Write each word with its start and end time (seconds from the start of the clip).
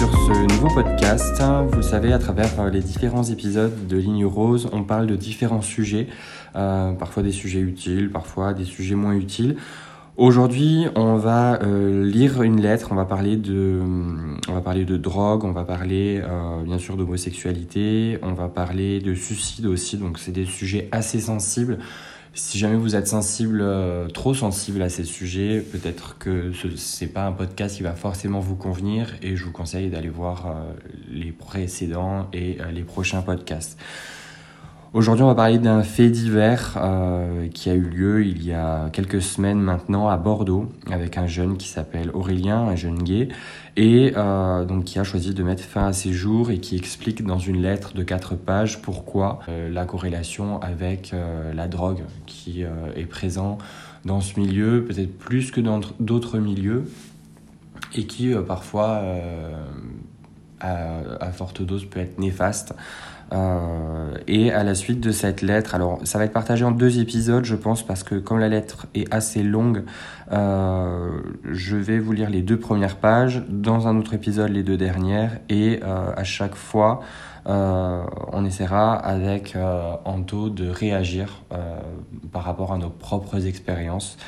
sur 0.00 0.12
ce 0.14 0.32
nouveau 0.54 0.68
podcast. 0.68 1.42
Vous 1.72 1.82
savez, 1.82 2.14
à 2.14 2.18
travers 2.18 2.70
les 2.70 2.80
différents 2.80 3.24
épisodes 3.24 3.86
de 3.86 3.98
Ligne 3.98 4.24
Rose, 4.24 4.70
on 4.72 4.82
parle 4.82 5.06
de 5.06 5.14
différents 5.14 5.60
sujets, 5.60 6.06
euh, 6.56 6.92
parfois 6.92 7.22
des 7.22 7.32
sujets 7.32 7.60
utiles, 7.60 8.10
parfois 8.10 8.54
des 8.54 8.64
sujets 8.64 8.94
moins 8.94 9.12
utiles. 9.12 9.56
Aujourd'hui, 10.16 10.86
on 10.96 11.16
va 11.16 11.60
euh, 11.62 12.02
lire 12.02 12.40
une 12.40 12.62
lettre, 12.62 12.88
on 12.92 12.94
va 12.94 13.04
parler 13.04 13.36
de, 13.36 13.82
on 14.48 14.54
va 14.54 14.62
parler 14.62 14.86
de 14.86 14.96
drogue, 14.96 15.44
on 15.44 15.52
va 15.52 15.64
parler 15.64 16.22
euh, 16.24 16.62
bien 16.62 16.78
sûr 16.78 16.96
d'homosexualité, 16.96 18.18
on 18.22 18.32
va 18.32 18.48
parler 18.48 19.00
de 19.00 19.12
suicide 19.12 19.66
aussi, 19.66 19.98
donc 19.98 20.18
c'est 20.18 20.32
des 20.32 20.46
sujets 20.46 20.88
assez 20.92 21.20
sensibles. 21.20 21.78
Si 22.32 22.58
jamais 22.58 22.76
vous 22.76 22.94
êtes 22.94 23.08
sensible, 23.08 23.58
euh, 23.60 24.06
trop 24.06 24.34
sensible 24.34 24.82
à 24.82 24.88
ces 24.88 25.02
sujets, 25.02 25.60
peut-être 25.60 26.16
que 26.18 26.52
ce 26.52 27.04
n'est 27.04 27.10
pas 27.10 27.26
un 27.26 27.32
podcast 27.32 27.76
qui 27.76 27.82
va 27.82 27.92
forcément 27.92 28.38
vous 28.38 28.54
convenir 28.54 29.16
et 29.20 29.34
je 29.34 29.44
vous 29.44 29.50
conseille 29.50 29.90
d'aller 29.90 30.08
voir 30.08 30.46
euh, 30.46 30.72
les 31.10 31.32
précédents 31.32 32.28
et 32.32 32.58
euh, 32.60 32.70
les 32.70 32.84
prochains 32.84 33.22
podcasts. 33.22 33.76
Aujourd'hui, 34.92 35.24
on 35.24 35.28
va 35.28 35.34
parler 35.34 35.58
d'un 35.58 35.82
fait 35.82 36.08
divers 36.08 36.76
qui 37.54 37.70
a 37.70 37.74
eu 37.74 37.82
lieu 37.82 38.26
il 38.26 38.44
y 38.44 38.52
a 38.52 38.90
quelques 38.90 39.22
semaines 39.22 39.60
maintenant 39.60 40.08
à 40.08 40.16
Bordeaux 40.16 40.66
avec 40.90 41.16
un 41.16 41.28
jeune 41.28 41.56
qui 41.58 41.68
s'appelle 41.68 42.10
Aurélien, 42.12 42.62
un 42.62 42.74
jeune 42.74 43.00
gay, 43.00 43.28
et 43.76 44.12
euh, 44.16 44.64
donc 44.64 44.84
qui 44.84 44.98
a 44.98 45.04
choisi 45.04 45.34
de 45.34 45.42
mettre 45.42 45.62
fin 45.62 45.86
à 45.86 45.92
ses 45.92 46.12
jours 46.12 46.50
et 46.50 46.58
qui 46.58 46.76
explique 46.76 47.24
dans 47.24 47.38
une 47.38 47.62
lettre 47.62 47.94
de 47.94 48.02
quatre 48.02 48.34
pages 48.34 48.82
pourquoi 48.82 49.40
euh, 49.48 49.68
la 49.70 49.84
corrélation 49.84 50.60
avec 50.60 51.12
euh, 51.12 51.52
la 51.52 51.68
drogue 51.68 52.02
qui 52.26 52.62
est 52.62 53.06
présent 53.06 53.58
dans 54.04 54.20
ce 54.20 54.40
milieu, 54.40 54.84
peut-être 54.84 55.16
plus 55.18 55.50
que 55.50 55.60
dans 55.60 55.80
d'autres 56.00 56.38
milieux, 56.38 56.90
et 57.94 58.06
qui 58.06 58.32
parfois 58.46 59.02
à, 60.60 61.30
forte 61.32 61.62
dose 61.62 61.86
peut 61.86 62.00
être 62.00 62.18
néfaste. 62.18 62.74
Euh, 63.32 64.14
et 64.26 64.52
à 64.52 64.64
la 64.64 64.74
suite 64.74 65.00
de 65.00 65.12
cette 65.12 65.40
lettre, 65.40 65.74
alors 65.74 66.00
ça 66.02 66.18
va 66.18 66.24
être 66.24 66.32
partagé 66.32 66.64
en 66.64 66.72
deux 66.72 66.98
épisodes, 66.98 67.44
je 67.44 67.54
pense, 67.54 67.86
parce 67.86 68.02
que 68.02 68.16
comme 68.16 68.38
la 68.40 68.48
lettre 68.48 68.86
est 68.94 69.12
assez 69.14 69.42
longue, 69.42 69.84
euh, 70.32 71.20
je 71.44 71.76
vais 71.76 72.00
vous 72.00 72.12
lire 72.12 72.28
les 72.28 72.42
deux 72.42 72.58
premières 72.58 72.96
pages, 72.96 73.44
dans 73.48 73.86
un 73.86 73.96
autre 73.98 74.14
épisode 74.14 74.50
les 74.50 74.64
deux 74.64 74.76
dernières, 74.76 75.38
et 75.48 75.80
euh, 75.82 76.12
à 76.16 76.24
chaque 76.24 76.54
fois, 76.54 77.00
on 77.46 78.44
essaiera 78.44 78.94
avec 78.94 79.56
Anto 80.04 80.50
de 80.50 80.68
réagir 80.68 81.42
par 82.30 82.44
rapport 82.44 82.72
à 82.72 82.78
nos 82.78 82.90
propres 82.90 83.46
expériences. 83.46 84.18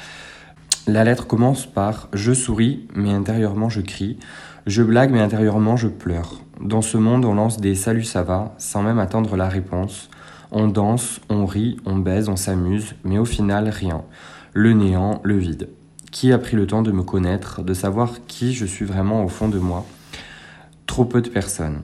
La 0.89 1.05
lettre 1.05 1.29
commence 1.29 1.65
par 1.67 2.09
Je 2.13 2.33
souris, 2.33 2.89
mais 2.97 3.13
intérieurement 3.13 3.69
je 3.69 3.81
crie. 3.81 4.19
Je 4.67 4.85
blague, 4.85 5.11
mais 5.11 5.21
intérieurement 5.21 5.77
je 5.77 5.89
pleure. 5.89 6.41
Dans 6.61 6.83
ce 6.83 6.97
monde, 6.97 7.25
on 7.25 7.35
lance 7.35 7.61
des 7.61 7.75
salut 7.75 8.05
ça 8.05 8.23
va, 8.23 8.55
sans 8.59 8.85
même 8.85 9.01
attendre 9.01 9.37
la 9.37 9.49
réponse. 9.49 10.09
On 10.53 10.69
danse, 10.69 11.21
on 11.29 11.47
rit, 11.47 11.79
on 11.85 11.97
baise, 11.97 12.29
on 12.29 12.37
s'amuse, 12.37 12.95
mais 13.03 13.19
au 13.19 13.25
final, 13.25 13.69
rien. 13.69 14.03
Le 14.53 14.73
néant, 14.73 15.21
le 15.25 15.37
vide. 15.37 15.69
Qui 16.13 16.33
a 16.33 16.39
pris 16.39 16.57
le 16.57 16.69
temps 16.69 16.83
de 16.83 16.93
me 16.93 17.03
connaître, 17.03 17.63
de 17.63 17.75
savoir 17.75 18.25
qui 18.29 18.55
je 18.55 18.65
suis 18.65 18.85
vraiment 18.85 19.25
au 19.25 19.29
fond 19.29 19.49
de 19.49 19.59
moi? 19.59 19.85
Trop 20.87 21.07
peu 21.07 21.23
de 21.23 21.31
personnes. 21.31 21.83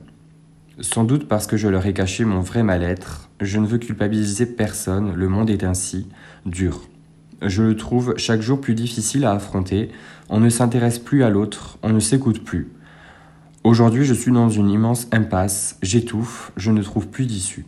Sans 0.79 1.03
doute 1.03 1.27
parce 1.27 1.47
que 1.47 1.57
je 1.57 1.67
leur 1.67 1.85
ai 1.85 1.93
caché 1.93 2.23
mon 2.23 2.39
vrai 2.39 2.63
mal-être, 2.63 3.29
je 3.41 3.59
ne 3.59 3.67
veux 3.67 3.79
culpabiliser 3.79 4.45
personne, 4.45 5.13
le 5.15 5.27
monde 5.27 5.49
est 5.49 5.65
ainsi, 5.65 6.07
dur. 6.45 6.79
Je 7.41 7.63
le 7.63 7.77
trouve 7.77 8.15
chaque 8.17 8.41
jour 8.41 8.59
plus 8.59 8.75
difficile 8.75 9.23
à 9.23 9.31
affronter, 9.31 9.89
on 10.27 10.41
ne 10.41 10.49
s'intéresse 10.49 10.99
plus 10.99 11.23
à 11.23 11.29
l'autre, 11.29 11.77
on 11.83 11.89
ne 11.89 11.99
s'écoute 11.99 12.43
plus. 12.43 12.69
Aujourd'hui, 13.63 14.03
je 14.03 14.13
suis 14.13 14.31
dans 14.31 14.49
une 14.49 14.69
immense 14.69 15.07
impasse, 15.13 15.77
j'étouffe, 15.81 16.51
je 16.57 16.71
ne 16.71 16.81
trouve 16.81 17.07
plus 17.07 17.25
d'issue. 17.25 17.65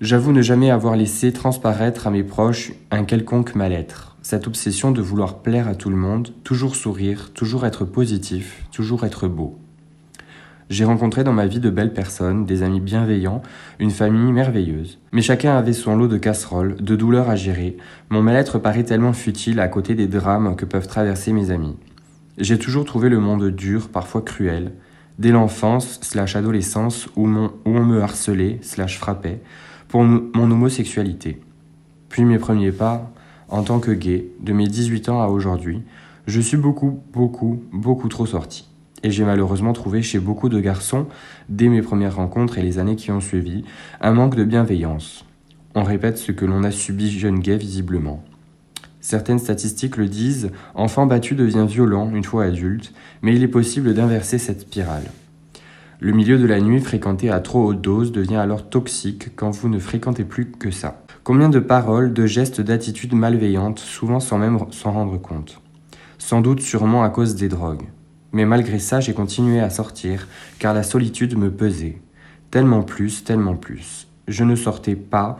J'avoue 0.00 0.32
ne 0.32 0.42
jamais 0.42 0.70
avoir 0.70 0.96
laissé 0.96 1.32
transparaître 1.32 2.06
à 2.06 2.10
mes 2.10 2.22
proches 2.22 2.72
un 2.90 3.04
quelconque 3.04 3.56
mal-être, 3.56 4.16
cette 4.22 4.46
obsession 4.46 4.92
de 4.92 5.02
vouloir 5.02 5.42
plaire 5.42 5.66
à 5.66 5.74
tout 5.74 5.90
le 5.90 5.96
monde, 5.96 6.32
toujours 6.44 6.76
sourire, 6.76 7.32
toujours 7.32 7.66
être 7.66 7.84
positif, 7.84 8.64
toujours 8.70 9.04
être 9.04 9.26
beau. 9.26 9.58
J'ai 10.70 10.86
rencontré 10.86 11.24
dans 11.24 11.32
ma 11.34 11.46
vie 11.46 11.60
de 11.60 11.68
belles 11.68 11.92
personnes, 11.92 12.46
des 12.46 12.62
amis 12.62 12.80
bienveillants, 12.80 13.42
une 13.78 13.90
famille 13.90 14.32
merveilleuse. 14.32 14.98
Mais 15.12 15.20
chacun 15.20 15.56
avait 15.56 15.74
son 15.74 15.94
lot 15.94 16.08
de 16.08 16.16
casseroles, 16.16 16.76
de 16.76 16.96
douleurs 16.96 17.28
à 17.28 17.36
gérer. 17.36 17.76
Mon 18.08 18.22
mal-être 18.22 18.58
paraît 18.58 18.84
tellement 18.84 19.12
futile 19.12 19.60
à 19.60 19.68
côté 19.68 19.94
des 19.94 20.06
drames 20.06 20.56
que 20.56 20.64
peuvent 20.64 20.86
traverser 20.86 21.32
mes 21.32 21.50
amis. 21.50 21.76
J'ai 22.38 22.58
toujours 22.58 22.86
trouvé 22.86 23.10
le 23.10 23.20
monde 23.20 23.50
dur, 23.50 23.88
parfois 23.88 24.22
cruel. 24.22 24.72
Dès 25.18 25.30
l'enfance, 25.30 26.00
slash 26.02 26.34
adolescence, 26.34 27.08
où, 27.14 27.26
mon, 27.26 27.52
on 27.66 27.84
me 27.84 28.00
harcelait, 28.00 28.58
slash 28.62 28.98
frappait, 28.98 29.40
pour 29.88 30.02
mon 30.02 30.50
homosexualité. 30.50 31.42
Puis 32.08 32.24
mes 32.24 32.38
premiers 32.38 32.72
pas, 32.72 33.12
en 33.48 33.62
tant 33.62 33.80
que 33.80 33.90
gay, 33.90 34.28
de 34.40 34.52
mes 34.52 34.66
18 34.66 35.10
ans 35.10 35.22
à 35.22 35.26
aujourd'hui, 35.26 35.82
je 36.26 36.40
suis 36.40 36.56
beaucoup, 36.56 37.00
beaucoup, 37.12 37.62
beaucoup 37.70 38.08
trop 38.08 38.24
sorti. 38.24 38.66
Et 39.04 39.10
j'ai 39.10 39.24
malheureusement 39.24 39.74
trouvé 39.74 40.00
chez 40.02 40.18
beaucoup 40.18 40.48
de 40.48 40.58
garçons, 40.58 41.06
dès 41.50 41.68
mes 41.68 41.82
premières 41.82 42.16
rencontres 42.16 42.56
et 42.56 42.62
les 42.62 42.78
années 42.78 42.96
qui 42.96 43.12
ont 43.12 43.20
suivi, 43.20 43.62
un 44.00 44.12
manque 44.12 44.34
de 44.34 44.44
bienveillance. 44.44 45.26
On 45.74 45.82
répète 45.82 46.16
ce 46.16 46.32
que 46.32 46.46
l'on 46.46 46.64
a 46.64 46.70
subi 46.70 47.10
jeune 47.10 47.38
gay 47.38 47.58
visiblement. 47.58 48.24
Certaines 49.00 49.38
statistiques 49.38 49.98
le 49.98 50.08
disent, 50.08 50.50
enfant 50.74 51.04
battu 51.04 51.34
devient 51.34 51.66
violent 51.68 52.10
une 52.14 52.24
fois 52.24 52.44
adulte, 52.44 52.94
mais 53.20 53.36
il 53.36 53.42
est 53.42 53.48
possible 53.48 53.92
d'inverser 53.92 54.38
cette 54.38 54.62
spirale. 54.62 55.10
Le 56.00 56.12
milieu 56.12 56.38
de 56.38 56.46
la 56.46 56.60
nuit 56.60 56.80
fréquenté 56.80 57.30
à 57.30 57.40
trop 57.40 57.62
haute 57.66 57.82
dose 57.82 58.10
devient 58.10 58.36
alors 58.36 58.70
toxique 58.70 59.36
quand 59.36 59.50
vous 59.50 59.68
ne 59.68 59.78
fréquentez 59.78 60.24
plus 60.24 60.50
que 60.50 60.70
ça. 60.70 61.02
Combien 61.24 61.50
de 61.50 61.60
paroles, 61.60 62.14
de 62.14 62.24
gestes, 62.24 62.62
d'attitudes 62.62 63.14
malveillantes, 63.14 63.80
souvent 63.80 64.20
sans 64.20 64.38
même 64.38 64.58
s'en 64.70 64.92
rendre 64.92 65.18
compte? 65.18 65.60
Sans 66.16 66.40
doute 66.40 66.60
sûrement 66.60 67.04
à 67.04 67.10
cause 67.10 67.34
des 67.34 67.48
drogues. 67.48 67.84
Mais 68.34 68.46
malgré 68.46 68.80
ça, 68.80 68.98
j'ai 68.98 69.14
continué 69.14 69.60
à 69.60 69.70
sortir, 69.70 70.26
car 70.58 70.74
la 70.74 70.82
solitude 70.82 71.38
me 71.38 71.52
pesait. 71.52 71.98
Tellement 72.50 72.82
plus, 72.82 73.22
tellement 73.22 73.54
plus. 73.54 74.08
Je 74.26 74.42
ne 74.42 74.56
sortais 74.56 74.96
pas, 74.96 75.38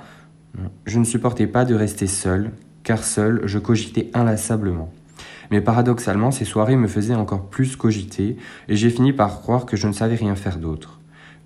je 0.86 1.00
ne 1.00 1.04
supportais 1.04 1.48
pas 1.48 1.64
de 1.64 1.74
rester 1.74 2.06
seul, 2.06 2.52
car 2.84 3.02
seul, 3.02 3.42
je 3.46 3.58
cogitais 3.58 4.10
inlassablement. 4.14 4.92
Mais 5.50 5.60
paradoxalement, 5.60 6.30
ces 6.30 6.44
soirées 6.44 6.76
me 6.76 6.86
faisaient 6.86 7.16
encore 7.16 7.48
plus 7.48 7.74
cogiter, 7.74 8.36
et 8.68 8.76
j'ai 8.76 8.90
fini 8.90 9.12
par 9.12 9.40
croire 9.40 9.66
que 9.66 9.76
je 9.76 9.88
ne 9.88 9.92
savais 9.92 10.14
rien 10.14 10.36
faire 10.36 10.58
d'autre. 10.58 11.00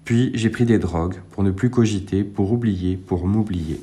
Puis 0.04 0.30
j'ai 0.34 0.50
pris 0.50 0.66
des 0.66 0.78
drogues, 0.78 1.16
pour 1.30 1.44
ne 1.44 1.50
plus 1.50 1.70
cogiter, 1.70 2.24
pour 2.24 2.52
oublier, 2.52 2.98
pour 2.98 3.26
m'oublier. 3.26 3.80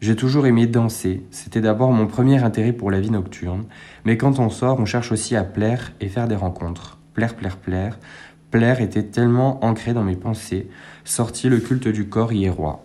J'ai 0.00 0.16
toujours 0.16 0.46
aimé 0.46 0.66
danser, 0.66 1.22
c'était 1.30 1.60
d'abord 1.60 1.92
mon 1.92 2.06
premier 2.06 2.42
intérêt 2.42 2.72
pour 2.72 2.90
la 2.90 3.00
vie 3.00 3.10
nocturne, 3.10 3.66
mais 4.06 4.16
quand 4.16 4.38
on 4.38 4.48
sort, 4.48 4.80
on 4.80 4.86
cherche 4.86 5.12
aussi 5.12 5.36
à 5.36 5.44
plaire 5.44 5.92
et 6.00 6.08
faire 6.08 6.26
des 6.26 6.36
rencontres. 6.36 6.96
Plaire, 7.12 7.34
plaire, 7.34 7.58
plaire. 7.58 7.98
Plaire 8.50 8.80
était 8.80 9.02
tellement 9.02 9.62
ancré 9.62 9.92
dans 9.92 10.02
mes 10.02 10.16
pensées, 10.16 10.70
sorti 11.04 11.50
le 11.50 11.58
culte 11.58 11.88
du 11.88 12.08
corps 12.08 12.32
y 12.32 12.46
est 12.46 12.50
roi. 12.50 12.82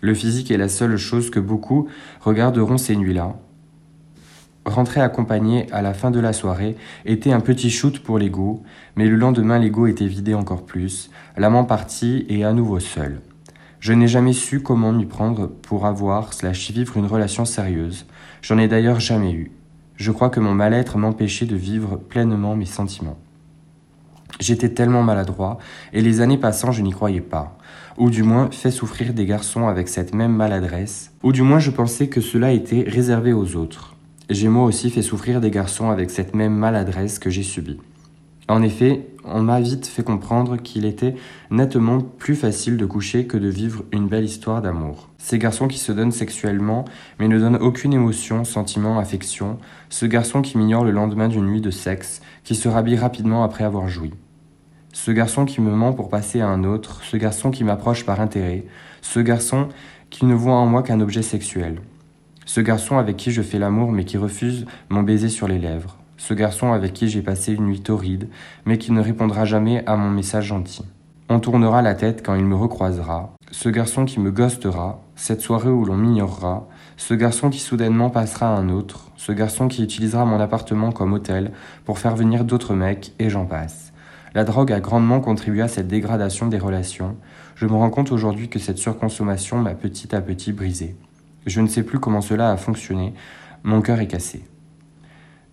Le 0.00 0.14
physique 0.14 0.52
est 0.52 0.58
la 0.58 0.68
seule 0.68 0.96
chose 0.96 1.28
que 1.28 1.40
beaucoup 1.40 1.88
regarderont 2.20 2.78
ces 2.78 2.94
nuits-là. 2.94 3.34
Rentrer 4.64 5.00
accompagné 5.00 5.66
à 5.72 5.82
la 5.82 5.92
fin 5.92 6.12
de 6.12 6.20
la 6.20 6.32
soirée 6.32 6.76
était 7.04 7.32
un 7.32 7.40
petit 7.40 7.68
shoot 7.68 7.98
pour 7.98 8.16
l'ego, 8.16 8.62
mais 8.94 9.08
le 9.08 9.16
lendemain 9.16 9.58
l'ego 9.58 9.88
était 9.88 10.06
vidé 10.06 10.34
encore 10.34 10.64
plus, 10.64 11.10
l'amant 11.36 11.64
parti 11.64 12.26
et 12.28 12.44
à 12.44 12.52
nouveau 12.52 12.78
seul. 12.78 13.20
Je 13.80 13.92
n'ai 13.92 14.08
jamais 14.08 14.32
su 14.32 14.60
comment 14.60 14.92
m'y 14.92 15.06
prendre 15.06 15.46
pour 15.46 15.86
avoir 15.86 16.32
slash 16.32 16.70
vivre 16.72 16.96
une 16.96 17.06
relation 17.06 17.44
sérieuse. 17.44 18.06
J'en 18.42 18.58
ai 18.58 18.66
d'ailleurs 18.66 19.00
jamais 19.00 19.32
eu. 19.32 19.52
Je 19.96 20.10
crois 20.10 20.30
que 20.30 20.40
mon 20.40 20.54
mal-être 20.54 20.98
m'empêchait 20.98 21.46
de 21.46 21.56
vivre 21.56 21.96
pleinement 21.96 22.56
mes 22.56 22.66
sentiments. 22.66 23.18
J'étais 24.40 24.68
tellement 24.68 25.02
maladroit, 25.02 25.58
et 25.92 26.00
les 26.00 26.20
années 26.20 26.38
passant, 26.38 26.70
je 26.70 26.82
n'y 26.82 26.92
croyais 26.92 27.20
pas. 27.20 27.56
Ou 27.96 28.10
du 28.10 28.22
moins, 28.22 28.50
fait 28.52 28.70
souffrir 28.70 29.12
des 29.12 29.26
garçons 29.26 29.66
avec 29.66 29.88
cette 29.88 30.14
même 30.14 30.34
maladresse. 30.34 31.12
Ou 31.24 31.32
du 31.32 31.42
moins, 31.42 31.58
je 31.58 31.72
pensais 31.72 32.08
que 32.08 32.20
cela 32.20 32.52
était 32.52 32.84
réservé 32.86 33.32
aux 33.32 33.56
autres. 33.56 33.96
J'ai 34.30 34.48
moi 34.48 34.64
aussi 34.64 34.90
fait 34.90 35.02
souffrir 35.02 35.40
des 35.40 35.50
garçons 35.50 35.90
avec 35.90 36.10
cette 36.10 36.34
même 36.34 36.54
maladresse 36.54 37.18
que 37.18 37.30
j'ai 37.30 37.42
subie. 37.42 37.80
En 38.46 38.62
effet, 38.62 39.06
on 39.32 39.42
m'a 39.42 39.60
vite 39.60 39.86
fait 39.86 40.02
comprendre 40.02 40.56
qu'il 40.56 40.84
était 40.84 41.14
nettement 41.50 42.00
plus 42.00 42.34
facile 42.34 42.76
de 42.76 42.86
coucher 42.86 43.26
que 43.26 43.36
de 43.36 43.48
vivre 43.48 43.84
une 43.92 44.08
belle 44.08 44.24
histoire 44.24 44.62
d'amour. 44.62 45.08
Ces 45.18 45.38
garçons 45.38 45.68
qui 45.68 45.78
se 45.78 45.92
donnent 45.92 46.12
sexuellement, 46.12 46.84
mais 47.18 47.28
ne 47.28 47.38
donnent 47.38 47.56
aucune 47.56 47.92
émotion, 47.92 48.44
sentiment, 48.44 48.98
affection, 48.98 49.58
ce 49.88 50.06
garçon 50.06 50.42
qui 50.42 50.58
m'ignore 50.58 50.84
le 50.84 50.90
lendemain 50.90 51.28
d'une 51.28 51.46
nuit 51.46 51.60
de 51.60 51.70
sexe, 51.70 52.20
qui 52.44 52.54
se 52.54 52.68
rhabille 52.68 52.96
rapidement 52.96 53.44
après 53.44 53.64
avoir 53.64 53.88
joui. 53.88 54.12
Ce 54.92 55.10
garçon 55.10 55.44
qui 55.44 55.60
me 55.60 55.70
ment 55.70 55.92
pour 55.92 56.08
passer 56.08 56.40
à 56.40 56.48
un 56.48 56.64
autre, 56.64 57.02
ce 57.04 57.16
garçon 57.16 57.50
qui 57.50 57.64
m'approche 57.64 58.04
par 58.04 58.20
intérêt, 58.20 58.64
ce 59.02 59.20
garçon 59.20 59.68
qui 60.10 60.24
ne 60.24 60.34
voit 60.34 60.54
en 60.54 60.66
moi 60.66 60.82
qu'un 60.82 61.00
objet 61.00 61.22
sexuel. 61.22 61.80
Ce 62.46 62.60
garçon 62.60 62.96
avec 62.96 63.16
qui 63.16 63.30
je 63.30 63.42
fais 63.42 63.58
l'amour 63.58 63.92
mais 63.92 64.04
qui 64.04 64.16
refuse 64.16 64.64
mon 64.88 65.02
baiser 65.02 65.28
sur 65.28 65.46
les 65.46 65.58
lèvres. 65.58 65.97
Ce 66.18 66.34
garçon 66.34 66.72
avec 66.72 66.92
qui 66.92 67.08
j'ai 67.08 67.22
passé 67.22 67.54
une 67.54 67.64
nuit 67.64 67.80
torride, 67.80 68.28
mais 68.66 68.76
qui 68.76 68.92
ne 68.92 69.00
répondra 69.00 69.46
jamais 69.46 69.82
à 69.86 69.96
mon 69.96 70.10
message 70.10 70.46
gentil. 70.46 70.84
On 71.30 71.40
tournera 71.40 71.80
la 71.80 71.94
tête 71.94 72.22
quand 72.24 72.34
il 72.34 72.44
me 72.44 72.56
recroisera, 72.56 73.34
ce 73.50 73.68
garçon 73.68 74.04
qui 74.04 74.20
me 74.20 74.30
ghostera, 74.30 75.02
cette 75.14 75.40
soirée 75.40 75.70
où 75.70 75.84
l'on 75.84 75.96
m'ignorera, 75.96 76.68
ce 76.96 77.14
garçon 77.14 77.50
qui 77.50 77.60
soudainement 77.60 78.10
passera 78.10 78.48
à 78.48 78.58
un 78.58 78.68
autre, 78.68 79.10
ce 79.16 79.32
garçon 79.32 79.68
qui 79.68 79.82
utilisera 79.82 80.24
mon 80.24 80.40
appartement 80.40 80.90
comme 80.90 81.12
hôtel 81.12 81.52
pour 81.84 81.98
faire 81.98 82.16
venir 82.16 82.44
d'autres 82.44 82.74
mecs, 82.74 83.12
et 83.18 83.30
j'en 83.30 83.46
passe. 83.46 83.92
La 84.34 84.44
drogue 84.44 84.72
a 84.72 84.80
grandement 84.80 85.20
contribué 85.20 85.62
à 85.62 85.68
cette 85.68 85.88
dégradation 85.88 86.46
des 86.46 86.58
relations. 86.58 87.16
Je 87.56 87.66
me 87.66 87.72
rends 87.72 87.90
compte 87.90 88.12
aujourd'hui 88.12 88.48
que 88.48 88.58
cette 88.58 88.78
surconsommation 88.78 89.58
m'a 89.58 89.74
petit 89.74 90.14
à 90.14 90.20
petit 90.20 90.52
brisé. 90.52 90.96
Je 91.46 91.60
ne 91.60 91.66
sais 91.66 91.82
plus 91.82 91.98
comment 91.98 92.20
cela 92.20 92.50
a 92.50 92.56
fonctionné. 92.56 93.14
Mon 93.64 93.80
cœur 93.80 94.00
est 94.00 94.06
cassé. 94.06 94.44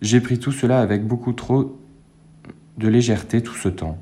J'ai 0.02 0.20
pris 0.20 0.38
tout 0.38 0.52
cela 0.52 0.80
avec 0.80 1.06
beaucoup 1.06 1.32
trop 1.32 1.80
de 2.76 2.88
légèreté 2.88 3.42
tout 3.42 3.54
ce 3.54 3.68
temps. 3.68 3.98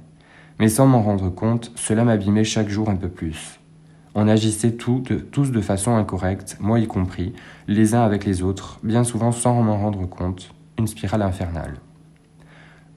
Mais 0.59 0.69
sans 0.69 0.87
m'en 0.87 1.03
rendre 1.03 1.31
compte, 1.31 1.71
cela 1.77 2.05
m'abîmait 2.05 2.45
chaque 2.45 2.69
jour 2.69 2.91
un 2.91 2.97
peu 2.97 3.09
plus. 3.09 3.61
On 4.17 4.29
agissait 4.29 4.73
tous 4.73 5.51
de 5.51 5.61
façon 5.61 5.97
incorrecte, 5.97 6.57
moi 6.61 6.79
y 6.79 6.87
compris, 6.87 7.33
les 7.67 7.95
uns 7.95 8.03
avec 8.03 8.25
les 8.25 8.43
autres, 8.43 8.79
bien 8.83 9.03
souvent 9.05 9.33
sans 9.33 9.61
m'en 9.63 9.77
rendre 9.77 10.07
compte, 10.07 10.53
une 10.79 10.87
spirale 10.87 11.23
infernale. 11.23 11.75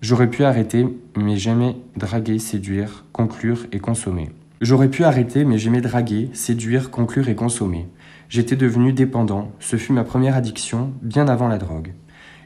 J'aurais 0.01 0.29
pu 0.29 0.43
arrêter, 0.43 0.88
mais 1.15 1.38
j'aimais 1.38 1.75
draguer, 1.95 2.38
séduire, 2.38 3.05
conclure 3.13 3.65
et 3.71 3.79
consommer. 3.79 4.29
J'aurais 4.61 4.89
pu 4.89 5.03
arrêter, 5.03 5.43
mais 5.43 5.57
j'aimais 5.57 5.81
draguer, 5.81 6.29
séduire, 6.33 6.91
conclure 6.91 7.29
et 7.29 7.35
consommer. 7.35 7.88
J'étais 8.29 8.55
devenu 8.55 8.93
dépendant, 8.93 9.51
ce 9.59 9.75
fut 9.75 9.93
ma 9.93 10.03
première 10.03 10.35
addiction, 10.35 10.93
bien 11.01 11.27
avant 11.27 11.47
la 11.47 11.57
drogue. 11.57 11.93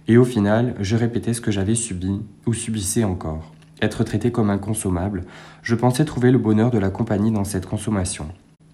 Et 0.08 0.18
au 0.18 0.26
final, 0.26 0.76
je 0.80 0.96
répétais 0.96 1.34
ce 1.34 1.42
que 1.42 1.52
j'avais 1.52 1.76
subi, 1.76 2.22
ou 2.46 2.54
subissais 2.54 3.04
encore. 3.04 3.52
Être 3.82 4.04
traité 4.04 4.32
comme 4.32 4.50
inconsommable, 4.50 5.24
je 5.64 5.76
pensais 5.76 6.06
trouver 6.06 6.32
le 6.32 6.38
bonheur 6.38 6.70
de 6.72 6.78
la 6.78 6.90
compagnie 6.90 7.32
dans 7.32 7.44
cette 7.44 7.66
consommation. 7.66 8.28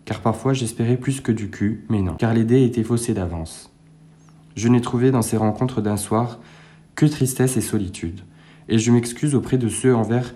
Car 0.05 0.21
parfois 0.21 0.53
j'espérais 0.53 0.97
plus 0.97 1.21
que 1.21 1.31
du 1.31 1.49
cul, 1.49 1.85
mais 1.89 2.01
non, 2.01 2.15
car 2.15 2.33
l'idée 2.33 2.63
était 2.63 2.83
faussée 2.83 3.13
d'avance. 3.13 3.71
Je 4.55 4.67
n'ai 4.67 4.81
trouvé 4.81 5.11
dans 5.11 5.21
ces 5.21 5.37
rencontres 5.37 5.81
d'un 5.81 5.97
soir 5.97 6.39
que 6.95 7.05
tristesse 7.05 7.57
et 7.57 7.61
solitude, 7.61 8.21
et 8.69 8.79
je 8.79 8.91
m'excuse 8.91 9.35
auprès 9.35 9.57
de 9.57 9.69
ceux 9.69 9.95
envers 9.95 10.33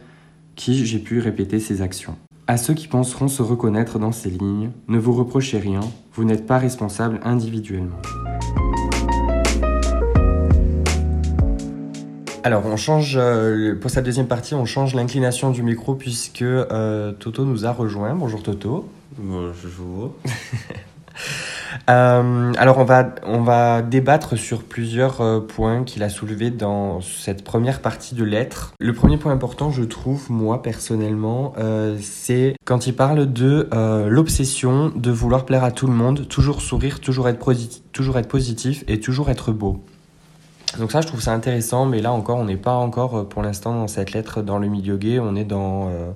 qui 0.55 0.85
j'ai 0.85 0.99
pu 0.99 1.19
répéter 1.19 1.59
ces 1.59 1.81
actions. 1.81 2.15
À 2.47 2.57
ceux 2.57 2.73
qui 2.73 2.87
penseront 2.87 3.27
se 3.27 3.41
reconnaître 3.41 3.97
dans 3.97 4.11
ces 4.11 4.29
lignes, 4.29 4.71
ne 4.87 4.99
vous 4.99 5.13
reprochez 5.13 5.57
rien, 5.57 5.81
vous 6.13 6.23
n'êtes 6.23 6.45
pas 6.45 6.57
responsable 6.57 7.19
individuellement. 7.23 7.97
Alors, 12.43 12.65
on 12.65 12.75
change, 12.75 13.17
euh, 13.19 13.75
pour 13.75 13.91
cette 13.91 14.05
deuxième 14.05 14.27
partie, 14.27 14.55
on 14.55 14.65
change 14.65 14.95
l'inclination 14.95 15.51
du 15.51 15.61
micro 15.61 15.93
puisque 15.93 16.41
euh, 16.41 17.11
Toto 17.11 17.45
nous 17.45 17.67
a 17.67 17.71
rejoint. 17.71 18.15
Bonjour 18.15 18.41
Toto. 18.41 18.89
Bonjour. 19.19 20.15
euh, 21.89 22.53
alors, 22.57 22.79
on 22.79 22.83
va, 22.83 23.13
on 23.27 23.41
va 23.41 23.83
débattre 23.83 24.39
sur 24.39 24.63
plusieurs 24.63 25.45
points 25.45 25.83
qu'il 25.83 26.01
a 26.01 26.09
soulevés 26.09 26.49
dans 26.49 26.99
cette 27.01 27.43
première 27.43 27.79
partie 27.79 28.15
de 28.15 28.23
l'être. 28.23 28.73
Le 28.79 28.94
premier 28.94 29.17
point 29.17 29.31
important, 29.31 29.69
je 29.69 29.83
trouve, 29.83 30.31
moi 30.31 30.63
personnellement, 30.63 31.53
c'est 32.01 32.55
quand 32.65 32.87
il 32.87 32.95
parle 32.95 33.31
de 33.31 33.69
l'obsession 34.09 34.91
de 34.95 35.11
vouloir 35.11 35.45
plaire 35.45 35.63
à 35.63 35.71
tout 35.71 35.85
le 35.85 35.94
monde, 35.94 36.27
toujours 36.27 36.61
sourire, 36.61 37.01
toujours 37.01 37.29
être, 37.29 37.53
toujours 37.91 38.17
être 38.17 38.29
positif 38.29 38.83
et 38.87 38.99
toujours 38.99 39.29
être 39.29 39.51
beau. 39.51 39.83
Donc 40.79 40.91
ça, 40.91 41.01
je 41.01 41.07
trouve 41.07 41.21
ça 41.21 41.33
intéressant, 41.33 41.85
mais 41.85 42.01
là 42.01 42.12
encore, 42.13 42.38
on 42.38 42.45
n'est 42.45 42.57
pas 42.57 42.73
encore 42.73 43.18
euh, 43.18 43.23
pour 43.23 43.41
l'instant 43.41 43.73
dans 43.73 43.88
cette 43.88 44.13
lettre 44.13 44.41
dans 44.41 44.57
le 44.57 44.68
milieu 44.68 44.97
gay. 44.97 45.19
On 45.19 45.35
est 45.35 45.44
dans 45.44 45.89
euh, 45.89 46.12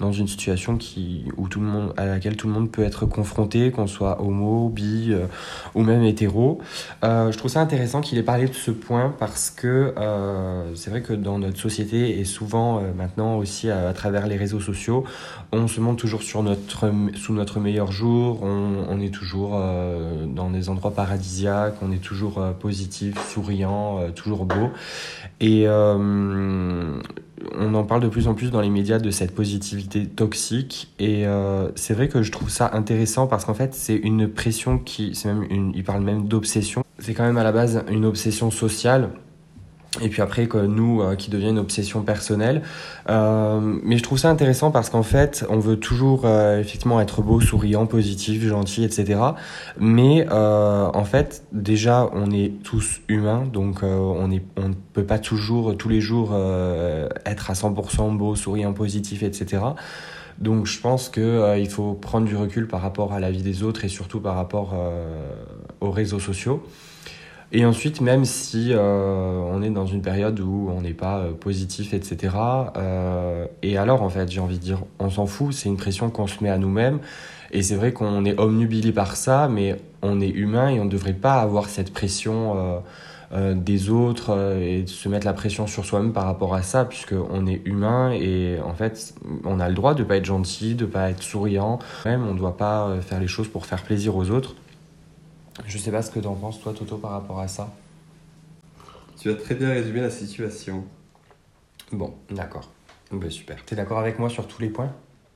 dans 0.00 0.12
une 0.12 0.28
situation 0.28 0.76
qui 0.76 1.24
où 1.36 1.48
tout 1.48 1.60
le 1.60 1.66
monde 1.66 1.92
à 1.96 2.06
laquelle 2.06 2.36
tout 2.36 2.46
le 2.46 2.52
monde 2.52 2.70
peut 2.70 2.82
être 2.82 3.06
confronté, 3.06 3.70
qu'on 3.70 3.86
soit 3.86 4.22
homo, 4.22 4.68
bi 4.68 5.08
euh, 5.10 5.26
ou 5.74 5.82
même 5.82 6.02
hétéro. 6.02 6.60
je 7.02 7.36
trouve 7.36 7.50
ça 7.50 7.60
intéressant 7.60 8.00
qu'il 8.00 8.18
ait 8.18 8.22
parlé 8.22 8.46
de 8.46 8.54
ce 8.54 8.70
point 8.70 9.14
parce 9.18 9.50
que 9.50 9.94
c'est 10.74 10.90
vrai 10.90 11.02
que 11.02 11.12
dans 11.12 11.38
notre 11.38 11.58
société 11.58 12.18
et 12.18 12.24
souvent 12.24 12.82
maintenant 12.96 13.36
aussi 13.36 13.70
à, 13.70 13.92
travers 13.92 14.26
les 14.26 14.36
réseaux 14.36 14.60
sociaux, 14.60 15.04
on 15.52 15.68
se 15.68 15.80
montre 15.80 16.00
toujours 16.00 16.22
sur 16.22 16.42
notre 16.42 16.90
sous 17.14 17.32
notre 17.32 17.60
meilleur 17.60 17.92
jour. 17.92 18.42
On, 18.42 19.00
est 19.00 19.12
toujours 19.14 19.50
dans 20.26 20.50
des 20.50 20.68
endroits 20.68 20.92
paradisiaques. 20.92 21.76
On 21.82 21.92
est 21.92 22.02
toujours 22.02 22.42
positif, 22.58 23.16
souriant 23.28 23.68
euh, 23.98 24.10
toujours 24.10 24.44
beau. 24.44 24.70
Et 25.40 25.64
euh, 25.66 27.00
on 27.56 27.74
en 27.74 27.84
parle 27.84 28.02
de 28.02 28.08
plus 28.08 28.28
en 28.28 28.34
plus 28.34 28.50
dans 28.50 28.60
les 28.60 28.70
médias 28.70 28.98
de 28.98 29.10
cette 29.10 29.34
positivité 29.34 30.06
toxique. 30.06 30.92
Et 30.98 31.26
euh, 31.26 31.68
c'est 31.74 31.94
vrai 31.94 32.08
que 32.08 32.22
je 32.22 32.32
trouve 32.32 32.50
ça 32.50 32.70
intéressant 32.72 33.26
parce 33.26 33.44
qu'en 33.44 33.54
fait, 33.54 33.74
c'est 33.74 33.96
une 33.96 34.28
pression 34.28 34.78
qui. 34.78 35.14
C'est 35.14 35.28
même 35.28 35.46
une, 35.50 35.72
il 35.74 35.84
parle 35.84 36.02
même 36.02 36.26
d'obsession. 36.26 36.84
C'est 36.98 37.14
quand 37.14 37.24
même 37.24 37.38
à 37.38 37.44
la 37.44 37.52
base 37.52 37.84
une 37.90 38.04
obsession 38.04 38.50
sociale 38.50 39.10
et 40.00 40.08
puis 40.08 40.22
après 40.22 40.46
que 40.46 40.58
nous 40.58 41.02
euh, 41.02 41.14
qui 41.16 41.30
devient 41.30 41.48
une 41.48 41.58
obsession 41.58 42.02
personnelle. 42.02 42.62
Euh, 43.08 43.60
mais 43.82 43.98
je 43.98 44.02
trouve 44.02 44.18
ça 44.18 44.30
intéressant 44.30 44.70
parce 44.70 44.90
qu'en 44.90 45.02
fait 45.02 45.44
on 45.48 45.58
veut 45.58 45.76
toujours 45.76 46.22
euh, 46.24 46.60
effectivement 46.60 47.00
être 47.00 47.22
beau 47.22 47.40
souriant 47.40 47.86
positif 47.86 48.42
gentil 48.46 48.84
etc 48.84 49.20
mais 49.78 50.26
en 50.30 51.04
fait 51.04 51.44
déjà 51.52 52.08
on 52.12 52.30
est 52.30 52.52
tous 52.62 53.00
humains. 53.08 53.44
Donc 53.52 53.82
on 53.82 54.30
est 54.30 54.42
on 54.56 54.68
ne 54.68 54.74
peut 54.92 55.04
pas 55.04 55.18
toujours 55.18 55.76
tous 55.76 55.88
les 55.88 56.00
jours 56.00 56.36
être 57.24 57.50
à 57.50 57.54
100% 57.54 58.16
beau 58.16 58.34
souriant 58.34 58.72
positif 58.72 59.22
etc 59.22 59.62
donc 60.38 60.66
je 60.66 60.80
pense 60.80 61.08
que 61.08 61.58
il 61.58 61.68
faut 61.68 61.94
prendre 61.94 62.26
du 62.26 62.36
recul 62.36 62.68
par 62.68 62.80
rapport 62.80 63.12
à 63.12 63.20
la 63.20 63.30
vie 63.30 63.42
des 63.42 63.62
autres 63.62 63.84
et 63.84 63.88
surtout 63.88 64.20
par 64.20 64.34
rapport 64.34 64.74
aux 65.80 65.90
réseaux 65.90 66.20
sociaux 66.20 66.62
et 67.50 67.64
ensuite, 67.64 68.02
même 68.02 68.26
si 68.26 68.72
euh, 68.72 69.40
on 69.50 69.62
est 69.62 69.70
dans 69.70 69.86
une 69.86 70.02
période 70.02 70.38
où 70.40 70.70
on 70.76 70.82
n'est 70.82 70.92
pas 70.92 71.18
euh, 71.18 71.32
positif, 71.32 71.94
etc. 71.94 72.34
Euh, 72.76 73.46
et 73.62 73.78
alors, 73.78 74.02
en 74.02 74.10
fait, 74.10 74.30
j'ai 74.30 74.40
envie 74.40 74.58
de 74.58 74.62
dire, 74.62 74.80
on 74.98 75.08
s'en 75.08 75.24
fout, 75.24 75.54
c'est 75.54 75.70
une 75.70 75.78
pression 75.78 76.10
qu'on 76.10 76.26
se 76.26 76.42
met 76.44 76.50
à 76.50 76.58
nous-mêmes. 76.58 76.98
Et 77.50 77.62
c'est 77.62 77.76
vrai 77.76 77.92
qu'on 77.92 78.26
est 78.26 78.38
omnubilé 78.38 78.92
par 78.92 79.16
ça, 79.16 79.48
mais 79.50 79.76
on 80.02 80.20
est 80.20 80.28
humain 80.28 80.68
et 80.68 80.78
on 80.78 80.84
ne 80.84 80.90
devrait 80.90 81.14
pas 81.14 81.40
avoir 81.40 81.70
cette 81.70 81.94
pression 81.94 82.82
des 83.32 83.88
autres 83.88 84.58
et 84.60 84.86
se 84.86 85.08
mettre 85.08 85.24
la 85.24 85.32
pression 85.32 85.66
sur 85.66 85.86
soi-même 85.86 86.12
par 86.12 86.26
rapport 86.26 86.54
à 86.54 86.60
ça, 86.60 86.84
puisqu'on 86.84 87.46
est 87.46 87.62
humain 87.64 88.10
et 88.12 88.58
en 88.62 88.74
fait, 88.74 89.14
on 89.44 89.60
a 89.60 89.68
le 89.70 89.74
droit 89.74 89.94
de 89.94 90.02
ne 90.02 90.06
pas 90.06 90.16
être 90.16 90.26
gentil, 90.26 90.74
de 90.74 90.84
ne 90.84 90.90
pas 90.90 91.08
être 91.08 91.22
souriant. 91.22 91.78
Même, 92.04 92.26
on 92.28 92.34
ne 92.34 92.38
doit 92.38 92.58
pas 92.58 92.96
faire 93.00 93.18
les 93.18 93.28
choses 93.28 93.48
pour 93.48 93.64
faire 93.64 93.82
plaisir 93.82 94.14
aux 94.14 94.30
autres. 94.30 94.54
Je 95.66 95.78
sais 95.78 95.90
pas 95.90 96.02
ce 96.02 96.10
que 96.10 96.20
t'en 96.20 96.34
penses, 96.34 96.60
toi, 96.60 96.72
Toto, 96.72 96.96
par 96.96 97.12
rapport 97.12 97.40
à 97.40 97.48
ça. 97.48 97.74
Tu 99.20 99.30
as 99.30 99.34
très 99.34 99.54
bien 99.54 99.70
résumé 99.70 100.00
la 100.00 100.10
situation. 100.10 100.84
Bon, 101.92 102.14
d'accord. 102.30 102.70
Ben, 103.10 103.30
super. 103.30 103.64
T'es 103.64 103.74
d'accord 103.74 103.98
avec 103.98 104.18
moi 104.18 104.28
sur 104.28 104.46
tous 104.46 104.60
les 104.60 104.68
points? 104.68 104.92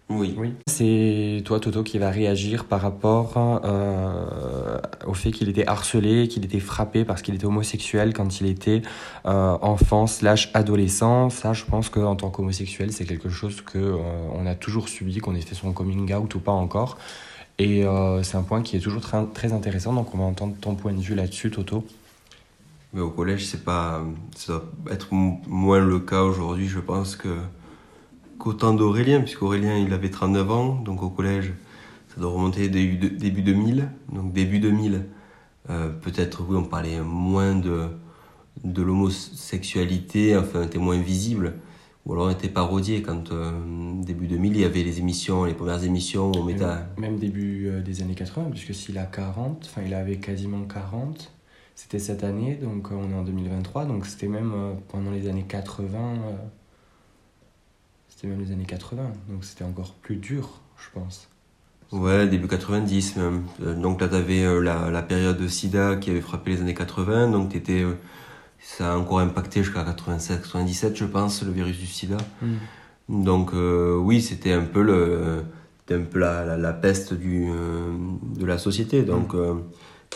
Oui. 0.09 0.35
Oui. 0.37 0.55
C'est 0.67 1.43
toi, 1.45 1.59
Toto, 1.59 1.83
qui 1.83 1.99
va 1.99 2.11
réagir 2.11 2.67
par 2.67 2.81
rapport 2.81 3.33
euh, 3.37 4.79
au 5.07 5.15
fait 5.15 5.31
qu'il 5.31 5.49
était 5.49 5.67
harcelé, 5.67 6.29
qu'il 6.29 6.45
était 6.45 6.61
frappé 6.61 7.05
parce 7.05 7.23
qu'il 7.23 7.35
était 7.35 7.47
homosexuel 7.47 8.13
quand 8.13 8.41
il 8.41 8.47
était 8.47 8.83
euh, 9.27 9.57
enfant 9.63 10.07
slash 10.07 10.51
adolescent. 10.55 11.31
Ça, 11.31 11.53
je 11.53 11.65
pense 11.65 11.89
qu'en 11.89 12.15
tant 12.15 12.31
qu'homosexuel, 12.31 12.93
c'est 12.93 13.07
quelque 13.07 13.31
chose 13.31 13.63
que 13.63 13.79
euh, 13.79 13.97
on 14.35 14.45
a 14.47 14.55
toujours 14.55 14.89
subi, 14.89 15.19
qu'on 15.19 15.35
ait 15.35 15.41
fait 15.41 15.55
son 15.55 15.73
coming 15.73 16.13
out 16.13 16.35
ou 16.35 16.41
pas 16.41 16.53
encore. 16.53 16.99
Et 17.59 17.85
euh, 17.85 18.23
c'est 18.23 18.37
un 18.37 18.43
point 18.43 18.63
qui 18.63 18.77
est 18.77 18.81
toujours 18.81 19.03
très, 19.03 19.25
très, 19.27 19.53
intéressant, 19.53 19.93
donc 19.93 20.15
on 20.15 20.19
va 20.19 20.25
entendre 20.25 20.57
ton 20.61 20.75
point 20.75 20.93
de 20.93 21.01
vue 21.01 21.15
là-dessus, 21.15 21.51
Toto. 21.51 21.87
Mais 22.93 23.01
au 23.01 23.11
collège, 23.11 23.47
c'est 23.47 23.65
pas, 23.65 24.03
ça 24.37 24.63
doit 24.85 24.93
être 24.93 25.13
moins 25.13 25.81
le 25.81 25.99
cas 26.01 26.23
aujourd'hui, 26.23 26.69
je 26.69 26.81
pense, 26.81 27.17
que, 27.17 27.39
qu'au 28.39 28.53
temps 28.53 28.75
d'Aurélien, 28.75 29.21
puisqu'Aurélien, 29.21 29.77
il 29.77 29.93
avait 29.93 30.11
39 30.11 30.51
ans, 30.51 30.75
donc 30.75 31.03
au 31.03 31.11
collège, 31.11 31.53
ça 32.15 32.21
doit 32.21 32.31
remonter 32.31 32.69
début, 32.69 33.11
début 33.11 33.43
2000. 33.43 33.89
Donc 34.13 34.33
début 34.33 34.59
2000, 34.59 35.07
euh, 35.71 35.89
peut-être, 35.89 36.45
oui, 36.47 36.57
on 36.57 36.65
parlait 36.65 37.01
moins 37.01 37.55
de, 37.55 37.89
de 38.65 38.83
l'homosexualité, 38.83 40.37
enfin, 40.37 40.65
était 40.65 40.79
moins 40.79 40.99
visible 40.99 41.55
ou 42.05 42.13
alors 42.13 42.27
on 42.27 42.31
était 42.31 42.49
parodié 42.49 43.03
quand 43.03 43.31
euh, 43.31 43.53
début 44.03 44.27
2000 44.27 44.57
il 44.57 44.61
y 44.61 44.65
avait 44.65 44.83
les 44.83 44.99
émissions 44.99 45.45
les 45.45 45.55
premières 45.55 45.85
émissions 45.85 46.33
où 46.33 46.39
on 46.39 46.45
mettait 46.45 46.65
même, 46.99 47.19
début 47.19 47.69
euh, 47.69 47.81
des 47.81 48.03
années 48.03 48.15
80 48.15 48.49
puisque 48.51 48.75
s'il 48.75 48.99
a 48.99 49.05
40 49.05 49.65
enfin 49.67 49.83
il 49.87 49.95
avait 49.95 50.17
quasiment 50.17 50.65
40 50.65 51.33
c'était 51.75 52.01
cette 52.01 52.25
année 52.25 52.57
donc 52.57 52.91
euh, 52.91 52.95
on 52.97 53.11
est 53.11 53.15
en 53.15 53.23
2023 53.23 53.85
donc 53.85 54.07
c'était 54.07 54.29
même 54.29 54.53
pendant 54.89 55.13
les 55.13 55.29
années 55.29 55.47
80 55.49 56.15
c'était 58.09 58.27
même 58.27 58.41
les 58.41 58.53
années 58.53 58.67
80 58.67 59.03
donc 59.29 59.45
c'était 59.45 59.65
encore 59.65 59.95
plus 59.95 60.17
dur 60.17 60.61
je 60.77 60.99
pense. 60.99 61.29
Ouais 61.93 62.27
début 62.27 62.49
90 62.49 63.17
même. 63.17 63.45
Donc 63.81 64.01
là 64.01 64.09
t'avais 64.09 64.43
la, 64.61 64.91
la 64.91 65.03
période 65.03 65.39
de 65.39 65.47
sida 65.47 65.97
qui 65.97 66.11
avait 66.11 66.21
frappé 66.21 66.53
les 66.53 66.61
années 66.63 66.75
80 66.75 67.31
donc 67.31 67.51
t'étais 67.51 67.85
ça 68.63 68.93
a 68.93 68.97
encore 68.97 69.19
impacté 69.19 69.63
jusqu'à 69.63 69.85
96-97, 69.85 70.95
je 70.95 71.05
pense, 71.05 71.43
le 71.43 71.53
virus 71.53 71.79
du 71.79 71.87
sida. 71.87 72.17
Mm. 72.41 73.25
Donc 73.25 73.53
oui, 73.53 74.23
c'était 74.23 74.53
un 74.53 74.63
peu 74.63 74.83
le 74.83 75.43
un 75.91 76.01
peu 76.01 76.21
la, 76.21 76.57
la, 76.57 76.73
peste 76.73 77.13
du, 77.13 77.47
de 77.47 78.47
la 78.47 78.57
société. 78.57 79.03
Donc 79.03 79.35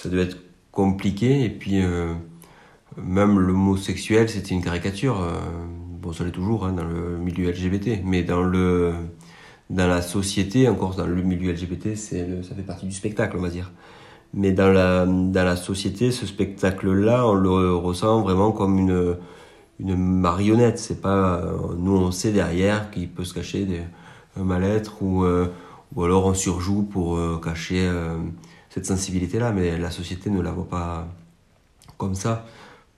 ça 0.00 0.08
devait 0.08 0.22
être 0.22 0.38
compliqué. 0.72 1.44
Et 1.44 1.50
puis 1.50 1.82
même 2.96 3.38
l'homosexuel, 3.38 4.30
c'était 4.30 4.54
une 4.54 4.64
caricature. 4.64 5.20
bon, 6.00 6.14
ça 6.14 6.24
l'est 6.24 6.30
toujours 6.30 6.64
hein, 6.64 6.72
dans 6.72 6.84
le 6.84 7.18
milieu 7.18 7.50
LGBT, 7.50 8.02
mais 8.04 8.22
dans 8.22 8.42
le 8.42 8.94
dans 9.70 9.86
la 9.86 10.02
société, 10.02 10.68
encore 10.68 10.94
dans 10.94 11.06
le 11.06 11.22
milieu 11.22 11.52
LGBT, 11.52 11.96
ça 11.96 12.54
fait 12.54 12.62
partie 12.62 12.86
du 12.86 12.92
spectacle, 12.92 13.36
on 13.36 13.42
va 13.42 13.48
dire. 13.48 13.72
Mais 14.35 14.52
dans 14.52 14.68
la, 14.68 15.06
dans 15.06 15.45
la 15.45 15.56
société, 15.56 16.11
ce 16.11 16.26
spectacle-là, 16.26 17.26
on 17.26 17.35
le 17.35 17.75
ressent 17.75 18.21
vraiment 18.23 18.52
comme 18.52 18.78
une, 18.78 19.16
une 19.80 19.97
marionnette. 19.97 20.78
C'est 20.78 21.00
pas, 21.00 21.42
nous 21.78 21.97
on 21.97 22.11
sait 22.11 22.33
derrière 22.33 22.90
qu'il 22.90 23.09
peut 23.09 23.25
se 23.25 23.35
cacher 23.35 23.64
des, 23.64 23.83
un 24.38 24.45
mal-être 24.45 25.02
ou, 25.02 25.25
euh, 25.25 25.47
ou 25.95 26.04
alors 26.04 26.26
on 26.26 26.35
surjoue 26.35 26.83
pour 26.83 27.16
euh, 27.16 27.40
cacher 27.42 27.87
euh, 27.87 28.18
cette 28.71 28.87
sensibilité-là, 28.87 29.52
mais 29.52 29.78
la 29.78 29.90
société 29.90 30.30
ne 30.30 30.40
la 30.40 30.50
voit 30.50 30.68
pas 30.68 31.09
comme 31.97 32.14
ça. 32.14 32.45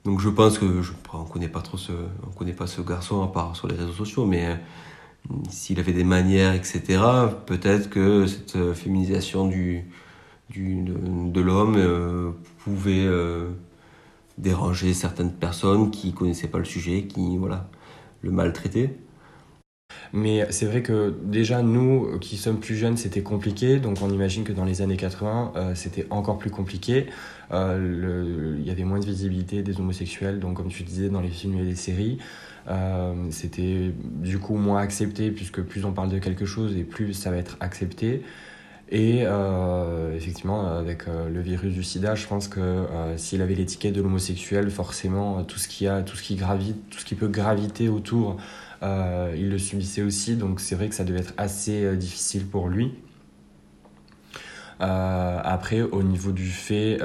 Donc 0.05 0.21
je 0.21 0.29
pense 0.29 0.59
que 0.59 0.83
je, 0.83 0.93
on 1.13 1.25
connaît 1.25 1.49
pas 1.49 1.61
trop 1.61 1.77
ce, 1.77 1.93
on 2.27 2.31
connaît 2.31 2.53
pas 2.53 2.67
ce 2.67 2.81
garçon 2.81 3.23
à 3.23 3.29
part 3.29 3.55
sur 3.55 3.69
les 3.69 3.77
réseaux 3.77 3.93
sociaux, 3.93 4.27
mais 4.27 4.59
s'il 5.51 5.79
avait 5.79 5.93
des 5.93 6.05
manières, 6.05 6.55
etc., 6.55 7.01
peut-être 7.47 7.91
que 7.91 8.27
cette 8.27 8.57
euh, 8.57 8.75
féminisation 8.75 9.47
du, 9.47 9.85
de, 10.51 11.41
l'homme 11.41 11.77
euh, 11.77 12.31
pouvait 12.59 13.05
euh, 13.07 13.51
déranger 14.39 14.95
certaines 14.95 15.33
personnes 15.33 15.91
qui 15.91 16.13
connaissaient 16.13 16.49
pas 16.49 16.59
le 16.59 16.65
sujet, 16.65 17.05
qui 17.05 17.37
voilà, 17.37 17.69
le 18.23 18.31
maltraitaient. 18.31 18.95
Mais 20.13 20.47
c'est 20.51 20.67
vrai 20.67 20.83
que 20.83 21.15
déjà, 21.25 21.63
nous 21.63 22.19
qui 22.19 22.37
sommes 22.37 22.61
plus 22.61 22.77
jeunes, 22.77 22.97
c'était 22.97 23.23
compliqué. 23.23 23.79
Donc 23.79 23.99
on 24.01 24.09
imagine 24.11 24.45
que 24.45 24.53
dans 24.53 24.65
les 24.65 24.81
années 24.81 24.97
80, 24.97 25.75
c'était 25.75 26.07
encore 26.11 26.39
plus 26.39 26.51
compliqué. 26.51 27.07
Il 27.51 28.63
y 28.65 28.71
avait 28.71 28.85
moins 28.85 29.01
de 29.01 29.05
visibilité 29.05 29.63
des 29.63 29.81
homosexuels, 29.81 30.41
donc 30.41 30.57
comme 30.57 30.69
tu 30.69 30.83
disais, 30.83 31.09
dans 31.09 31.21
les 31.21 31.29
films 31.29 31.59
et 31.59 31.63
les 31.63 31.75
séries. 31.75 32.19
Euh, 32.69 33.15
c'était 33.31 33.93
du 34.05 34.39
coup 34.39 34.57
moins 34.57 34.81
accepté 34.81 35.31
puisque 35.31 35.63
plus 35.63 35.87
on 35.87 35.93
parle 35.93 36.11
de 36.11 36.19
quelque 36.19 36.45
chose 36.45 36.77
et 36.77 36.85
plus 36.85 37.15
ça 37.15 37.31
va 37.31 37.37
être 37.39 37.57
accepté. 37.61 38.23
Et 38.91 39.23
euh, 39.25 40.17
effectivement, 40.17 40.67
avec 40.67 41.09
euh, 41.09 41.29
le 41.29 41.41
virus 41.41 41.75
du 41.75 41.83
sida, 41.83 42.15
je 42.15 42.27
pense 42.27 42.49
que 42.49 42.87
s'il 43.17 43.43
avait 43.43 43.55
l'étiquette 43.55 43.95
de 43.95 44.01
l'homosexuel, 44.01 44.71
forcément, 44.71 45.45
tout 45.45 45.59
ce 45.59 45.69
qui 45.69 45.87
a, 45.87 46.03
tout 46.03 46.17
ce 46.17 46.23
qui 46.23 46.37
gravite, 46.37 46.89
tout 46.91 46.99
ce 46.99 47.05
qui 47.05 47.15
peut 47.15 47.29
graviter 47.29 47.89
autour, 47.89 48.39
il 48.83 49.51
le 49.51 49.59
subissait 49.59 50.03
aussi. 50.03 50.37
Donc 50.37 50.61
c'est 50.61 50.75
vrai 50.75 50.89
que 50.89 50.95
ça 50.95 51.05
devait 51.05 51.21
être 51.21 51.35
assez 51.37 51.97
difficile 51.97 52.47
pour 52.47 52.69
lui. 52.69 52.95
après, 54.81 55.83
au 55.83 56.03
niveau 56.03 56.33
du 56.33 56.49
fait 56.49 56.99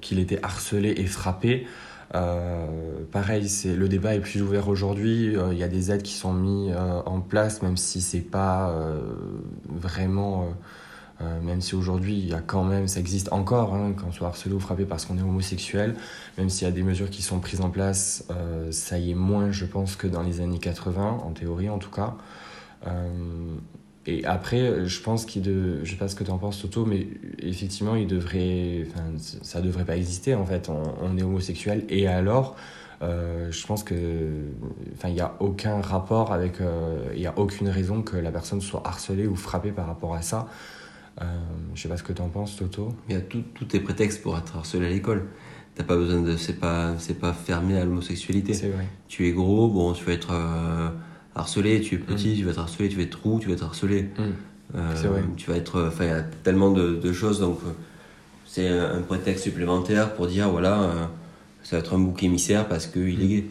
qu'il 0.00 0.18
était 0.18 0.40
harcelé 0.42 0.94
et 0.96 1.06
frappé, 1.06 1.66
euh, 1.66 2.01
pareil, 2.12 3.48
c'est 3.48 3.74
le 3.74 3.88
débat 3.88 4.14
est 4.14 4.20
plus 4.20 4.42
ouvert 4.42 4.68
aujourd'hui. 4.68 5.36
Euh, 5.36 5.52
il 5.52 5.58
y 5.58 5.62
a 5.62 5.68
des 5.68 5.90
aides 5.90 6.02
qui 6.02 6.14
sont 6.14 6.32
mises 6.32 6.74
euh, 6.76 7.02
en 7.06 7.20
place, 7.20 7.62
même 7.62 7.76
si 7.76 8.00
c'est 8.00 8.20
pas 8.20 8.74
vraiment, 9.68 10.48
même 11.20 11.60
si 11.60 11.74
aujourd'hui 11.74 12.18
il 12.18 12.28
y 12.28 12.34
a 12.34 12.40
quand 12.40 12.64
même, 12.64 12.88
ça 12.88 13.00
existe 13.00 13.32
encore, 13.32 13.74
hein, 13.74 13.92
quand 13.96 14.08
on 14.08 14.12
soit 14.12 14.28
harcelé 14.28 14.54
ou 14.54 14.60
frappé 14.60 14.84
parce 14.84 15.04
qu'on 15.04 15.16
est 15.18 15.22
homosexuel, 15.22 15.94
même 16.36 16.48
s'il 16.48 16.66
y 16.66 16.70
a 16.70 16.74
des 16.74 16.82
mesures 16.82 17.10
qui 17.10 17.22
sont 17.22 17.38
prises 17.38 17.60
en 17.60 17.70
place, 17.70 18.26
ça 18.70 18.98
y 18.98 19.12
est 19.12 19.14
moins, 19.14 19.50
je 19.50 19.64
pense, 19.64 19.96
que 19.96 20.06
dans 20.06 20.22
les 20.22 20.40
années 20.40 20.58
80, 20.58 21.20
en 21.24 21.30
théorie 21.30 21.70
en 21.70 21.78
tout 21.78 21.90
cas. 21.90 22.16
Et 24.06 24.24
après, 24.24 24.86
je 24.86 25.00
pense 25.00 25.24
qu'il 25.24 25.42
de, 25.42 25.84
je 25.84 25.90
sais 25.90 25.96
pas 25.96 26.08
ce 26.08 26.16
que 26.16 26.24
tu 26.24 26.30
en 26.30 26.38
penses, 26.38 26.60
Toto, 26.60 26.84
mais 26.84 27.06
effectivement, 27.38 27.94
il 27.94 28.08
devrait, 28.08 28.84
enfin, 28.88 29.04
ça 29.42 29.60
devrait 29.60 29.84
pas 29.84 29.96
exister 29.96 30.34
en 30.34 30.44
fait. 30.44 30.68
On, 30.68 31.16
est 31.16 31.22
homosexuel 31.22 31.84
et 31.88 32.08
alors, 32.08 32.56
euh, 33.02 33.52
je 33.52 33.64
pense 33.66 33.84
que, 33.84 33.94
enfin, 34.96 35.08
il 35.08 35.14
n'y 35.14 35.20
a 35.20 35.34
aucun 35.38 35.80
rapport 35.80 36.32
avec, 36.32 36.60
euh, 36.60 37.12
il 37.14 37.20
n'y 37.20 37.26
a 37.26 37.38
aucune 37.38 37.68
raison 37.68 38.02
que 38.02 38.16
la 38.16 38.32
personne 38.32 38.60
soit 38.60 38.82
harcelée 38.84 39.28
ou 39.28 39.36
frappée 39.36 39.70
par 39.70 39.86
rapport 39.86 40.14
à 40.14 40.22
ça. 40.22 40.48
Euh, 41.20 41.24
je 41.74 41.82
sais 41.82 41.88
pas 41.88 41.96
ce 41.96 42.02
que 42.02 42.12
tu 42.12 42.22
en 42.22 42.28
penses, 42.28 42.56
Toto. 42.56 42.94
Il 43.08 43.14
y 43.14 43.18
a 43.18 43.20
tout, 43.20 43.42
tout 43.54 43.76
est 43.76 43.80
prétexte 43.80 44.22
pour 44.22 44.36
être 44.36 44.56
harcelé 44.56 44.86
à 44.86 44.90
l'école. 44.90 45.26
T'as 45.74 45.84
pas 45.84 45.96
besoin 45.96 46.20
de, 46.20 46.36
c'est 46.36 46.58
pas, 46.58 46.98
c'est 46.98 47.18
pas 47.18 47.32
fermé 47.32 47.78
à 47.78 47.84
l'homosexualité. 47.84 48.52
C'est 48.52 48.68
vrai. 48.68 48.86
Tu 49.08 49.26
es 49.26 49.32
gros, 49.32 49.68
bon, 49.68 49.92
tu 49.92 50.04
vas 50.04 50.12
être 50.12 50.32
euh, 50.32 50.88
harcelé, 51.34 51.80
tu 51.80 51.94
es 51.96 51.98
petit, 51.98 52.32
mm. 52.32 52.36
tu 52.36 52.44
vas 52.44 52.50
être 52.52 52.60
harcelé, 52.60 52.88
tu 52.88 52.96
vas 52.96 53.02
être 53.02 53.18
roux, 53.22 53.38
tu 53.40 53.48
vas 53.48 53.54
être 53.54 53.64
harcelé. 53.64 54.02
Mm. 54.18 54.22
Euh, 54.74 54.94
vrai. 55.08 55.22
Tu 55.36 55.50
vas 55.50 55.56
être. 55.56 55.86
Enfin, 55.88 56.04
il 56.04 56.10
y 56.10 56.12
a 56.12 56.22
tellement 56.22 56.70
de, 56.70 57.12
choses, 57.12 57.40
donc 57.40 57.58
euh, 57.66 57.70
c'est 58.46 58.68
un, 58.68 59.02
prétexte 59.02 59.44
supplémentaire 59.44 60.14
pour 60.14 60.26
dire 60.26 60.48
voilà, 60.50 60.82
euh, 60.82 61.04
ça 61.62 61.76
va 61.76 61.80
être 61.80 61.94
un 61.94 61.98
bouc 61.98 62.22
émissaire 62.22 62.68
parce 62.68 62.86
qu'il 62.86 63.22
est 63.22 63.28
gay. 63.28 63.44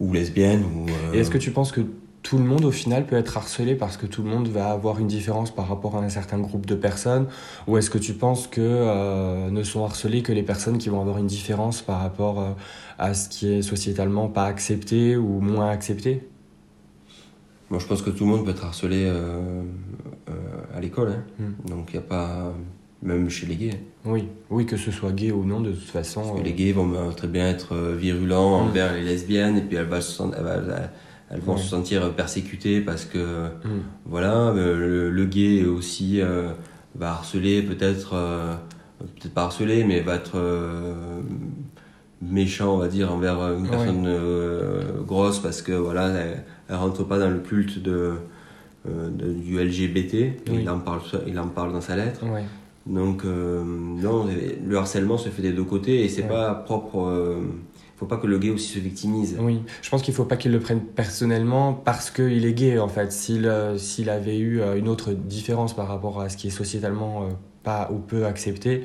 Ou 0.00 0.12
lesbienne. 0.12 0.62
Ou, 0.62 0.86
Et 1.12 1.18
est-ce 1.18 1.30
que 1.30 1.38
tu 1.38 1.50
penses 1.50 1.72
que 1.72 1.80
tout 2.22 2.38
le 2.38 2.44
monde 2.44 2.64
au 2.64 2.70
final 2.70 3.04
peut 3.04 3.16
être 3.16 3.36
harcelé 3.36 3.74
parce 3.74 3.96
que 3.96 4.06
tout 4.06 4.22
le 4.22 4.28
monde 4.28 4.46
va 4.46 4.70
avoir 4.70 5.00
une 5.00 5.08
différence 5.08 5.50
par 5.50 5.66
rapport 5.66 5.96
à 5.96 6.00
un 6.00 6.08
certain 6.08 6.38
groupe 6.38 6.66
de 6.66 6.76
personnes? 6.76 7.26
Ou 7.66 7.78
est-ce 7.78 7.90
que 7.90 7.98
tu 7.98 8.12
penses 8.12 8.46
que 8.46 9.50
ne 9.50 9.62
sont 9.64 9.84
harcelés 9.84 10.22
que 10.22 10.32
les 10.32 10.44
personnes 10.44 10.78
qui 10.78 10.88
vont 10.88 11.00
avoir 11.00 11.18
une 11.18 11.26
différence 11.26 11.82
par 11.82 11.98
rapport 11.98 12.54
à 12.96 13.14
ce 13.14 13.28
qui 13.28 13.52
est 13.54 13.62
sociétalement 13.62 14.28
pas 14.28 14.44
accepté 14.44 15.16
ou 15.16 15.40
moins 15.40 15.68
accepté? 15.68 16.28
Moi, 17.70 17.80
je 17.80 17.86
pense 17.86 18.02
que 18.02 18.10
tout 18.10 18.24
le 18.24 18.30
monde 18.30 18.44
peut 18.44 18.50
être 18.52 18.64
harcelé 18.64 19.04
euh, 19.06 19.62
euh, 20.28 20.32
à 20.74 20.80
l'école. 20.80 21.10
Hein. 21.10 21.22
Hmm. 21.38 21.68
Donc, 21.68 21.90
il 21.92 21.98
n'y 21.98 22.04
a 22.04 22.08
pas. 22.08 22.52
Même 23.00 23.30
chez 23.30 23.46
les 23.46 23.54
gays. 23.54 23.80
Oui, 24.04 24.24
oui, 24.50 24.66
que 24.66 24.76
ce 24.76 24.90
soit 24.90 25.12
gay 25.12 25.30
ou 25.30 25.44
non, 25.44 25.60
de 25.60 25.70
toute 25.70 25.88
façon. 25.88 26.20
Parce 26.20 26.40
que 26.40 26.44
les 26.44 26.52
gays 26.52 26.72
vont 26.72 27.12
très 27.16 27.28
bien 27.28 27.48
être 27.48 27.76
euh, 27.76 27.94
virulents 27.94 28.58
hmm. 28.58 28.68
envers 28.68 28.92
les 28.92 29.04
lesbiennes, 29.04 29.56
et 29.56 29.60
puis 29.60 29.76
elles, 29.76 29.86
vont 29.86 30.00
se, 30.00 30.20
elles 31.30 31.40
vont 31.40 31.56
se 31.56 31.68
sentir 31.68 32.12
persécutées 32.14 32.80
parce 32.80 33.04
que, 33.04 33.46
hmm. 33.46 33.82
voilà, 34.06 34.52
le, 34.52 35.24
gay 35.26 35.64
aussi 35.64 36.20
va 36.96 37.12
harceler, 37.12 37.62
peut-être, 37.62 38.16
peut-être 38.98 39.32
pas 39.32 39.44
harceler, 39.44 39.84
mais 39.84 40.00
va 40.00 40.16
être 40.16 40.36
méchant, 42.22 42.74
on 42.74 42.78
va 42.78 42.88
dire, 42.88 43.12
envers 43.12 43.38
une 43.52 43.68
personne 43.68 44.08
grosse 45.06 45.38
parce 45.38 45.62
que, 45.62 45.72
voilà, 45.72 46.08
elle 46.68 46.76
rentre 46.76 47.04
pas 47.04 47.18
dans 47.18 47.30
le 47.30 47.38
culte 47.38 47.82
de, 47.82 48.14
euh, 48.86 49.08
du 49.10 49.58
LGBT. 49.58 50.40
Il, 50.52 50.68
en 50.70 50.78
parle, 50.78 51.00
il 51.26 51.38
en 51.38 51.48
parle 51.48 51.72
dans 51.72 51.80
sa 51.80 51.96
lettre. 51.96 52.20
Donc, 52.86 53.24
euh, 53.24 53.62
non, 53.64 54.26
le 54.64 54.76
harcèlement 54.76 55.18
se 55.18 55.28
fait 55.28 55.42
des 55.42 55.52
deux 55.52 55.64
côtés 55.64 56.04
et 56.04 56.08
c'est 56.08 56.22
pas 56.22 56.54
propre. 56.54 57.06
Euh, 57.06 57.40
faut 57.96 58.06
pas 58.06 58.16
que 58.16 58.28
le 58.28 58.38
gay 58.38 58.50
aussi 58.50 58.68
se 58.68 58.78
victimise. 58.78 59.36
Oui, 59.40 59.60
je 59.82 59.90
pense 59.90 60.02
qu'il 60.02 60.14
faut 60.14 60.24
pas 60.24 60.36
qu'il 60.36 60.52
le 60.52 60.60
prenne 60.60 60.80
personnellement 60.80 61.72
parce 61.72 62.12
qu'il 62.12 62.46
est 62.46 62.52
gay 62.52 62.78
en 62.78 62.86
fait. 62.86 63.10
S'il 63.10 63.50
s'il 63.76 64.08
avait 64.08 64.38
eu 64.38 64.62
une 64.76 64.88
autre 64.88 65.12
différence 65.12 65.74
par 65.74 65.88
rapport 65.88 66.20
à 66.20 66.28
ce 66.28 66.36
qui 66.36 66.46
est 66.46 66.50
sociétalement 66.50 67.28
pas 67.64 67.90
ou 67.92 67.98
peu 67.98 68.24
accepté, 68.24 68.84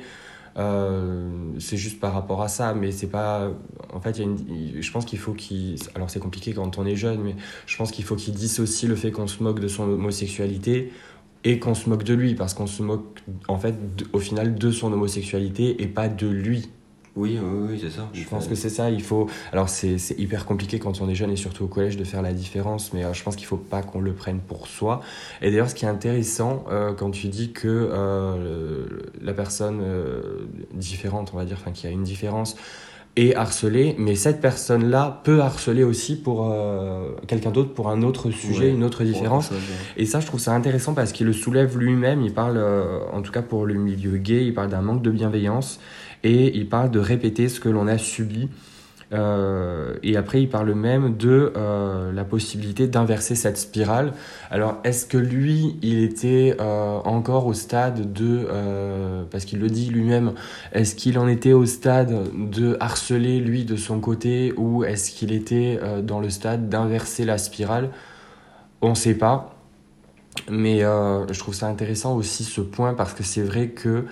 c'est 0.56 1.76
juste 1.76 2.00
par 2.00 2.12
rapport 2.12 2.42
à 2.42 2.48
ça, 2.48 2.74
mais 2.74 2.92
c'est 2.92 3.08
pas. 3.08 3.50
En 3.92 4.00
fait, 4.00 4.18
y 4.18 4.20
a 4.20 4.24
une... 4.24 4.80
je 4.80 4.92
pense 4.92 5.04
qu'il 5.04 5.18
faut 5.18 5.32
qu'il. 5.32 5.76
Alors, 5.94 6.10
c'est 6.10 6.20
compliqué 6.20 6.52
quand 6.52 6.78
on 6.78 6.86
est 6.86 6.96
jeune, 6.96 7.20
mais 7.22 7.36
je 7.66 7.76
pense 7.76 7.90
qu'il 7.90 8.04
faut 8.04 8.16
qu'il 8.16 8.34
dissocie 8.34 8.88
le 8.88 8.96
fait 8.96 9.10
qu'on 9.10 9.26
se 9.26 9.42
moque 9.42 9.60
de 9.60 9.68
son 9.68 9.84
homosexualité 9.84 10.92
et 11.44 11.58
qu'on 11.58 11.74
se 11.74 11.88
moque 11.90 12.04
de 12.04 12.14
lui, 12.14 12.34
parce 12.34 12.54
qu'on 12.54 12.66
se 12.66 12.82
moque, 12.82 13.22
en 13.48 13.58
fait, 13.58 13.74
au 14.12 14.18
final, 14.18 14.54
de 14.54 14.70
son 14.70 14.92
homosexualité 14.92 15.82
et 15.82 15.86
pas 15.86 16.08
de 16.08 16.26
lui. 16.26 16.70
Oui, 17.16 17.38
oui, 17.40 17.78
c'est 17.80 17.90
ça. 17.90 18.08
Je 18.12 18.24
pense 18.24 18.48
que 18.48 18.56
c'est 18.56 18.68
ça. 18.68 18.90
Il 18.90 19.02
faut. 19.02 19.28
Alors, 19.52 19.68
c'est 19.68 19.98
hyper 20.18 20.44
compliqué 20.44 20.80
quand 20.80 21.00
on 21.00 21.08
est 21.08 21.14
jeune 21.14 21.30
et 21.30 21.36
surtout 21.36 21.64
au 21.64 21.68
collège 21.68 21.96
de 21.96 22.02
faire 22.02 22.22
la 22.22 22.32
différence, 22.32 22.92
mais 22.92 23.04
euh, 23.04 23.12
je 23.12 23.22
pense 23.22 23.36
qu'il 23.36 23.46
faut 23.46 23.56
pas 23.56 23.82
qu'on 23.82 24.00
le 24.00 24.12
prenne 24.12 24.40
pour 24.40 24.66
soi. 24.66 25.00
Et 25.40 25.50
d'ailleurs, 25.50 25.70
ce 25.70 25.76
qui 25.76 25.84
est 25.84 25.88
intéressant 25.88 26.64
euh, 26.70 26.92
quand 26.92 27.10
tu 27.10 27.28
dis 27.28 27.52
que 27.52 27.68
euh, 27.68 28.88
la 29.22 29.32
personne 29.32 29.82
différente, 30.72 31.30
on 31.34 31.36
va 31.36 31.44
dire, 31.44 31.56
enfin, 31.60 31.70
qui 31.70 31.86
a 31.86 31.90
une 31.90 32.02
différence, 32.02 32.56
est 33.14 33.36
harcelée, 33.36 33.94
mais 33.96 34.16
cette 34.16 34.40
personne-là 34.40 35.20
peut 35.22 35.40
harceler 35.40 35.84
aussi 35.84 36.16
pour 36.16 36.52
quelqu'un 37.28 37.52
d'autre 37.52 37.72
pour 37.72 37.88
un 37.88 38.02
autre 38.02 38.32
sujet, 38.32 38.70
une 38.70 38.82
autre 38.82 39.04
différence. 39.04 39.50
Et 39.96 40.04
ça, 40.04 40.18
je 40.18 40.26
trouve 40.26 40.40
ça 40.40 40.52
intéressant 40.52 40.94
parce 40.94 41.12
qu'il 41.12 41.26
le 41.26 41.32
soulève 41.32 41.78
lui-même. 41.78 42.22
Il 42.22 42.34
parle, 42.34 42.60
en 43.12 43.22
tout 43.22 43.30
cas 43.30 43.42
pour 43.42 43.66
le 43.66 43.74
milieu 43.74 44.16
gay, 44.16 44.44
il 44.44 44.52
parle 44.52 44.70
d'un 44.70 44.82
manque 44.82 45.02
de 45.02 45.12
bienveillance 45.12 45.78
et 46.24 46.56
il 46.56 46.68
parle 46.68 46.90
de 46.90 46.98
répéter 46.98 47.48
ce 47.48 47.60
que 47.60 47.68
l'on 47.68 47.86
a 47.86 47.98
subi. 47.98 48.48
Euh, 49.12 49.94
et 50.02 50.16
après, 50.16 50.42
il 50.42 50.48
parle 50.48 50.72
même 50.74 51.16
de 51.16 51.52
euh, 51.56 52.12
la 52.12 52.24
possibilité 52.24 52.88
d'inverser 52.88 53.34
cette 53.34 53.58
spirale. 53.58 54.12
Alors, 54.50 54.78
est-ce 54.84 55.06
que 55.06 55.18
lui, 55.18 55.76
il 55.82 56.02
était 56.02 56.56
euh, 56.60 56.98
encore 57.04 57.46
au 57.46 57.52
stade 57.52 58.12
de, 58.12 58.48
parce 59.30 59.44
qu'il 59.44 59.60
le 59.60 59.68
dit 59.68 59.90
lui-même, 59.90 60.32
est-ce 60.72 60.94
qu'il 60.94 61.18
en 61.18 61.28
était 61.28 61.52
au 61.52 61.66
stade 61.66 62.30
de 62.50 62.76
harceler 62.80 63.40
lui 63.40 63.64
de 63.64 63.76
son 63.76 64.00
côté 64.00 64.52
ou 64.56 64.84
est-ce 64.84 65.12
qu'il 65.12 65.32
était 65.32 65.78
dans 66.02 66.20
le 66.20 66.30
stade 66.30 66.68
d'inverser 66.68 67.24
la 67.24 67.38
spirale? 67.38 67.90
On 68.80 68.90
ne 68.90 68.94
sait 68.94 69.14
pas. 69.14 69.50
Mais 70.50 70.80
je 70.80 71.38
trouve 71.38 71.54
ça 71.54 71.68
intéressant 71.68 72.16
aussi 72.16 72.44
ce 72.44 72.60
point 72.60 72.94
parce 72.94 73.14
que 73.14 73.22
c'est 73.22 73.42
vrai 73.42 73.68
que 73.68 74.04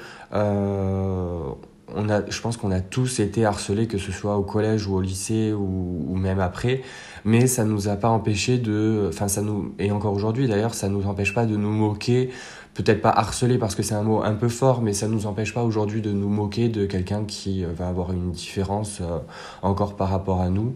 on 1.94 2.08
a, 2.08 2.28
je 2.28 2.40
pense 2.40 2.56
qu'on 2.56 2.70
a 2.70 2.80
tous 2.80 3.20
été 3.20 3.44
harcelés, 3.44 3.86
que 3.86 3.98
ce 3.98 4.12
soit 4.12 4.36
au 4.36 4.42
collège 4.42 4.86
ou 4.86 4.94
au 4.96 5.00
lycée 5.00 5.52
ou, 5.52 6.14
même 6.16 6.40
après, 6.40 6.82
mais 7.24 7.46
ça 7.46 7.64
nous 7.64 7.88
a 7.88 7.96
pas 7.96 8.08
empêché 8.08 8.58
de, 8.58 9.06
enfin 9.08 9.28
ça 9.28 9.42
nous, 9.42 9.74
et 9.78 9.90
encore 9.90 10.12
aujourd'hui 10.12 10.48
d'ailleurs, 10.48 10.74
ça 10.74 10.88
nous 10.88 11.06
empêche 11.06 11.34
pas 11.34 11.46
de 11.46 11.56
nous 11.56 11.70
moquer, 11.70 12.30
peut-être 12.74 13.00
pas 13.00 13.10
harceler 13.10 13.58
parce 13.58 13.74
que 13.74 13.82
c'est 13.82 13.94
un 13.94 14.02
mot 14.02 14.22
un 14.22 14.34
peu 14.34 14.48
fort, 14.48 14.82
mais 14.82 14.92
ça 14.92 15.08
nous 15.08 15.26
empêche 15.26 15.54
pas 15.54 15.64
aujourd'hui 15.64 16.02
de 16.02 16.12
nous 16.12 16.28
moquer 16.28 16.68
de 16.68 16.86
quelqu'un 16.86 17.24
qui 17.24 17.64
va 17.64 17.88
avoir 17.88 18.12
une 18.12 18.32
différence 18.32 19.00
euh, 19.00 19.18
encore 19.62 19.96
par 19.96 20.08
rapport 20.08 20.40
à 20.40 20.48
nous. 20.48 20.74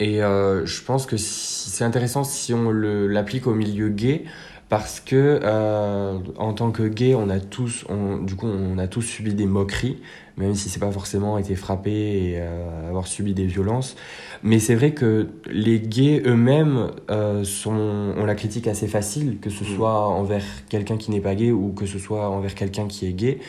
Et 0.00 0.22
euh, 0.22 0.66
je 0.66 0.82
pense 0.82 1.06
que 1.06 1.16
c'est 1.16 1.84
intéressant 1.84 2.24
si 2.24 2.52
on 2.54 2.70
l'applique 2.70 3.46
au 3.46 3.54
milieu 3.54 3.88
gay, 3.88 4.24
parce 4.72 5.00
que 5.00 5.38
euh, 5.42 6.16
en 6.38 6.54
tant 6.54 6.70
que 6.70 6.84
gay, 6.84 7.14
on 7.14 7.28
a 7.28 7.40
tous, 7.40 7.84
du 8.22 8.36
coup, 8.36 8.46
on 8.46 8.78
a 8.78 8.86
tous 8.86 9.02
subi 9.02 9.34
des 9.34 9.44
moqueries, 9.44 9.98
même 10.38 10.54
si 10.54 10.70
c'est 10.70 10.80
pas 10.80 10.90
forcément 10.90 11.36
été 11.36 11.56
frappé 11.56 11.90
et 11.90 12.34
euh, 12.36 12.88
avoir 12.88 13.06
subi 13.06 13.34
des 13.34 13.44
violences. 13.44 13.96
Mais 14.42 14.58
c'est 14.58 14.74
vrai 14.74 14.92
que 14.92 15.28
les 15.50 15.78
gays 15.78 16.22
eux-mêmes 16.24 16.90
euh, 17.10 17.44
sont, 17.44 18.14
ont 18.16 18.24
la 18.24 18.34
critique 18.34 18.66
assez 18.66 18.86
facile, 18.86 19.40
que 19.42 19.50
ce 19.50 19.62
mm. 19.62 19.76
soit 19.76 20.08
envers 20.08 20.44
quelqu'un 20.70 20.96
qui 20.96 21.10
n'est 21.10 21.20
pas 21.20 21.34
gay 21.34 21.50
ou 21.50 21.74
que 21.74 21.84
ce 21.84 21.98
soit 21.98 22.30
envers 22.30 22.54
quelqu'un 22.54 22.86
qui 22.86 23.06
est 23.06 23.12
gay. 23.12 23.40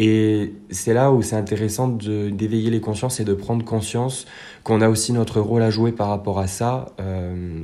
Et 0.00 0.54
c'est 0.70 0.94
là 0.94 1.10
où 1.10 1.22
c'est 1.22 1.34
intéressant 1.34 1.88
d'éveiller 1.88 2.70
les 2.70 2.80
consciences 2.80 3.18
et 3.18 3.24
de 3.24 3.34
prendre 3.34 3.64
conscience 3.64 4.26
qu'on 4.62 4.80
a 4.80 4.88
aussi 4.88 5.12
notre 5.12 5.40
rôle 5.40 5.62
à 5.62 5.70
jouer 5.70 5.90
par 5.90 6.08
rapport 6.08 6.38
à 6.38 6.46
ça 6.46 6.86
euh, 7.00 7.62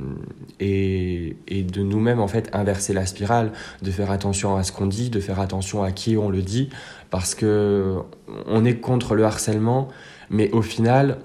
et, 0.59 1.37
et, 1.47 1.63
de 1.63 1.81
nous-mêmes 1.81 2.19
en 2.19 2.27
fait 2.27 2.49
inverser 2.51 2.91
la 2.91 3.05
spirale, 3.05 3.53
de 3.81 3.89
faire 3.89 4.11
attention 4.11 4.57
à 4.57 4.63
ce 4.63 4.73
qu'on 4.73 4.85
dit, 4.85 5.09
de 5.09 5.21
faire 5.21 5.39
attention 5.39 5.81
à 5.81 5.93
qui 5.93 6.17
on 6.17 6.29
le 6.29 6.41
dit, 6.41 6.69
parce 7.09 7.35
que 7.35 7.99
on 8.47 8.65
est 8.65 8.81
contre 8.81 9.15
le 9.15 9.23
harcèlement, 9.23 9.87
mais 10.29 10.51
au 10.51 10.61
final, 10.61 11.19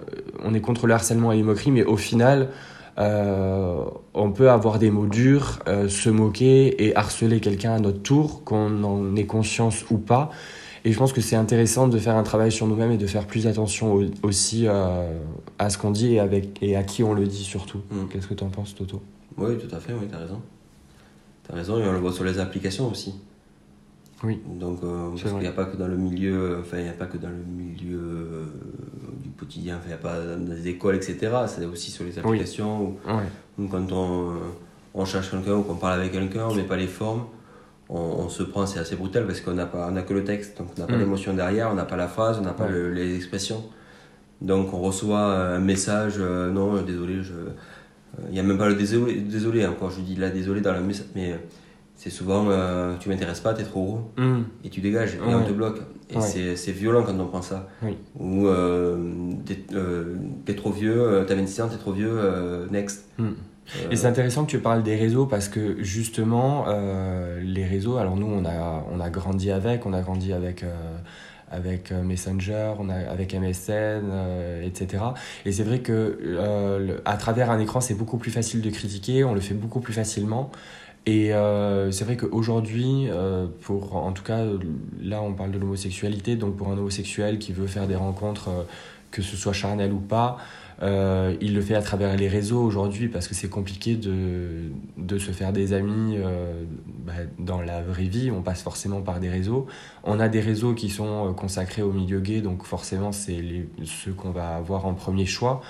on 0.45 0.55
est 0.55 0.61
contre 0.61 0.87
le 0.87 0.95
harcèlement 0.95 1.33
et 1.33 1.37
les 1.39 1.43
moqueries, 1.43 1.73
mais 1.73 1.85
au 1.85 1.97
final, 1.97 2.51
euh, 2.99 3.85
on 4.15 4.31
peut 4.31 4.51
avoir 4.51 4.79
des 4.79 4.91
mots 4.91 5.07
durs, 5.07 5.59
euh, 5.67 5.89
se 5.89 6.11
moquer 6.11 6.85
et 6.85 6.95
harceler 6.95 7.41
quelqu'un 7.41 7.73
à 7.73 7.79
notre 7.81 8.03
tour, 8.03 8.45
qu'on 8.45 8.85
en 8.85 9.17
ait 9.17 9.27
conscience 9.27 9.85
ou 9.91 9.99
pas. 9.99 10.31
Et 10.85 10.93
je 10.93 10.99
pense 10.99 11.13
que 11.13 11.21
c'est 11.21 11.37
intéressant 11.37 11.89
de 11.89 11.99
faire 11.99 12.17
un 12.17 12.23
travail 12.23 12.51
sur 12.51 12.67
nous-mêmes 12.67 12.93
et 12.93 12.97
de 12.97 13.07
faire 13.07 13.27
plus 13.27 13.47
attention 13.47 14.01
aussi 14.23 14.67
euh, 14.67 15.13
à 15.59 15.69
ce 15.69 15.77
qu'on 15.77 15.91
dit 15.91 16.15
et, 16.15 16.21
avec, 16.21 16.63
et 16.63 16.77
à 16.77 16.83
qui 16.83 17.03
on 17.03 17.13
le 17.13 17.27
dit 17.27 17.45
surtout. 17.45 17.81
Mm. 17.91 18.07
Qu'est-ce 18.11 18.27
que 18.27 18.35
tu 18.35 18.45
en 18.45 18.49
penses, 18.49 18.75
Toto? 18.75 19.03
Oui, 19.37 19.59
tout 19.59 19.75
à 19.75 19.79
fait, 19.79 19.93
oui, 19.93 20.07
tu 20.09 20.15
as 20.15 20.19
raison. 20.19 20.41
Tu 21.45 21.53
as 21.53 21.55
raison, 21.55 21.79
et 21.79 21.87
on 21.87 21.93
le 21.93 21.99
voit 21.99 22.13
sur 22.13 22.25
les 22.25 22.39
applications 22.39 22.91
aussi. 22.91 23.15
Oui. 24.23 24.41
Donc, 24.59 24.81
euh, 24.83 25.11
parce 25.11 25.23
qu'il 25.23 25.39
n'y 25.39 25.47
a 25.47 25.53
pas 25.53 25.65
que 25.65 25.77
dans 25.77 25.87
le 25.87 25.97
milieu, 25.97 26.59
enfin, 26.61 26.79
il 26.79 26.85
n'y 26.85 26.91
a 26.91 26.95
pas 26.95 27.07
que 27.07 27.17
dans 27.17 27.29
le 27.29 27.45
milieu 27.57 27.99
euh, 27.99 28.45
du 29.23 29.31
quotidien, 29.31 29.81
il 29.85 29.89
n'y 29.89 29.95
a 29.95 29.99
pas 29.99 30.19
dans 30.19 30.55
les 30.55 30.69
écoles, 30.69 30.97
etc. 30.97 31.19
C'est 31.47 31.65
aussi 31.65 31.91
sur 31.91 32.05
les 32.05 32.19
applications 32.19 32.97
ou, 33.59 33.69
quand 33.69 33.93
on, 33.93 34.33
on 34.95 35.05
cherche 35.05 35.31
quelqu'un 35.31 35.55
ou 35.55 35.63
qu'on 35.63 35.75
parle 35.75 36.01
avec 36.01 36.13
quelqu'un, 36.13 36.47
on 36.49 36.53
ne 36.53 36.61
met 36.61 36.67
pas 36.67 36.77
les 36.77 36.87
formes 36.87 37.25
on, 37.91 38.29
se 38.29 38.43
prend, 38.43 38.67
c'est 38.67 38.79
assez 38.79 38.97
brutal 38.97 39.27
parce 39.27 39.41
qu'on 39.41 39.55
n'a 39.55 39.67
pas, 39.67 39.91
on 39.91 40.03
que 40.03 40.15
le 40.15 40.25
texte, 40.25 40.59
donc 40.59 40.69
on 40.77 40.81
n'a 40.81 40.87
pas 40.87 40.97
mm. 40.97 41.01
l'émotion 41.01 41.35
derrière, 41.35 41.71
on 41.71 41.75
n'a 41.75 41.85
pas 41.85 41.97
la 41.97 42.09
phrase, 42.09 42.39
on 42.39 42.45
n'a 42.45 42.53
pas 42.53 42.69
les 42.69 43.17
expressions. 43.17 43.65
Donc 44.41 44.73
on 44.73 44.81
reçoit 44.81 45.21
un 45.21 45.59
message, 45.59 46.15
euh, 46.19 46.51
non, 46.51 46.81
désolé, 46.83 47.23
je. 47.23 47.35
Il 48.29 48.33
n'y 48.33 48.41
a 48.41 48.43
même 48.43 48.59
pas 48.59 48.69
le 48.69 48.75
désolé, 48.75 49.21
désolé 49.21 49.65
encore, 49.67 49.91
je 49.91 50.01
dis 50.01 50.17
là 50.17 50.31
désolé 50.31 50.61
dans 50.61 50.73
le 50.73 50.81
message, 50.81 51.07
mais 51.15 51.39
c'est 51.95 52.11
souvent 52.11 52.47
euh, 52.49 52.97
tu 52.99 53.09
m'intéresses 53.09 53.41
pas, 53.41 53.55
tu 53.55 53.63
es 53.63 53.65
trop 53.65 53.85
gros, 53.85 54.11
mm. 54.17 54.43
et 54.65 54.69
tu 54.69 54.81
dégages, 54.81 55.15
et 55.15 55.35
on 55.35 55.45
te 55.45 55.53
bloque. 55.53 55.81
Et 56.11 56.21
c'est 56.21 56.73
violent 56.73 57.03
quand 57.05 57.19
on 57.19 57.27
prend 57.27 57.43
ça. 57.43 57.69
Ou 58.19 58.47
euh, 58.47 59.33
t'es 59.47 60.53
es 60.53 60.57
trop 60.57 60.71
vieux, 60.71 61.25
t'as 61.27 61.35
26 61.35 61.61
ans, 61.63 61.69
t'es 61.69 61.77
trop 61.77 61.93
vieux, 61.93 62.19
next. 62.71 63.09
Mm. 63.19 63.31
Et 63.91 63.97
c'est 63.97 64.07
intéressant 64.07 64.45
que 64.45 64.51
tu 64.51 64.59
parles 64.59 64.83
des 64.83 64.97
réseaux 64.97 65.27
parce 65.27 65.49
que 65.49 65.83
justement, 65.83 66.65
euh, 66.69 67.41
les 67.43 67.65
réseaux, 67.65 67.97
alors 67.99 68.17
nous, 68.17 68.27
on 68.27 68.45
a, 68.45 68.85
on 68.91 69.01
a 69.01 69.11
grandi 69.11 69.51
avec, 69.51 69.87
on 69.87 69.93
a 69.93 70.01
grandi 70.01 70.33
avec, 70.33 70.63
euh, 70.63 70.75
avec 71.51 71.93
euh, 71.93 72.03
Messenger, 72.03 72.75
on 72.79 72.89
a, 72.89 72.95
avec 72.95 73.35
MSN, 73.35 74.11
etc. 74.65 75.05
Et 75.45 75.53
c'est 75.53 75.65
vrai 75.65 75.81
que 75.81 77.01
à 77.05 77.17
travers 77.17 77.51
un 77.51 77.59
écran, 77.59 77.81
c'est 77.81 77.95
beaucoup 77.95 78.19
plus 78.19 78.31
facile 78.31 78.61
de 78.61 78.71
critiquer, 78.71 79.25
on 79.25 79.35
le 79.35 79.41
fait 79.41 79.55
beaucoup 79.55 79.81
plus 79.81 79.95
facilement. 79.95 80.51
Et 81.07 81.33
c'est 81.91 82.05
vrai 82.05 82.17
qu'aujourd'hui, 82.17 83.09
pour 83.63 83.97
en 83.97 84.13
tout 84.13 84.23
cas, 84.23 84.45
là 85.03 85.23
on 85.23 85.33
parle 85.33 85.51
de 85.51 85.59
l'homosexualité, 85.59 86.37
donc 86.37 86.57
pour 86.57 86.69
un 86.69 86.77
homosexuel 86.77 87.39
qui 87.39 87.53
veut 87.53 87.67
faire 87.67 87.87
des 87.87 87.97
rencontres, 87.97 88.51
que 89.11 89.23
ce 89.23 89.37
soit 89.37 89.53
charnel 89.53 89.93
ou 89.93 89.99
pas, 89.99 90.37
euh, 90.83 91.37
il 91.43 91.55
le 91.55 91.61
fait 91.61 91.75
à 91.75 91.83
travers 91.83 92.17
les 92.17 92.29
réseaux 92.29 92.63
aujourd'hui 92.63 93.09
parce 93.09 93.29
que 93.29 93.35
c'est 93.35 93.51
compliqué 93.51 93.97
de, 93.97 94.71
de, 94.97 95.19
se 95.19 95.31
faire 95.31 95.53
des 95.53 95.75
amis 95.75 96.17
euh, 96.17 96.65
bah, 97.05 97.13
dans 97.39 97.61
la 97.61 97.83
vraie 97.83 98.05
vie. 98.05 98.31
On 98.31 98.41
passe 98.41 98.63
forcément 98.63 99.03
par 99.03 99.21
des 99.21 99.29
réseaux. 99.29 99.67
On 100.05 100.21
a 100.21 100.29
des 100.29 100.41
réseaux 100.41 100.73
qui 100.75 100.89
sont 100.89 101.29
euh, 101.29 101.33
consacrés 101.33 101.83
au 101.83 101.93
milieu 101.93 102.21
gay, 102.21 102.41
donc 102.41 102.65
forcément 102.65 103.13
c'est 103.13 103.43
ceux 103.85 104.13
qu'on 104.13 104.31
va 104.31 104.57
avoir 104.57 104.87
en 104.87 104.95
premier 104.95 105.27
choix. 105.27 105.61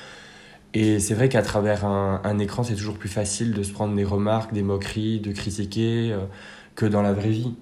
Et 0.75 1.01
c'est 1.01 1.15
vrai 1.15 1.29
qu'à 1.29 1.43
travers 1.43 1.85
un, 1.85 2.39
écran, 2.39 2.63
c'est 2.63 2.77
toujours 2.77 2.97
plus 2.97 3.09
facile 3.09 3.53
de 3.53 3.65
se 3.65 3.73
prendre 3.73 3.97
des 3.97 4.05
remarques, 4.05 4.55
des 4.55 4.63
moqueries, 4.63 5.19
de 5.19 5.33
critiquer 5.33 6.17
que 6.77 6.87
dans 6.87 7.03
la 7.03 7.13
vraie 7.13 7.31
vie. 7.31 7.55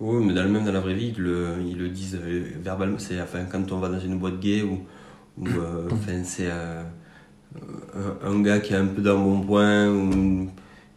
Oui, 0.00 0.24
mais 0.24 0.32
dans, 0.32 0.48
même 0.48 0.64
dans 0.64 0.72
la 0.72 0.80
vraie 0.80 0.94
vie, 0.94 1.12
ils 1.14 1.22
le, 1.22 1.56
ils 1.66 1.76
le 1.76 1.90
disent 1.90 2.18
verbalement. 2.62 2.98
C'est 2.98 3.20
enfin, 3.20 3.44
quand 3.44 3.72
on 3.72 3.78
va 3.78 3.90
dans 3.90 4.00
une 4.00 4.18
boîte 4.18 4.40
gay 4.40 4.62
ou 4.62 4.80
ou 5.38 5.46
euh, 5.46 5.88
enfin, 5.92 6.22
c'est 6.24 6.48
euh, 6.50 6.82
un, 8.24 8.40
gars 8.40 8.60
qui 8.60 8.72
est 8.72 8.76
un 8.76 8.86
peu 8.86 9.02
dans 9.02 9.18
mon 9.18 9.40
point, 9.40 9.88
où 9.88 10.48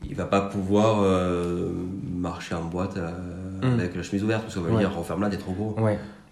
il 0.08 0.16
va 0.16 0.26
pas 0.26 0.42
pouvoir 0.42 1.02
euh, 1.02 1.70
marcher 2.16 2.56
en 2.56 2.66
boîte 2.66 2.98
mm. 2.98 3.66
avec 3.66 3.96
la 3.96 4.04
chemise 4.04 4.24
ouverte, 4.24 4.44
parce 4.44 4.56
qu'on 4.56 4.62
va 4.62 4.80
dire 4.80 4.94
referme 4.96 5.22
là, 5.22 5.30
t'es 5.30 5.38
trop 5.38 5.54
gros. 5.54 5.76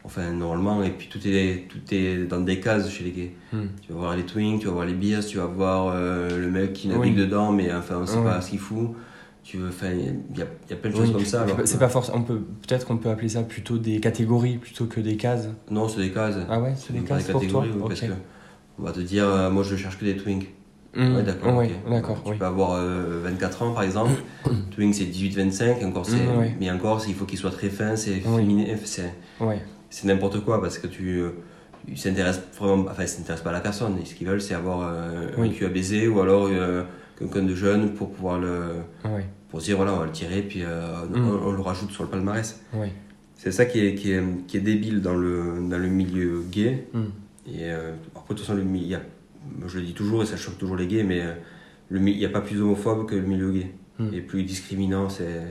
Enfin, 0.03 0.31
normalement, 0.31 0.83
et 0.83 0.91
puis 0.91 1.09
tout 1.09 1.19
est, 1.25 1.67
tout 1.67 1.81
est 1.93 2.27
dans 2.27 2.39
des 2.39 2.61
cases 2.61 2.89
chez 2.89 3.03
les 3.03 3.11
gays. 3.11 3.33
Mm. 3.51 3.65
Tu 3.81 3.91
vas 3.91 3.99
voir 3.99 4.15
les 4.15 4.23
twins, 4.23 4.57
tu 4.57 4.67
vas 4.67 4.73
voir 4.73 4.85
les 4.85 4.93
beers, 4.93 5.25
tu 5.25 5.37
vas 5.37 5.47
voir 5.47 5.93
le 5.95 6.49
mec 6.49 6.73
qui 6.73 6.87
navigue 6.87 7.17
dedans, 7.17 7.51
mais 7.51 7.73
enfin, 7.73 7.97
on 8.01 8.05
sait 8.05 8.23
pas 8.23 8.39
ce 8.41 8.51
qu'il 8.51 8.59
fout 8.59 8.95
tu 9.47 9.55
veux 9.55 9.71
il 9.81 10.37
y 10.37 10.41
a, 10.41 10.45
y 10.69 10.73
a, 10.73 10.75
plein 10.75 10.91
de 10.91 10.95
choses 10.97 11.13
comme 11.13 11.23
ça 11.23 11.45
c'est 11.63 11.79
pas 11.79 11.87
forcément 11.87 12.17
on 12.17 12.23
peut 12.23 12.41
peut-être 12.67 12.85
qu'on 12.85 12.97
peut 12.97 13.09
appeler 13.09 13.29
ça 13.29 13.43
plutôt 13.43 13.77
des 13.77 14.01
catégories 14.01 14.57
plutôt 14.57 14.87
que 14.87 14.99
des 14.99 15.15
cases. 15.15 15.47
Non 15.71 15.87
c'est 15.87 16.01
des 16.01 16.11
cases. 16.11 16.35
Ah 16.49 16.59
ouais 16.59 16.73
c'est 16.75 16.91
des 16.91 16.99
cases 16.99 17.27
des 17.27 17.33
catégories 17.33 17.69
pour 17.69 17.79
toi 17.79 17.87
parce 17.87 18.01
que 18.01 18.07
on 18.77 18.83
va 18.83 18.91
te 18.91 18.99
dire 18.99 19.25
euh, 19.25 19.49
moi 19.49 19.63
je 19.63 19.77
cherche 19.77 19.97
que 19.97 20.03
des 20.03 20.17
twinks. 20.17 20.49
Mmh. 20.97 21.15
ouais 21.15 21.23
d'accord 21.23 22.23
tu 22.25 22.35
peux 22.35 22.45
avoir 22.45 22.71
24 22.71 23.61
euh, 23.61 23.65
ans 23.65 23.73
par 23.73 23.83
exemple. 23.83 24.11
Twink 24.71 24.93
c'est 24.93 25.05
18 25.05 25.37
25 25.37 25.83
encore 25.83 26.05
c'est 26.05 26.17
mmh, 26.17 26.55
mais 26.59 26.69
encore 26.69 27.01
il 27.07 27.15
faut 27.15 27.23
qu'il 27.23 27.39
soit 27.39 27.51
très 27.51 27.69
fin 27.69 27.95
c'est 27.95 28.15
féminin 28.15 28.65
c'est 28.83 29.13
c'est 29.89 30.07
n'importe 30.07 30.43
quoi 30.43 30.59
parce 30.59 30.77
que 30.77 30.87
tu 30.87 31.19
euh, 31.19 31.29
ils 31.87 31.97
s'intéressent 31.97 32.43
vraiment 32.59 32.83
enfin 32.91 33.03
ils 33.03 33.07
s'intéressent 33.07 33.45
pas 33.45 33.51
à 33.51 33.53
la 33.53 33.61
personne. 33.61 33.95
Ce 34.03 34.13
qu'ils 34.13 34.27
veulent 34.27 34.41
c'est 34.41 34.55
avoir 34.55 34.81
un 34.81 35.47
cul 35.47 35.65
à 35.65 35.69
baiser 35.69 36.09
ou 36.09 36.19
alors 36.19 36.49
quelqu'un 37.17 37.43
de 37.43 37.55
jeune 37.55 37.93
pour 37.93 38.11
pouvoir 38.11 38.39
le 38.39 38.81
pour 39.49 39.59
dire 39.59 39.77
voilà 39.77 39.93
on 39.93 39.99
va 39.99 40.05
le 40.05 40.11
tirer 40.11 40.41
puis 40.41 40.63
euh, 40.63 41.05
mm. 41.05 41.29
on, 41.43 41.51
le 41.51 41.61
rajoute 41.61 41.91
sur 41.91 42.03
le 42.03 42.09
palmarès. 42.09 42.61
C'est 43.35 43.51
ça 43.51 43.65
qui 43.65 43.79
est, 43.79 43.93
qui 43.93 44.11
est, 44.11 44.23
qui, 44.47 44.57
est, 44.57 44.61
débile 44.61 44.99
dans 44.99 45.13
le, 45.13 45.59
dans 45.69 45.77
le 45.77 45.87
milieu 45.87 46.43
gay. 46.49 46.87
Mm. 46.93 46.99
et 47.47 47.71
euh, 47.71 47.93
après 48.15 48.33
de 48.33 48.39
toute 48.39 48.47
façon 48.47 48.55
le, 48.55 48.63
y 48.77 48.95
a, 48.95 49.01
je 49.67 49.79
le 49.79 49.85
dis 49.85 49.93
toujours 49.93 50.23
et 50.23 50.25
ça 50.25 50.37
choque 50.37 50.57
toujours 50.57 50.75
les 50.75 50.87
gays 50.87 51.03
mais 51.03 51.21
euh, 51.21 51.33
il 51.91 52.01
n'y 52.01 52.25
a 52.25 52.29
pas 52.29 52.41
plus 52.41 52.61
homophobe 52.61 53.05
que 53.05 53.15
le 53.15 53.21
milieu 53.21 53.51
gay. 53.51 53.71
Mm. 53.99 54.13
et 54.13 54.21
plus 54.21 54.43
discriminant 54.43 55.09
c'est 55.09 55.41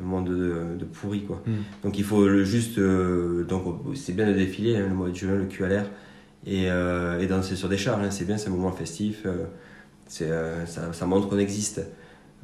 un 0.00 0.02
monde 0.02 0.28
de, 0.28 0.76
de, 0.78 0.84
pourri 0.84 1.22
quoi. 1.24 1.42
Donc 1.84 1.98
il 1.98 2.04
faut 2.04 2.26
le 2.26 2.44
juste 2.44 2.80
donc 2.80 3.62
c'est 3.94 4.14
bien 4.14 4.26
de 4.26 4.32
défiler 4.32 4.76
hein, 4.76 4.86
le 4.88 4.94
mois 4.94 5.08
de 5.08 5.14
juin 5.14 5.34
le 5.36 5.46
cul 5.46 5.64
à 5.64 5.68
l'air. 5.68 5.86
Et, 6.46 6.64
et 6.64 7.26
danser 7.26 7.56
sur 7.56 7.70
des 7.70 7.78
chars 7.78 8.00
hein, 8.00 8.10
c'est 8.10 8.26
bien 8.26 8.36
c'est 8.36 8.48
un 8.48 8.52
moment 8.52 8.72
festif 8.72 9.26
ça, 10.08 10.92
ça 10.92 11.06
montre 11.06 11.28
qu'on 11.28 11.38
existe 11.38 11.80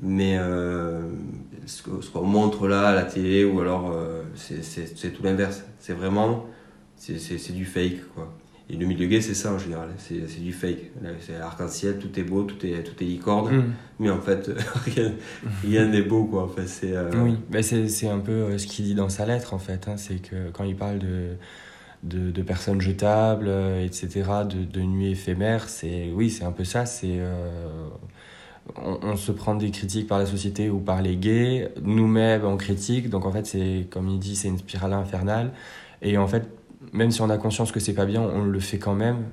mais 0.02 0.36
euh, 0.38 1.02
ce 1.66 1.82
qu'on 1.82 2.22
montre 2.24 2.68
là 2.68 2.88
à 2.88 2.94
la 2.94 3.02
télé, 3.04 3.44
ou 3.44 3.60
alors 3.60 3.90
euh, 3.92 4.22
c'est 4.34 5.10
tout 5.12 5.22
l'inverse. 5.22 5.64
C'est 5.78 5.92
vraiment, 5.94 6.46
c'est 6.96 7.52
du 7.52 7.64
fake, 7.64 8.12
quoi. 8.14 8.32
Et 8.72 8.76
le 8.76 8.86
milieu 8.86 9.08
gay, 9.08 9.20
c'est 9.20 9.34
ça 9.34 9.52
en 9.52 9.58
général, 9.58 9.88
c'est 9.98 10.40
du 10.40 10.52
fake. 10.52 10.92
C'est 11.20 11.34
arc-en-ciel, 11.34 11.98
tout 11.98 12.16
est 12.20 12.22
beau, 12.22 12.44
tout 12.44 12.64
est, 12.64 12.84
tout 12.84 12.94
est 13.02 13.06
licorne, 13.06 13.56
Mm. 13.56 13.64
mais 13.98 14.10
en 14.10 14.20
fait, 14.20 14.48
rien 14.86 15.12
rien 15.64 15.86
n'est 15.88 16.02
beau, 16.02 16.24
quoi. 16.24 16.44
En 16.44 16.48
fait, 16.48 16.68
c'est, 16.68 16.94
euh, 16.94 17.10
Oui, 17.16 17.36
bah, 17.50 17.62
c'est 17.64 18.08
un 18.08 18.20
peu 18.20 18.30
euh, 18.30 18.58
ce 18.58 18.68
qu'il 18.68 18.84
dit 18.84 18.94
dans 18.94 19.08
sa 19.08 19.26
lettre 19.26 19.54
en 19.54 19.58
fait. 19.58 19.88
hein, 19.88 19.96
c'est 19.96 20.22
que 20.22 20.50
quand 20.52 20.62
il 20.62 20.76
parle 20.76 21.00
de, 21.00 21.30
de, 22.04 22.30
de 22.30 22.42
personnes 22.42 22.80
jetables, 22.80 23.48
etc., 23.82 24.08
de, 24.48 24.62
de 24.64 24.80
nuits 24.82 25.10
éphémères, 25.10 25.68
c'est 25.68 26.12
oui, 26.14 26.30
c'est 26.30 26.44
un 26.44 26.52
peu 26.52 26.62
ça. 26.64 26.86
C'est 26.86 27.16
euh, 27.18 27.88
on, 28.76 28.98
on 29.02 29.16
se 29.16 29.32
prend 29.32 29.54
des 29.54 29.70
critiques 29.70 30.06
par 30.06 30.18
la 30.18 30.26
société 30.26 30.70
ou 30.70 30.78
par 30.78 31.02
les 31.02 31.16
gays, 31.16 31.72
nous-mêmes 31.82 32.44
on 32.44 32.56
critique. 32.56 33.10
Donc 33.10 33.26
en 33.26 33.32
fait, 33.32 33.46
c'est 33.46 33.86
comme 33.90 34.08
il 34.08 34.18
dit, 34.18 34.36
c'est 34.36 34.48
une 34.48 34.58
spirale 34.58 34.92
infernale. 34.92 35.52
Et 36.02 36.16
en 36.18 36.26
fait, 36.26 36.48
même 36.92 37.10
si 37.10 37.20
on 37.22 37.30
a 37.30 37.36
conscience 37.38 37.72
que 37.72 37.80
c'est 37.80 37.92
pas 37.94 38.06
bien, 38.06 38.22
on 38.22 38.44
le 38.44 38.60
fait 38.60 38.78
quand 38.78 38.94
même. 38.94 39.24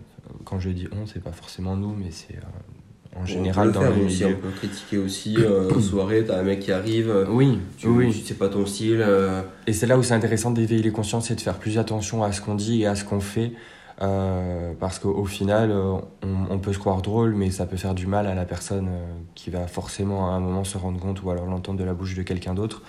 Quand 0.44 0.60
je 0.60 0.70
dis 0.70 0.88
on, 0.92 1.06
c'est 1.06 1.22
pas 1.24 1.32
forcément 1.32 1.76
nous, 1.76 1.94
mais 1.98 2.12
c'est 2.12 2.36
euh, 2.36 3.18
en 3.18 3.22
on 3.22 3.26
général 3.26 3.68
peut 3.70 3.74
dans 3.76 3.82
le 3.82 3.88
le 3.88 3.94
faire, 3.94 4.06
aussi, 4.06 4.24
milieu. 4.26 4.36
on 4.38 4.42
peut 4.42 4.52
critiquer 4.56 4.98
aussi 4.98 5.36
euh, 5.40 5.70
en 5.74 5.80
soirée, 5.82 6.24
t'as 6.26 6.40
un 6.40 6.44
mec 6.44 6.60
qui 6.60 6.72
arrive, 6.72 7.10
euh, 7.10 7.26
Oui, 7.30 7.60
tu, 7.78 7.88
oui. 7.88 8.12
tu 8.12 8.20
sais 8.26 8.34
pas 8.34 8.50
ton 8.50 8.66
style. 8.66 9.02
euh, 9.02 9.42
Et 9.66 9.74
c'est 9.74 9.88
là 9.88 9.98
où 9.98 10.04
c'est 10.04 10.14
intéressant 10.14 10.52
d'éveiller 10.52 10.84
les 10.84 10.92
consciences 10.92 11.32
et 11.32 11.36
de 11.36 11.42
faire 11.42 11.58
plus 11.58 11.78
attention 11.78 12.24
à 12.24 12.32
ce 12.32 12.42
qu'on 12.42 12.56
dit 12.56 12.82
et 12.82 12.88
à 12.88 12.96
ce 12.96 13.04
qu'on 13.06 13.20
fait. 13.22 13.54
Euh, 14.02 14.74
parce 14.80 15.00
qu'au 15.00 15.26
final, 15.26 15.72
euh, 15.72 15.96
on, 16.22 16.60
peut 16.60 16.72
se 16.72 16.78
croire 16.78 17.02
drôle, 17.02 17.34
mais 17.34 17.50
ça 17.50 17.66
peut 17.66 17.78
faire 17.78 17.96
du 17.96 18.06
mal 18.06 18.28
à 18.28 18.36
la 18.36 18.46
personne 18.46 18.90
euh, 18.90 19.06
qui 19.34 19.50
va 19.50 19.66
forcément 19.66 20.32
à 20.32 20.36
un 20.36 20.40
moment 20.40 20.64
se 20.64 20.78
rendre 20.78 21.00
compte 21.00 21.24
ou 21.24 21.32
alors 21.32 21.48
l'entendre 21.48 21.80
de 21.80 21.84
la 21.84 21.96
bouche 21.96 22.16
de 22.16 22.22
quelqu'un 22.22 22.54
d'autre. 22.54 22.84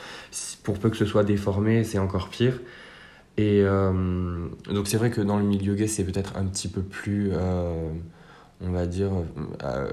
Pour 0.62 0.79
peu 0.79 0.90
que 0.90 0.97
ce 0.97 1.07
soit 1.07 1.25
déformé, 1.25 1.83
c'est 1.85 1.99
encore 1.99 2.29
pire. 2.29 2.61
Et 3.38 3.62
donc 3.62 4.88
c'est 4.88 4.97
vrai 4.97 5.11
que 5.11 5.21
dans 5.21 5.37
le 5.37 5.44
milieu 5.44 5.77
gay, 5.77 5.87
c'est 5.87 6.03
peut-être 6.03 6.37
un 6.37 6.44
petit 6.44 6.66
peu 6.66 6.83
plus, 6.83 7.31
on 8.61 8.73
va 8.73 8.85
dire, 8.87 9.11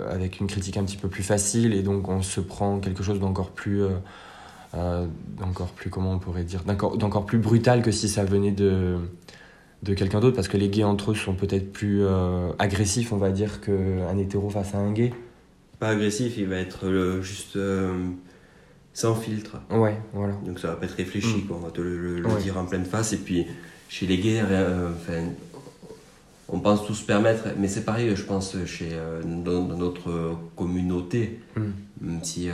avec 0.09 0.39
une 0.39 0.47
critique 0.47 0.77
un 0.77 0.83
petit 0.83 0.97
peu 0.97 1.09
plus 1.09 1.21
facile, 1.21 1.75
et 1.75 1.83
donc 1.83 2.09
on 2.09 2.23
se 2.23 2.41
prend 2.41 2.79
quelque 2.79 3.03
chose 3.03 3.19
d'encore 3.19 3.51
plus, 3.51 3.83
d'encore 4.73 5.67
plus, 5.75 5.91
comment 5.91 6.13
on 6.13 6.17
pourrait 6.17 6.43
dire, 6.43 6.63
d'encore 6.63 7.27
plus 7.27 7.37
brutal 7.37 7.83
que 7.83 7.91
si 7.91 8.09
ça 8.09 8.25
venait 8.25 8.49
de, 8.49 8.97
de 9.85 9.93
quelqu'un 9.93 10.19
d'autre, 10.19 10.35
parce 10.35 10.47
que 10.47 10.57
les 10.57 10.67
gays 10.69 10.83
entre 10.83 11.11
eux 11.11 11.15
sont 11.15 11.35
peut-être 11.35 11.71
plus 11.71 11.99
euh, 12.03 12.51
agressifs, 12.59 13.13
on 13.13 13.17
va 13.17 13.29
dire, 13.29 13.61
qu'un 13.61 14.17
hétéro 14.17 14.49
face 14.49 14.73
à 14.75 14.79
un 14.79 14.91
gay. 14.91 15.13
pas 15.79 15.89
agressif, 15.89 16.37
il 16.37 16.47
va 16.47 16.55
être 16.57 16.87
euh, 16.87 17.21
juste 17.21 17.55
euh, 17.57 17.93
sans 18.93 19.13
filtre. 19.15 19.57
Ouais, 19.69 19.95
voilà. 20.13 20.33
Donc 20.45 20.59
ça 20.59 20.69
va 20.69 20.75
pas 20.75 20.85
être 20.85 20.95
réfléchi, 20.95 21.37
Mm. 21.43 21.47
quoi. 21.47 21.57
on 21.57 21.65
va 21.65 21.69
te 21.71 21.81
le, 21.81 21.97
le- 21.97 22.19
le 22.21 22.27
Ouais. 22.27 22.41
dire 22.41 22.57
en 22.57 22.65
pleine 22.65 22.85
face. 22.85 23.13
Et 23.13 23.17
puis 23.17 23.45
chez 23.89 24.07
les 24.07 24.17
gays, 24.17 24.41
euh, 24.49 24.89
on 26.47 26.59
pense 26.59 26.85
tous 26.85 26.93
se 26.95 27.05
permettre, 27.05 27.43
mais 27.59 27.67
c'est 27.67 27.83
pareil, 27.85 28.15
je 28.15 28.23
pense, 28.23 28.55
chez, 28.65 28.89
dans, 29.23 29.63
dans 29.65 29.77
notre 29.77 30.35
communauté, 30.55 31.39
Mm. 31.55 31.61
même 32.01 32.23
si 32.23 32.47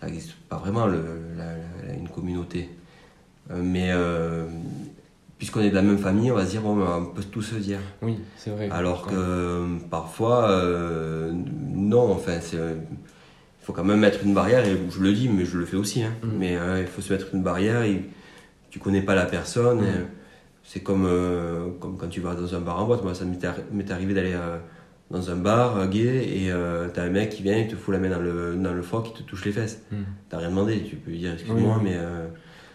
ça 0.00 0.06
n'existe 0.06 0.34
pas 0.48 0.56
vraiment 0.58 0.86
le, 0.86 1.02
la- 1.36 1.88
la- 1.88 1.94
une 1.94 2.08
communauté. 2.08 2.68
Mais 3.56 3.90
puisqu'on 5.38 5.60
est 5.60 5.70
de 5.70 5.74
la 5.74 5.82
même 5.82 5.98
famille, 5.98 6.30
on 6.32 6.34
va 6.34 6.44
se 6.44 6.50
dire, 6.50 6.62
bon, 6.62 6.76
ben, 6.76 6.86
on 7.00 7.04
peut 7.14 7.22
tout 7.22 7.42
se 7.42 7.54
dire. 7.54 7.78
Oui, 8.02 8.18
c'est 8.36 8.50
vrai. 8.50 8.68
Alors 8.70 9.06
que 9.06 9.14
euh, 9.14 9.66
parfois, 9.90 10.50
euh, 10.50 11.32
non, 11.32 12.10
enfin, 12.12 12.38
c'est, 12.40 12.56
il 12.56 13.64
faut 13.64 13.72
quand 13.72 13.84
même 13.84 14.00
mettre 14.00 14.24
une 14.24 14.34
barrière, 14.34 14.66
et 14.66 14.76
je 14.90 15.00
le 15.00 15.12
dis, 15.12 15.28
mais 15.28 15.44
je 15.44 15.58
le 15.58 15.64
fais 15.64 15.76
aussi, 15.76 16.02
hein. 16.02 16.12
Mm. 16.22 16.28
mais 16.38 16.56
euh, 16.56 16.80
il 16.80 16.86
faut 16.86 17.00
se 17.00 17.12
mettre 17.12 17.26
une 17.34 17.42
barrière, 17.42 17.82
et 17.82 18.04
tu 18.70 18.78
connais 18.80 19.02
pas 19.02 19.14
la 19.14 19.26
personne, 19.26 19.80
Mm. 19.80 20.06
c'est 20.64 20.80
comme, 20.80 21.06
euh, 21.06 21.68
comme 21.80 21.96
quand 21.96 22.08
tu 22.08 22.20
vas 22.20 22.34
dans 22.34 22.54
un 22.54 22.60
bar 22.60 22.80
en 22.82 22.86
boîte, 22.86 23.02
moi 23.04 23.14
ça 23.14 23.24
m'est 23.24 23.42
arri- 23.44 23.62
m'est 23.72 23.90
arrivé 23.90 24.14
d'aller 24.14 24.36
dans 25.10 25.30
un 25.30 25.36
bar 25.36 25.88
gay, 25.88 26.26
et 26.26 26.50
t'as 26.92 27.04
un 27.04 27.10
mec 27.10 27.30
qui 27.30 27.42
vient, 27.42 27.56
il 27.56 27.68
te 27.68 27.76
fout 27.76 27.94
la 27.94 28.00
main 28.00 28.10
dans 28.10 28.18
le, 28.20 28.56
dans 28.56 28.74
le 28.74 28.82
froc, 28.82 29.08
il 29.14 29.18
te 29.18 29.22
touche 29.22 29.44
les 29.46 29.52
fesses. 29.52 29.82
Mm. 29.92 29.96
T'as 30.28 30.38
rien 30.38 30.50
demandé, 30.50 30.82
tu 30.82 30.96
peux 30.96 31.10
lui 31.12 31.18
dire 31.18 31.32
excuse-moi, 31.34 31.76
Oui. 31.78 31.82
mais... 31.90 31.96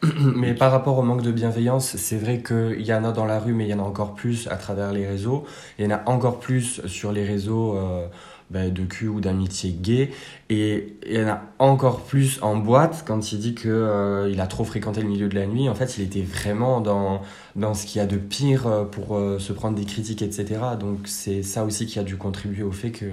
Mais 0.36 0.54
par 0.54 0.72
rapport 0.72 0.98
au 0.98 1.02
manque 1.02 1.22
de 1.22 1.32
bienveillance, 1.32 1.96
c'est 1.96 2.18
vrai 2.18 2.42
qu'il 2.42 2.82
y 2.82 2.94
en 2.94 3.04
a 3.06 3.12
dans 3.12 3.26
la 3.26 3.40
rue, 3.40 3.54
mais 3.54 3.66
il 3.66 3.70
y 3.70 3.74
en 3.74 3.80
a 3.80 3.84
encore 3.84 4.16
plus 4.16 4.48
à 4.48 4.58
travers 4.58 4.92
les 4.92 5.08
réseaux. 5.08 5.46
Il 5.80 5.86
y 5.86 5.88
en 5.88 5.96
a 5.96 6.02
encore 6.08 6.40
plus 6.40 6.86
sur 6.88 7.12
les 7.12 7.24
réseaux 7.24 7.78
euh, 7.78 8.08
ben, 8.54 8.72
de 8.72 8.84
cul 8.84 9.08
ou 9.08 9.20
d'amitié 9.20 9.72
gay. 9.72 10.12
Et 10.50 10.98
il 11.08 11.20
y 11.20 11.24
en 11.24 11.28
a 11.28 11.42
encore 11.60 12.02
plus 12.02 12.40
en 12.42 12.56
boîte 12.56 13.04
quand 13.06 13.32
il 13.32 13.40
dit 13.40 13.56
qu'il 13.56 14.30
il 14.30 14.40
a 14.40 14.48
trop 14.48 14.64
fréquenté 14.64 15.02
le 15.02 15.08
milieu 15.08 15.28
de 15.28 15.36
la 15.36 15.48
nuit. 15.48 15.68
En 15.68 15.76
fait, 15.76 15.98
il 15.98 16.04
était 16.04 16.22
vraiment 16.22 16.80
dans, 16.80 17.22
dans 17.56 17.74
ce 17.74 17.86
qu'il 17.86 18.00
y 18.00 18.02
a 18.02 18.08
de 18.08 18.18
pire 18.18 18.68
euh, 18.68 18.86
pour 18.86 19.16
euh, 19.16 19.40
se 19.40 19.54
prendre 19.54 19.76
des 19.76 19.86
critiques, 19.86 20.22
etc. 20.22 20.60
Donc 20.80 21.00
c'est 21.06 21.44
ça 21.44 21.64
aussi 21.64 21.86
qui 21.86 22.00
a 22.00 22.04
dû 22.04 22.18
contribuer 22.18 22.64
au 22.64 22.72
fait 22.72 22.92
que 22.92 23.06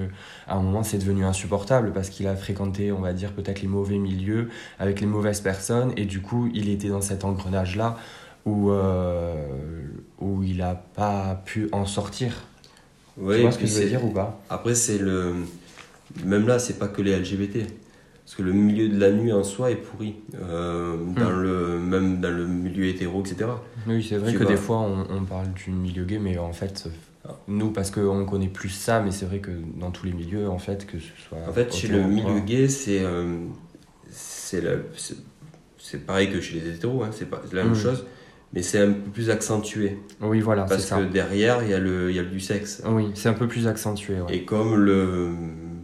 à 0.46 0.56
un 0.56 0.62
moment 0.62 0.82
c'est 0.82 0.98
devenu 0.98 1.24
insupportable 1.24 1.92
parce 1.92 2.08
qu'il 2.08 2.26
a 2.26 2.36
fréquenté, 2.36 2.92
on 2.92 3.00
va 3.00 3.12
dire, 3.12 3.32
peut-être 3.32 3.62
les 3.62 3.68
mauvais 3.68 3.98
milieux 3.98 4.48
avec 4.78 5.00
les 5.00 5.06
mauvaises 5.06 5.40
personnes 5.40 5.92
et 5.96 6.04
du 6.04 6.20
coup 6.20 6.50
il 6.54 6.68
était 6.68 6.88
dans 6.88 7.00
cet 7.00 7.24
engrenage 7.24 7.76
là 7.76 7.96
où, 8.46 8.70
euh, 8.70 9.34
où 10.20 10.42
il 10.42 10.58
n'a 10.58 10.74
pas 10.74 11.42
pu 11.44 11.68
en 11.72 11.86
sortir. 11.86 12.44
Ouais, 13.18 13.36
tu 13.36 13.42
vois 13.42 13.52
ce 13.52 13.58
que 13.58 13.66
je 13.66 13.74
veux 13.74 13.88
dire 13.88 14.04
ou 14.04 14.10
pas 14.10 14.40
Après, 14.50 14.74
c'est 14.74 14.98
le. 14.98 15.34
Même 16.24 16.46
là, 16.46 16.58
c'est 16.58 16.78
pas 16.78 16.88
que 16.88 17.02
les 17.02 17.16
LGBT. 17.16 17.58
Parce 18.24 18.36
que 18.36 18.42
le 18.42 18.52
milieu 18.52 18.88
de 18.88 18.98
la 18.98 19.10
nuit 19.10 19.32
en 19.32 19.42
soi 19.42 19.70
est 19.72 19.76
pourri. 19.76 20.16
Euh, 20.40 20.96
dans 21.16 21.30
Hmm. 21.30 21.42
le, 21.42 21.78
même 21.78 22.20
dans 22.20 22.30
le 22.30 22.46
milieu 22.46 22.86
hétéro, 22.86 23.22
etc. 23.22 23.50
Oui, 23.86 24.06
c'est 24.08 24.18
vrai 24.18 24.30
Tu 24.32 24.38
que 24.38 24.44
vois. 24.44 24.52
des 24.52 24.58
fois 24.58 24.78
on, 24.78 25.06
on 25.10 25.24
parle 25.24 25.52
du 25.52 25.70
milieu 25.70 26.04
gay, 26.04 26.18
mais 26.18 26.38
en 26.38 26.52
fait, 26.52 26.88
nous 27.48 27.70
parce 27.70 27.90
qu'on 27.90 28.24
connaît 28.26 28.48
plus 28.48 28.68
ça, 28.68 29.00
mais 29.00 29.10
c'est 29.10 29.24
vrai 29.26 29.38
que 29.40 29.50
dans 29.76 29.90
tous 29.90 30.06
les 30.06 30.12
milieux, 30.12 30.48
en 30.48 30.58
fait, 30.58 30.86
que 30.86 30.98
ce 30.98 31.08
soit. 31.28 31.38
En 31.48 31.52
fait, 31.52 31.72
chez 31.74 31.88
le 31.88 32.02
milieu 32.02 32.40
gay, 32.40 32.68
c'est. 32.68 33.00
euh, 33.02 33.36
c'est 35.78 36.06
pareil 36.06 36.30
que 36.30 36.40
chez 36.40 36.60
les 36.60 36.74
hétéros, 36.76 37.02
hein, 37.02 37.10
c'est 37.12 37.28
la 37.52 37.64
même 37.64 37.72
Hmm. 37.72 37.76
chose. 37.76 38.04
Mais 38.52 38.62
c'est 38.62 38.80
un 38.80 38.92
peu 38.92 39.10
plus 39.12 39.30
accentué. 39.30 39.98
Oui, 40.20 40.40
voilà, 40.40 40.64
Parce 40.64 40.84
ça. 40.84 40.96
que 40.98 41.04
derrière, 41.04 41.62
il 41.62 41.70
y, 41.70 41.74
a 41.74 41.78
le- 41.78 42.10
il 42.10 42.16
y 42.16 42.18
a 42.18 42.24
du 42.24 42.40
sexe. 42.40 42.82
Oui, 42.88 43.10
c'est 43.14 43.28
un 43.28 43.32
peu 43.34 43.46
plus 43.46 43.68
accentué. 43.68 44.20
Ouais. 44.20 44.34
Et 44.34 44.44
comme 44.44 44.74
le 44.76 45.30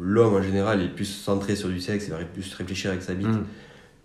l'homme 0.01 0.35
en 0.35 0.43
général 0.43 0.83
est 0.83 0.89
plus 0.95 1.05
centré 1.07 1.57
sur 1.57 1.69
du 1.69 1.81
sexe, 1.81 2.07
il 2.07 2.11
va 2.13 2.19
plus 2.19 2.53
réfléchir 2.55 2.91
avec 2.91 3.03
sa 3.03 3.15
bite 3.15 3.27
Mm. 3.29 3.45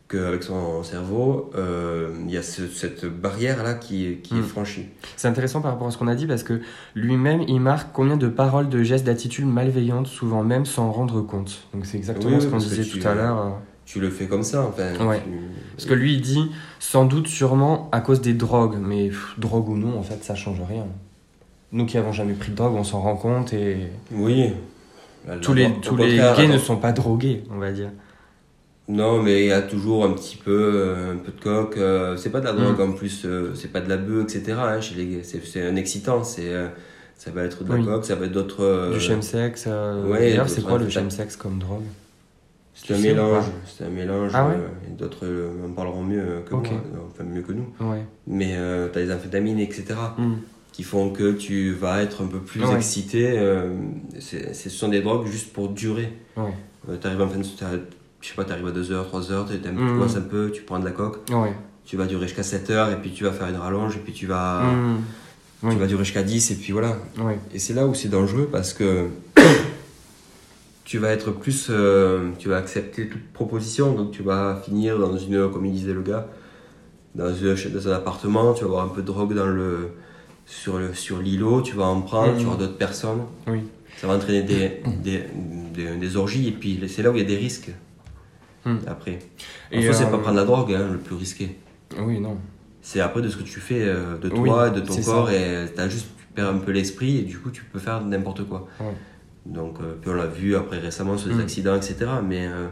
qu'avec 0.10 0.42
son 0.44 0.82
cerveau, 0.84 1.52
euh, 1.56 2.10
il 2.26 2.32
y 2.32 2.38
a 2.38 2.42
ce- 2.44 2.68
cette 2.68 3.06
barrière-là 3.06 3.76
qui, 3.76 4.18
qui 4.24 4.34
est 4.36 4.40
Mm. 4.42 4.44
franchie. 4.44 4.86
C'est 5.16 5.28
intéressant 5.28 5.62
par 5.62 5.72
rapport 5.72 5.88
à 5.88 5.92
ce 5.92 5.98
qu'on 6.00 6.08
a 6.08 6.16
dit 6.16 6.26
parce 6.28 6.42
que 6.44 6.60
lui-même, 6.96 7.42
il 7.48 7.60
marque 7.60 7.90
combien 7.94 8.18
de 8.18 8.28
paroles, 8.28 8.68
de 8.70 8.82
gestes, 8.84 9.06
d'attitudes 9.06 9.46
malveillantes, 9.46 10.08
souvent 10.08 10.44
même 10.44 10.66
sans 10.66 10.92
rendre 10.92 11.22
compte. 11.22 11.68
Donc 11.74 11.86
c'est 11.86 11.98
exactement 11.98 12.36
Oui, 12.36 12.42
ce 12.42 12.48
qu'on 12.48 12.58
disait 12.58 12.84
tu- 12.84 13.00
tout 13.00 13.08
à 13.08 13.14
l'heure. 13.16 13.58
Tu 13.92 14.00
le 14.00 14.10
fais 14.10 14.26
comme 14.28 14.44
ça, 14.44 14.64
enfin. 14.64 15.06
Ouais. 15.06 15.20
tu- 15.22 15.30
Parce 15.76 15.86
que 15.86 15.94
lui, 15.94 16.14
il 16.14 16.22
dit 16.22 16.50
sans 16.80 17.04
doute, 17.06 17.28
sûrement 17.28 17.90
à 17.92 18.00
cause 18.00 18.22
des 18.22 18.34
drogues. 18.34 18.78
Mais 18.80 19.08
pff, 19.10 19.36
drogue 19.38 19.68
ou 19.70 19.76
non, 19.78 19.98
en 20.00 20.04
fait, 20.04 20.24
ça 20.24 20.34
change 20.36 20.62
rien. 20.70 20.86
Nous 21.74 21.86
qui 21.86 21.98
avons 21.98 22.12
jamais 22.14 22.34
pris 22.34 22.52
de 22.52 22.56
drogue, 22.56 22.74
on 22.76 22.84
s'en 22.86 23.02
rend 23.02 23.16
compte 23.18 23.52
et 23.54 23.78
Oui. 24.14 24.54
La- 25.28 25.38
tous 25.38 25.54
les, 25.54 25.72
tous 25.82 25.96
les 25.98 26.16
gays 26.18 26.48
ne 26.48 26.58
sont 26.58 26.78
pas 26.78 26.92
drogués, 26.94 27.44
on 27.52 27.58
va 27.58 27.72
dire. 27.72 27.90
Non, 28.88 29.22
mais 29.22 29.42
il 29.44 29.48
y 29.48 29.52
a 29.52 29.62
toujours 29.62 30.04
un 30.06 30.12
petit 30.14 30.36
peu, 30.38 30.52
euh, 30.74 31.14
un 31.14 31.18
peu 31.18 31.32
de 31.32 31.40
coke. 31.42 31.78
euh, 31.78 32.18
c'est 32.18 32.30
pas 32.32 32.40
de 32.40 32.46
la 32.46 32.54
drogue 32.54 32.80
Mm. 32.80 32.92
en 32.92 32.94
plus, 32.94 33.24
euh, 33.26 33.54
c'est 33.56 33.72
pas 33.72 33.80
de 33.82 33.88
la 33.90 33.98
bœuf, 33.98 34.24
etc. 34.24 34.58
hein, 34.58 34.82
chez 34.82 34.96
les 34.96 35.06
gays. 35.06 35.22
C'est, 35.24 35.62
un 35.66 35.76
excitant. 35.76 36.24
C'est, 36.24 36.48
euh, 36.54 36.68
ça 37.18 37.32
va 37.32 37.44
être 37.44 37.64
de 37.64 37.70
la 37.72 37.80
Oui. 37.80 37.86
coke, 37.86 38.06
ça 38.06 38.16
va 38.16 38.26
être 38.26 38.32
d'autres. 38.32 38.92
du 38.94 39.00
chemsex. 39.00 39.66
euh, 39.68 40.06
ouais, 40.08 40.20
D'ailleurs, 40.20 40.46
d'autres 40.46 40.56
c'est 40.56 40.62
quoi 40.64 40.78
le 40.80 40.90
chemsex 40.90 41.36
comme 41.36 41.60
drogue? 41.60 41.84
C'est 42.84 42.94
un 42.94 42.98
Tu 42.98 43.04
mélange. 43.04 43.46
C'est 43.66 43.84
un 43.86 43.90
mélange. 43.90 44.32
Ah 44.34 44.48
ouais 44.48 44.56
euh, 44.56 44.68
d'autres 44.98 45.26
euh, 45.26 45.50
en 45.68 45.72
parleront 45.72 46.04
mieux 46.04 46.20
euh, 46.20 46.42
que 46.42 46.54
moi, 46.56 46.64
enfin 47.12 47.24
mieux 47.24 47.42
que 47.44 47.52
nous. 47.54 47.68
Ouais. 47.80 48.04
Mais 48.28 48.56
euh, 48.58 48.88
t'as 48.92 49.02
les 49.02 49.12
amphétamines, 49.14 49.60
etc. 49.60 49.86
Mm. 50.18 50.34
qui 50.72 50.84
font 50.84 51.10
que 51.12 51.34
tu 51.34 51.74
vas 51.74 52.02
être 52.02 52.24
un 52.24 52.28
peu 52.28 52.40
plus 52.40 52.64
Ouais. 52.64 52.76
excité. 52.76 53.34
euh, 53.38 53.74
c'est, 54.20 54.54
ce 54.56 54.70
sont 54.70 54.88
des 54.88 55.02
drogues 55.02 55.28
juste 55.28 55.52
pour 55.54 55.70
durer. 55.70 56.12
Ouais. 56.38 56.54
Euh, 56.90 56.96
t'arrives 56.98 57.22
en 57.22 57.28
fin 57.28 57.38
de 57.40 57.44
je 58.22 58.28
sais 58.30 58.36
pas, 58.36 58.46
t'arrives 58.46 58.68
à 58.68 58.72
2h, 58.72 59.06
3h, 59.10 59.48
t'es 59.48 59.68
un 59.68 59.72
Mhm. 59.74 59.78
peu, 60.00 60.00
un 60.18 60.22
peu, 60.22 60.52
tu 60.52 60.62
prends 60.64 60.80
de 60.80 60.86
la 60.86 60.92
Ouais. 61.32 61.54
tu 61.86 61.98
vas 61.98 62.06
durer 62.06 62.28
jusqu'à 62.28 62.44
7h 62.44 62.92
et 62.94 62.96
puis 62.96 63.12
tu 63.12 63.24
vas 63.24 63.32
faire 63.32 63.48
une 63.50 63.58
rallonge 63.58 63.96
et 63.98 64.00
puis 64.00 64.14
tu 64.14 64.26
vas, 64.28 64.62
Mm. 64.64 64.98
Oui. 65.64 65.74
tu 65.74 65.80
vas 65.80 65.86
durer 65.88 66.04
jusqu'à 66.04 66.24
10 66.24 66.52
et 66.52 66.56
puis 66.56 66.72
voilà. 66.72 66.98
Et 67.54 67.60
c'est 67.60 67.74
là 67.74 67.86
où 67.86 67.94
c'est 67.94 68.10
dangereux 68.10 68.48
parce 68.52 68.74
que 68.74 69.08
tu 70.92 70.98
vas 70.98 71.08
être 71.12 71.32
plus, 71.32 71.68
euh, 71.70 72.32
tu 72.38 72.50
vas 72.50 72.58
accepter 72.58 73.08
toute 73.08 73.26
proposition, 73.32 73.94
donc 73.94 74.12
tu 74.12 74.24
vas 74.24 74.60
finir 74.66 75.00
dans 75.00 75.16
une, 75.18 75.50
comme 75.50 75.66
il 75.66 75.72
disait 75.72 75.94
le 75.94 76.02
gars, 76.02 76.28
dans, 77.16 77.34
une- 77.34 77.56
dans 77.74 77.88
un 77.88 77.94
appartement, 77.94 78.54
tu 78.54 78.66
vas 78.66 78.72
avoir 78.72 78.84
un 78.84 78.90
peu 78.90 79.02
de 79.02 79.08
drogue 79.08 79.34
dans 79.34 79.46
le, 79.46 79.92
sur, 80.46 80.80
le, 80.80 80.94
sur 80.94 81.20
l'îlot, 81.20 81.62
tu 81.62 81.76
vas 81.78 81.86
en 81.86 82.02
prendre, 82.02 82.32
tu 82.34 82.40
vas 82.44 82.52
avoir 82.52 82.58
d'autres 82.58 82.76
personnes, 82.78 83.22
Oui. 83.48 83.62
ça 83.96 84.08
va 84.08 84.16
entraîner 84.16 84.44
des, 84.44 84.82
des, 85.02 85.24
des, 85.74 85.96
des 85.96 86.18
orgies 86.18 86.50
et 86.50 86.52
puis 86.52 86.78
c'est 86.90 87.04
là 87.04 87.10
où 87.10 87.16
il 87.16 87.20
y 87.20 87.26
a 87.26 87.28
des 87.28 87.38
risques 87.38 87.72
Mhm. 88.66 88.80
après. 88.86 89.20
En 89.74 89.78
Et, 89.78 89.94
c'est 89.94 90.04
euh, 90.04 90.08
pas 90.08 90.18
prendre 90.18 90.36
la 90.36 90.44
drogue 90.44 90.74
hein, 90.74 90.90
le 90.92 90.98
plus 91.00 91.16
risqué. 91.16 91.56
Oui, 92.00 92.20
non. 92.20 92.36
C'est 92.82 93.00
après 93.00 93.22
de 93.22 93.30
ce 93.30 93.38
que 93.38 93.44
tu 93.44 93.62
fais 93.62 93.82
euh, 93.82 94.18
de 94.18 94.30
Oui, 94.30 94.50
toi, 94.50 94.68
et 94.68 94.72
de 94.72 94.82
ton 94.82 95.02
corps 95.02 95.30
ça. 95.30 95.34
et 95.36 95.68
t'as 95.74 95.88
juste, 95.88 96.08
perds 96.36 96.50
un 96.50 96.58
peu 96.58 96.72
l'esprit 96.72 97.18
et 97.20 97.22
du 97.24 97.38
coup 97.40 97.50
tu 97.50 97.64
peux 97.64 97.80
faire 97.80 98.04
n'importe 98.06 98.44
quoi. 98.48 98.68
Ouais. 98.82 98.94
Donc, 99.46 99.78
euh, 99.82 99.96
puis 100.00 100.10
on 100.12 100.14
l'a 100.14 100.28
vu 100.28 100.56
après 100.56 100.80
récemment 100.80 101.18
sur 101.18 101.30
des 101.30 101.36
Mm. 101.36 101.40
accidents, 101.42 101.76
etc. 101.76 101.96
Mais 102.28 102.48
euh, 102.48 102.68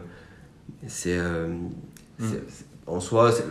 c'est. 0.87 1.17
euh, 1.17 1.47
Mm. 1.47 2.25
c'est- 2.25 2.65
en 2.87 2.99
soi, 2.99 3.31
c'est- 3.31 3.45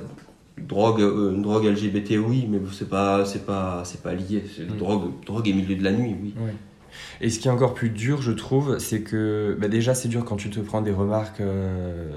drogue, 0.61 0.99
une 1.01 1.43
drogue 1.43 1.65
LGBT, 1.67 2.19
oui, 2.19 2.47
mais 2.51 2.59
c'est 2.73 2.89
pas, 2.89 3.25
c'est 3.25 3.47
pas, 3.47 3.83
c'est 3.85 4.03
pas 4.03 4.13
lié. 4.15 4.43
C'est 4.57 4.67
drogue, 4.67 5.13
drogue 5.25 5.47
et 5.49 5.53
milieu 5.53 5.77
de 5.77 5.85
la 5.85 5.93
nuit, 5.93 6.17
oui. 6.21 6.35
Et 7.21 7.31
ce 7.31 7.39
qui 7.39 7.49
est 7.49 7.51
encore 7.51 7.75
plus 7.75 7.91
dur, 7.91 8.23
je 8.23 8.33
trouve, 8.33 8.79
c'est 8.79 9.01
que 9.03 9.57
bah 9.61 9.69
déjà 9.69 9.95
c'est 9.95 10.09
dur 10.09 10.25
quand 10.25 10.37
tu 10.37 10.51
te 10.51 10.61
prends 10.61 10.83
des 10.83 10.93
remarques 10.93 11.41
euh, 11.41 12.11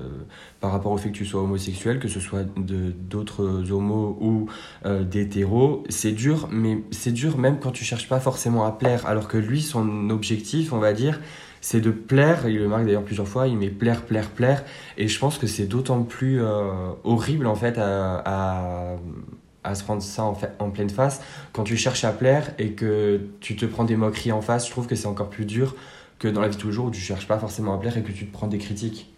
par 0.59 0.71
rapport 0.71 0.91
au 0.91 0.97
fait 0.97 1.09
que 1.09 1.17
tu 1.17 1.25
sois 1.25 1.41
homosexuel, 1.41 1.99
que 1.99 2.07
ce 2.07 2.19
soit 2.19 2.43
de 2.57 2.91
d'autres 2.91 3.71
homos 3.71 4.17
ou 4.21 4.47
euh, 4.85 5.03
d'hétéros. 5.03 5.83
C'est 5.89 6.11
dur, 6.11 6.47
mais 6.51 6.83
c'est 6.91 7.11
dur 7.13 7.37
même 7.37 7.59
quand 7.59 7.71
tu 7.71 7.83
cherches 7.83 8.07
pas 8.07 8.19
forcément 8.19 8.65
à 8.65 8.71
plaire. 8.71 9.05
Alors 9.05 9.27
que 9.27 9.37
lui, 9.37 9.61
son 9.61 10.09
objectif, 10.09 10.73
on 10.73 10.79
va 10.79 10.93
dire, 10.93 11.19
c'est 11.61 11.81
de 11.81 11.91
plaire. 11.91 12.47
Il 12.47 12.57
le 12.57 12.67
marque 12.67 12.85
d'ailleurs 12.85 13.03
plusieurs 13.03 13.27
fois. 13.27 13.47
Il 13.47 13.57
met 13.57 13.69
plaire, 13.69 14.01
plaire, 14.03 14.29
plaire. 14.29 14.63
Et 14.97 15.07
je 15.07 15.19
pense 15.19 15.37
que 15.37 15.47
c'est 15.47 15.67
d'autant 15.67 16.03
plus 16.03 16.41
euh, 16.41 16.71
horrible 17.03 17.47
en 17.47 17.55
fait 17.55 17.77
à, 17.77 18.21
à 18.25 18.95
à 19.63 19.75
se 19.75 19.83
prendre 19.83 20.01
ça 20.01 20.23
en, 20.23 20.37
en 20.59 20.69
pleine 20.71 20.89
face 20.89 21.21
quand 21.53 21.63
tu 21.63 21.77
cherches 21.77 22.03
à 22.03 22.11
plaire 22.11 22.53
et 22.57 22.71
que 22.71 23.21
tu 23.39 23.55
te 23.55 23.65
prends 23.65 23.83
des 23.83 23.95
moqueries 23.95 24.31
en 24.31 24.41
face, 24.41 24.65
je 24.65 24.71
trouve 24.71 24.87
que 24.87 24.95
c'est 24.95 25.07
encore 25.07 25.29
plus 25.29 25.45
dur 25.45 25.75
que 26.19 26.27
dans 26.27 26.41
la 26.41 26.47
vie 26.47 26.55
de 26.55 26.61
tous 26.61 26.67
les 26.67 26.73
jours 26.73 26.85
où 26.85 26.91
tu 26.91 27.01
cherches 27.01 27.27
pas 27.27 27.39
forcément 27.39 27.73
à 27.73 27.77
plaire 27.79 27.97
et 27.97 28.03
que 28.03 28.11
tu 28.11 28.27
te 28.27 28.31
prends 28.31 28.47
des 28.47 28.59
critiques. 28.59 29.13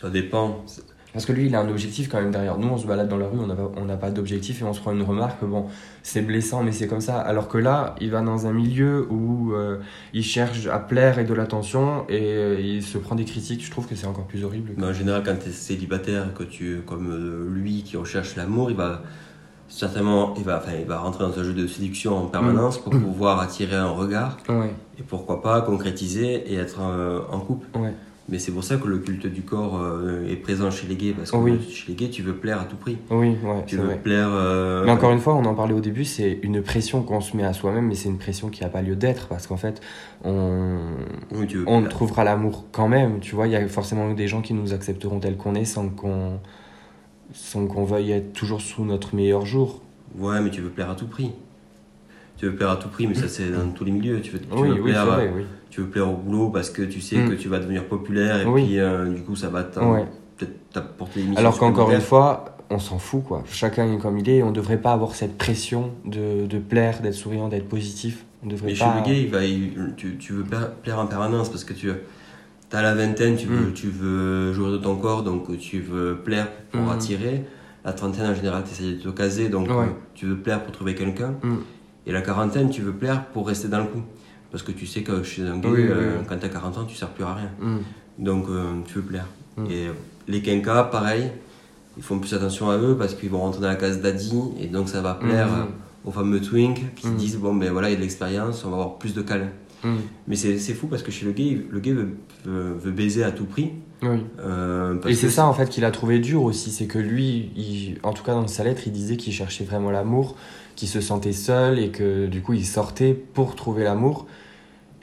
Ça 0.00 0.10
dépend. 0.10 0.64
Parce 1.14 1.26
que 1.26 1.32
lui, 1.32 1.46
il 1.46 1.54
a 1.54 1.60
un 1.60 1.68
objectif 1.68 2.08
quand 2.08 2.20
même 2.20 2.32
derrière. 2.32 2.58
Nous, 2.58 2.66
on 2.66 2.76
se 2.76 2.88
balade 2.88 3.08
dans 3.08 3.16
la 3.16 3.28
rue, 3.28 3.38
on 3.38 3.46
n'a 3.46 3.54
pas, 3.54 3.70
on 3.76 3.86
pas 3.96 4.10
d'objectif 4.10 4.60
et 4.60 4.64
on 4.64 4.72
se 4.74 4.80
prend 4.80 4.90
une 4.90 5.04
remarque, 5.04 5.44
bon, 5.44 5.66
c'est 6.02 6.22
blessant, 6.22 6.64
mais 6.64 6.72
c'est 6.72 6.88
comme 6.88 7.00
ça. 7.00 7.20
Alors 7.20 7.46
que 7.46 7.56
là, 7.56 7.94
il 8.00 8.10
va 8.10 8.20
dans 8.20 8.48
un 8.48 8.52
milieu 8.52 9.06
où 9.08 9.52
euh, 9.52 9.78
il 10.12 10.24
cherche 10.24 10.66
à 10.66 10.80
plaire 10.80 11.20
et 11.20 11.24
de 11.24 11.32
l'attention 11.32 12.04
et 12.08 12.20
euh, 12.20 12.60
il 12.60 12.82
se 12.82 12.98
prend 12.98 13.14
des 13.14 13.24
critiques. 13.24 13.64
Je 13.64 13.70
trouve 13.70 13.86
que 13.86 13.94
c'est 13.94 14.08
encore 14.08 14.26
plus 14.26 14.44
horrible. 14.44 14.72
Mais 14.76 14.86
en 14.86 14.92
général, 14.92 15.22
quand 15.24 15.36
tu 15.40 15.50
es 15.50 15.52
célibataire, 15.52 16.34
que 16.34 16.42
tu, 16.42 16.80
comme 16.84 17.08
euh, 17.12 17.48
lui 17.48 17.84
qui 17.84 17.96
recherche 17.96 18.34
l'amour, 18.34 18.72
il 18.72 18.76
va 18.76 19.02
certainement, 19.68 20.34
il 20.36 20.42
va, 20.42 20.58
enfin, 20.58 20.72
il 20.80 20.84
va 20.84 20.98
rentrer 20.98 21.22
dans 21.22 21.38
un 21.38 21.44
jeu 21.44 21.54
de 21.54 21.68
séduction 21.68 22.18
en 22.18 22.26
permanence 22.26 22.78
pour 22.78 22.90
pouvoir 22.90 23.38
attirer 23.38 23.76
un 23.76 23.90
regard 23.90 24.36
Ouais, 24.48 24.74
et 24.98 25.02
pourquoi 25.04 25.40
pas 25.40 25.60
concrétiser 25.60 26.52
et 26.52 26.56
être 26.56 26.80
en 26.80 27.38
couple. 27.38 27.66
ouais. 27.78 27.92
Mais 28.28 28.38
c'est 28.38 28.52
pour 28.52 28.64
ça 28.64 28.76
que 28.78 28.88
le 28.88 28.98
culte 28.98 29.26
du 29.26 29.42
corps 29.42 29.78
euh, 29.78 30.26
est 30.26 30.36
présent 30.36 30.70
chez 30.70 30.86
les 30.86 30.96
gays, 30.96 31.12
parce 31.12 31.30
que 31.30 31.36
Oui. 31.36 31.60
chez 31.70 31.84
les 31.88 31.94
gays, 31.94 32.08
tu 32.08 32.22
veux 32.22 32.34
plaire 32.34 32.58
à 32.58 32.64
tout 32.64 32.76
prix. 32.76 32.96
Oui, 33.10 33.36
ouais, 33.44 33.64
Tu 33.66 33.76
veux 33.76 33.84
vrai. 33.84 33.98
plaire. 34.02 34.28
euh, 34.32 34.82
Mais 34.86 34.92
encore 34.92 35.12
une 35.12 35.18
fois, 35.18 35.34
on 35.34 35.44
en 35.44 35.54
parlait 35.54 35.74
au 35.74 35.80
début, 35.80 36.06
c'est 36.06 36.38
une 36.42 36.62
pression 36.62 37.02
qu'on 37.02 37.20
se 37.20 37.36
met 37.36 37.44
à 37.44 37.52
soi-même, 37.52 37.86
mais 37.86 37.94
c'est 37.94 38.08
une 38.08 38.16
pression 38.16 38.48
qui 38.48 38.62
n'a 38.62 38.70
pas 38.70 38.80
lieu 38.80 38.96
d'être 38.96 39.28
parce 39.28 39.46
qu'en 39.46 39.58
fait, 39.58 39.82
on, 40.24 40.78
oui, 41.32 41.46
on 41.66 41.82
trouvera 41.82 42.24
l'amour 42.24 42.64
quand 42.72 42.88
même. 42.88 43.20
Tu 43.20 43.34
vois, 43.34 43.46
il 43.46 43.52
y 43.52 43.56
a 43.56 43.68
forcément 43.68 44.10
des 44.14 44.26
gens 44.26 44.40
qui 44.40 44.54
nous 44.54 44.72
accepteront 44.72 45.20
tel 45.20 45.36
qu'on 45.36 45.54
est 45.54 45.66
sans 45.66 45.88
qu'on 45.90 46.40
sans 47.34 47.66
qu'on 47.66 47.84
veuille 47.84 48.12
être 48.12 48.32
toujours 48.32 48.60
sous 48.62 48.84
notre 48.86 49.14
meilleur 49.14 49.44
jour. 49.44 49.82
Ouais, 50.18 50.40
mais 50.40 50.50
tu 50.50 50.60
veux 50.62 50.70
plaire 50.70 50.88
à 50.90 50.94
tout 50.94 51.06
prix. 51.08 51.30
Tu 52.36 52.46
veux 52.46 52.54
plaire 52.54 52.70
à 52.70 52.76
tout 52.76 52.88
prix, 52.88 53.06
mais 53.06 53.14
ça 53.14 53.28
c'est 53.28 53.50
dans 53.50 53.68
tous 53.70 53.84
les 53.84 53.92
milieux. 53.92 54.20
Tu 54.20 54.32
veux, 54.32 54.40
tu 54.40 54.46
oui, 54.56 54.68
veux 54.68 54.74
oui, 54.82 54.90
plaire, 54.90 55.06
vrai, 55.06 55.32
oui. 55.34 55.44
Tu 55.74 55.80
veux 55.80 55.88
plaire 55.88 56.08
au 56.08 56.14
boulot 56.16 56.50
parce 56.50 56.70
que 56.70 56.82
tu 56.82 57.00
sais 57.00 57.16
Mm. 57.16 57.30
que 57.30 57.34
tu 57.34 57.48
vas 57.48 57.58
devenir 57.58 57.86
populaire 57.88 58.40
et 58.40 58.44
Oui. 58.46 58.64
puis 58.64 58.78
euh, 58.78 59.06
du 59.12 59.22
coup 59.22 59.34
ça 59.34 59.48
va 59.48 59.62
Ouais. 59.82 60.06
t'apporter 60.72 61.20
des 61.20 61.26
missions 61.26 61.38
Alors 61.40 61.58
qu'encore 61.58 61.90
une 61.90 62.00
fois, 62.00 62.56
on 62.70 62.78
s'en 62.78 62.98
fout, 62.98 63.24
quoi. 63.24 63.42
Chacun 63.46 63.92
est 63.92 63.98
comme 63.98 64.18
il 64.18 64.28
est 64.28 64.36
et 64.36 64.42
on 64.44 64.50
ne 64.50 64.54
devrait 64.54 64.80
pas 64.80 64.92
avoir 64.92 65.14
cette 65.16 65.36
pression 65.36 65.90
de, 66.04 66.46
de 66.46 66.58
plaire, 66.58 67.02
d'être 67.02 67.14
souriant, 67.14 67.48
d'être 67.48 67.68
positif. 67.68 68.24
On 68.44 68.46
devrait 68.48 68.68
Mais 68.68 68.74
chez 68.76 68.84
pas... 68.84 69.00
le 69.00 69.04
gay, 69.04 69.22
il 69.22 69.30
va, 69.30 69.44
il- 69.44 69.94
tu, 69.96 70.16
tu 70.16 70.32
veux 70.32 70.44
plaire, 70.44 70.98
en 70.98 71.06
permanence 71.06 71.48
parce 71.48 71.64
que 71.64 71.72
tu 71.72 71.90
as 71.90 72.82
la 72.82 72.94
vingtaine, 72.94 73.34
tu 73.36 73.46
veux, 73.46 73.70
Mm. 73.70 73.72
tu 73.74 73.88
veux 73.88 74.52
jouer 74.52 74.70
de 74.70 74.78
ton 74.78 74.94
corps, 74.96 75.22
donc 75.24 75.56
tu 75.58 75.80
veux 75.80 76.16
plaire 76.24 76.48
pour 76.70 76.82
Mm. 76.82 76.90
attirer. 76.90 77.44
La 77.84 77.92
trentaine, 77.92 78.26
en 78.30 78.34
général, 78.34 78.62
tu 78.64 78.70
essaies 78.72 78.96
de 78.96 79.02
te 79.02 79.08
caser, 79.08 79.48
donc 79.48 79.68
Ouais. 79.68 79.88
tu 80.14 80.26
veux 80.26 80.36
plaire 80.36 80.62
pour 80.62 80.72
trouver 80.72 80.94
quelqu'un. 80.94 81.34
Et 82.06 82.12
la 82.12 82.22
quarantaine, 82.22 82.70
tu 82.70 82.80
veux 82.82 82.92
plaire 82.92 83.24
pour 83.26 83.46
rester 83.48 83.66
dans 83.68 83.78
le 83.80 83.84
coup. 83.86 84.02
Parce 84.54 84.62
que 84.62 84.70
tu 84.70 84.86
sais 84.86 85.02
que 85.02 85.24
chez 85.24 85.42
un 85.42 85.58
gay, 85.58 85.68
Oui, 85.68 85.80
euh, 85.88 86.18
oui. 86.20 86.24
quand 86.28 86.36
tu 86.38 86.46
as 86.46 86.48
40 86.48 86.78
ans, 86.78 86.84
tu 86.84 86.94
sers 86.94 87.08
plus 87.08 87.24
à 87.24 87.34
rien. 87.34 87.50
Mm. 87.60 87.78
Donc 88.24 88.44
euh, 88.48 88.62
tu 88.86 88.94
veux 88.94 89.02
plaire. 89.02 89.26
Mm. 89.56 89.66
Et 89.68 89.86
les 90.28 90.42
quinquas, 90.42 90.84
pareil, 90.84 91.24
ils 91.96 92.04
font 92.04 92.20
plus 92.20 92.32
attention 92.34 92.70
à 92.70 92.76
eux 92.78 92.94
parce 92.96 93.14
qu'ils 93.14 93.30
vont 93.30 93.40
rentrer 93.40 93.62
dans 93.62 93.66
la 93.66 93.74
case 93.74 94.00
daddy 94.00 94.32
et 94.60 94.68
donc 94.68 94.88
ça 94.88 95.00
va 95.00 95.14
plaire 95.14 95.48
Mm. 95.48 95.54
euh, 95.60 95.64
aux 96.08 96.12
fameux 96.12 96.40
twink 96.40 96.94
qui 96.94 97.08
Mm. 97.08 97.16
disent 97.16 97.36
bon 97.38 97.52
ben 97.56 97.72
voilà 97.72 97.88
il 97.88 97.94
y 97.94 97.94
a 97.94 97.96
de 97.96 98.02
l'expérience, 98.02 98.64
on 98.64 98.68
va 98.70 98.76
avoir 98.76 98.98
plus 98.98 99.12
de 99.12 99.22
câlins. 99.22 99.50
Mais 100.28 100.36
c'est 100.36 100.56
fou 100.72 100.86
parce 100.86 101.02
que 101.02 101.10
chez 101.10 101.26
le 101.26 101.32
gay, 101.32 101.60
le 101.68 101.80
gay 101.80 101.90
veut, 101.92 102.10
veut, 102.46 102.74
veut 102.80 102.92
baiser 102.92 103.24
à 103.24 103.32
tout 103.32 103.44
prix. 103.46 103.72
Oui. 104.02 104.18
euh, 104.38 104.94
Et 105.08 105.14
c'est 105.16 105.30
ça 105.30 105.46
en 105.46 105.52
fait 105.52 105.68
qu'il 105.68 105.84
a 105.84 105.90
trouvé 105.90 106.20
dur 106.20 106.42
aussi, 106.44 106.70
c'est 106.70 106.86
que 106.86 106.98
lui, 107.00 107.50
il- 107.56 107.98
en 108.04 108.12
tout 108.12 108.22
cas 108.22 108.32
dans 108.34 108.46
sa 108.46 108.62
lettre, 108.62 108.82
il 108.86 108.92
disait 108.92 109.16
qu'il 109.16 109.32
cherchait 109.32 109.64
vraiment 109.64 109.90
l'amour, 109.90 110.36
qu'il 110.76 110.88
se 110.88 111.00
sentait 111.00 111.32
seul 111.32 111.78
et 111.78 111.90
que 111.90 112.26
du 112.26 112.40
coup 112.40 112.52
il 112.54 112.64
sortait 112.64 113.12
pour 113.14 113.56
trouver 113.56 113.82
l'amour. 113.84 114.26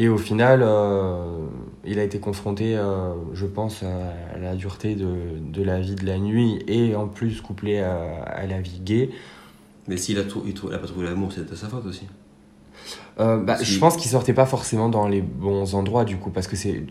Et 0.01 0.09
au 0.09 0.17
final, 0.17 0.63
euh, 0.63 1.45
il 1.85 1.99
a 1.99 2.03
été 2.03 2.17
confronté, 2.17 2.75
euh, 2.75 3.13
je 3.35 3.45
pense, 3.45 3.83
à 3.83 4.39
la 4.39 4.55
dureté 4.55 4.95
de, 4.95 5.37
de 5.37 5.61
la 5.61 5.79
vie 5.79 5.93
de 5.93 6.07
la 6.07 6.17
nuit 6.17 6.57
et 6.67 6.95
en 6.95 7.07
plus 7.07 7.39
couplé 7.39 7.81
à, 7.81 8.23
à 8.23 8.47
la 8.47 8.59
vie 8.61 8.79
gay. 8.79 9.11
Mais 9.87 9.97
s'il 9.97 10.17
a, 10.17 10.23
il 10.23 10.73
a 10.73 10.79
pas 10.79 10.87
trouvé 10.87 11.05
l'amour, 11.05 11.31
c'est 11.31 11.47
de 11.47 11.55
sa 11.55 11.67
faute 11.67 11.85
aussi. 11.85 12.07
Euh, 13.19 13.37
bah, 13.37 13.57
Je 13.61 13.77
pense 13.77 13.95
qu'il 13.95 14.09
sortait 14.09 14.33
pas 14.33 14.47
forcément 14.47 14.89
dans 14.89 15.07
les 15.07 15.21
bons 15.21 15.75
endroits 15.75 16.03
du 16.03 16.17
coup, 16.17 16.31
parce 16.31 16.47
que 16.47 16.55
c'est 16.55 16.83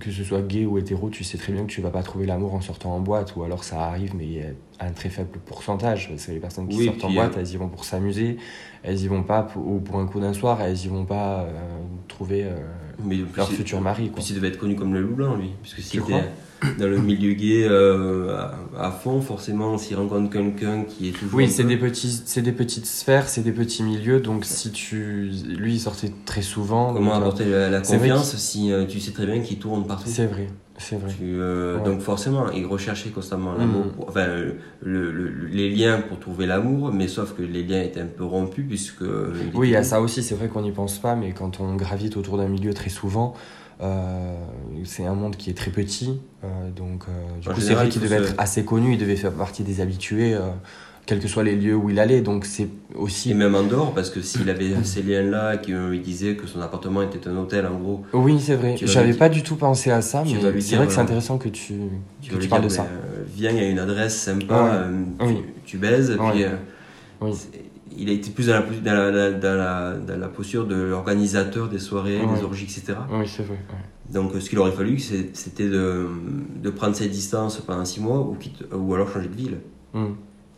que 0.00 0.10
ce 0.10 0.24
soit 0.24 0.42
gay 0.42 0.66
ou 0.66 0.76
hétéro, 0.76 1.08
tu 1.08 1.22
sais 1.22 1.38
très 1.38 1.52
bien 1.52 1.62
que 1.62 1.70
tu 1.70 1.80
vas 1.80 1.90
pas 1.90 2.02
trouver 2.02 2.26
l'amour 2.26 2.54
en 2.54 2.60
sortant 2.60 2.90
en 2.96 2.98
boîte, 2.98 3.36
ou 3.36 3.44
alors 3.44 3.62
ça 3.62 3.80
arrive, 3.80 4.16
mais 4.16 4.42
à 4.42 4.46
un 4.80 4.92
très 4.92 5.08
faible 5.10 5.38
pourcentage. 5.44 6.10
C'est 6.16 6.32
les 6.32 6.40
personnes 6.40 6.68
qui 6.68 6.76
Oui, 6.76 6.86
sortent 6.86 7.04
en 7.04 7.12
boîte, 7.12 7.36
euh, 7.36 7.40
elles 7.40 7.52
y 7.52 7.56
vont 7.56 7.68
pour 7.68 7.84
s'amuser, 7.84 8.38
elles 8.82 9.00
y 9.00 9.08
vont 9.08 9.22
pas 9.22 9.42
pour, 9.42 9.66
ou 9.66 9.78
pour 9.78 9.98
un 10.00 10.06
coup 10.06 10.20
d'un 10.20 10.32
soir, 10.32 10.60
elles 10.62 10.84
y 10.84 10.88
vont 10.88 11.04
pas 11.04 11.40
euh, 11.40 11.52
trouver 12.08 12.44
euh, 12.44 12.56
Mais 13.04 13.18
leur 13.36 13.50
futur 13.50 13.80
mari. 13.80 14.08
Quoi. 14.08 14.16
Puis 14.16 14.26
il 14.30 14.36
devait 14.36 14.48
être 14.48 14.58
connu 14.58 14.76
comme 14.76 14.94
le 14.94 15.02
loup 15.02 15.14
blanc, 15.14 15.36
lui. 15.36 15.50
Puisque 15.62 15.76
Tu 15.76 15.82
s'il 15.82 16.00
était 16.00 16.24
dans 16.78 16.86
le 16.88 16.98
milieu 17.02 17.34
gay 17.34 17.66
euh, 17.68 18.34
à, 18.76 18.86
à 18.86 18.90
fond, 18.90 19.20
forcément, 19.20 19.76
s'il 19.76 19.96
rencontre 19.96 20.30
quelqu'un 20.30 20.84
qui 20.84 21.08
est 21.08 21.12
toujours. 21.12 21.34
Oui, 21.38 21.50
c'est 21.50 21.64
des, 21.64 21.76
petits, 21.76 22.22
des 22.36 22.52
petites 22.52 22.86
sphères, 22.86 23.28
c'est 23.28 23.42
des 23.42 23.52
petits 23.52 23.82
milieux, 23.82 24.20
donc 24.20 24.46
si 24.46 24.70
tu. 24.70 25.30
Lui, 25.46 25.74
il 25.74 25.80
sortait 25.80 26.12
très 26.24 26.42
souvent. 26.42 26.94
Comment 26.94 27.12
donc, 27.12 27.22
apporter 27.22 27.44
la, 27.44 27.68
la 27.68 27.80
confiance 27.80 28.34
si 28.36 28.72
tu 28.88 28.98
sais 28.98 29.12
très 29.12 29.26
bien 29.26 29.40
qu'il 29.40 29.58
tourne 29.58 29.86
partout? 29.86 30.08
C'est 30.08 30.26
vrai, 30.26 30.48
c'est 30.80 30.96
vrai. 30.96 31.10
Tu, 31.16 31.22
euh, 31.40 31.76
Ouais. 31.76 31.84
Donc 31.84 32.00
forcément, 32.00 32.50
il 32.50 32.66
recherchait 32.66 33.10
constamment 33.10 33.54
l'amour, 33.54 33.86
pour- 33.92 34.08
enfin 34.08 34.26
le- 34.26 34.56
le- 34.82 35.10
le- 35.12 35.46
les 35.46 35.70
liens 35.70 36.00
pour 36.00 36.18
trouver 36.18 36.46
l'amour, 36.46 36.92
mais 36.92 37.06
sauf 37.06 37.34
que 37.36 37.42
les 37.42 37.62
liens 37.62 37.82
étaient 37.82 38.00
un 38.00 38.06
peu 38.06 38.24
rompus 38.24 38.66
puisque. 38.66 39.02
euh, 39.02 39.32
Oui, 39.54 39.68
il 39.68 39.72
y 39.72 39.76
a 39.76 39.82
ça 39.84 40.00
aussi, 40.00 40.22
c'est 40.22 40.34
vrai 40.34 40.48
qu'on 40.48 40.62
n'y 40.62 40.72
pense 40.72 40.98
pas, 40.98 41.14
mais 41.14 41.32
quand 41.32 41.60
on 41.60 41.76
gravite 41.76 42.16
autour 42.16 42.36
d'un 42.38 42.48
milieu 42.48 42.74
très 42.74 42.90
souvent, 42.90 43.34
euh, 43.82 44.34
c'est 44.84 45.06
un 45.06 45.14
monde 45.14 45.36
qui 45.36 45.50
est 45.50 45.54
très 45.54 45.70
petit. 45.70 46.20
euh, 46.44 46.70
donc, 46.74 47.04
du 47.40 47.48
En 47.48 47.52
coup, 47.52 47.60
c'est 47.60 47.74
vrai 47.74 47.86
il 47.86 47.90
qu'il 47.92 48.00
devait 48.02 48.18
se- 48.18 48.22
être 48.30 48.34
assez 48.38 48.64
connu, 48.64 48.92
il 48.94 48.98
devait 48.98 49.16
faire 49.16 49.32
partie 49.32 49.62
des 49.62 49.80
habitués, 49.80 50.34
quels 51.10 51.18
que 51.20 51.26
soient 51.28 51.42
les 51.42 51.56
lieux 51.56 51.74
où 51.74 51.90
il 51.90 51.98
allait. 51.98 52.20
Donc, 52.20 52.44
c'est 52.44 52.68
aussi. 52.94 53.32
Et 53.32 53.34
même 53.34 53.56
en 53.56 53.64
dehors, 53.64 53.92
parce 53.92 54.10
que 54.10 54.22
s'il 54.22 54.48
avait 54.48 54.72
ces 54.84 55.02
liens-là, 55.02 55.56
qui 55.56 55.72
euh, 55.74 55.98
disait 55.98 56.36
que 56.36 56.46
son 56.46 56.60
appartement 56.60 57.02
était 57.02 57.26
un 57.28 57.36
hôtel, 57.36 57.66
en 57.66 57.78
gros, 57.78 58.02
Oui, 58.12 58.38
c'est 58.40 58.54
vrai. 58.54 58.76
J'avais 58.80 59.12
pas 59.14 59.28
du 59.28 59.42
tout 59.42 59.56
pensé 59.56 59.90
à 59.90 60.02
ça, 60.02 60.22
mais 60.24 60.30
c'est 60.60 60.76
vrai 60.76 60.86
que 60.86 60.92
c'est 60.92 60.98
euh, 60.98 61.02
intéressant 61.02 61.36
que 61.36 61.48
tu, 61.48 61.74
tu 62.22 62.30
que 62.30 62.36
tu 62.36 62.48
parles 62.48 62.62
dire, 62.62 62.70
de 62.70 62.74
ça. 62.74 62.82
euh, 62.82 63.24
viens, 63.34 63.50
il 63.50 63.56
y 63.56 63.60
a 63.60 63.68
une 63.68 63.80
adresse 63.80 64.16
sympa, 64.20 64.54
Ouais. 64.62 64.70
euh, 64.72 65.02
Oui. 65.26 65.36
tu, 65.64 65.72
tu 65.72 65.78
baises, 65.78 66.10
Ouais. 66.12 66.30
puis. 66.30 66.44
euh, 66.44 66.50
Oui. 67.20 67.32
il 67.98 68.08
a 68.08 68.12
été 68.12 68.30
plus 68.30 68.46
dans 68.46 68.54
la, 68.54 68.60
dans 68.62 69.12
la, 69.12 69.30
dans 69.32 69.54
la, 69.56 69.94
dans 69.96 70.16
la 70.18 70.28
posture 70.28 70.64
de 70.66 70.76
l'organisateur 70.76 71.68
des 71.68 71.80
soirées, 71.80 72.20
Ouais. 72.20 72.36
des 72.38 72.44
orgies, 72.44 72.64
etc. 72.64 72.96
Oui, 73.12 73.26
c'est 73.26 73.42
vrai. 73.42 73.58
Donc 74.12 74.30
ce 74.38 74.48
qu'il 74.48 74.58
aurait 74.60 74.72
fallu, 74.72 74.98
c'était 75.00 75.68
de, 75.68 76.06
de 76.62 76.70
prendre 76.70 76.94
ses 76.96 77.08
distances 77.08 77.58
pendant 77.58 77.84
six 77.84 78.00
mois 78.00 78.20
ou, 78.20 78.34
quitte- 78.40 78.64
ou 78.72 78.94
alors 78.94 79.08
changer 79.12 79.28
de 79.28 79.34
ville. 79.36 79.56
Mm. 79.92 80.06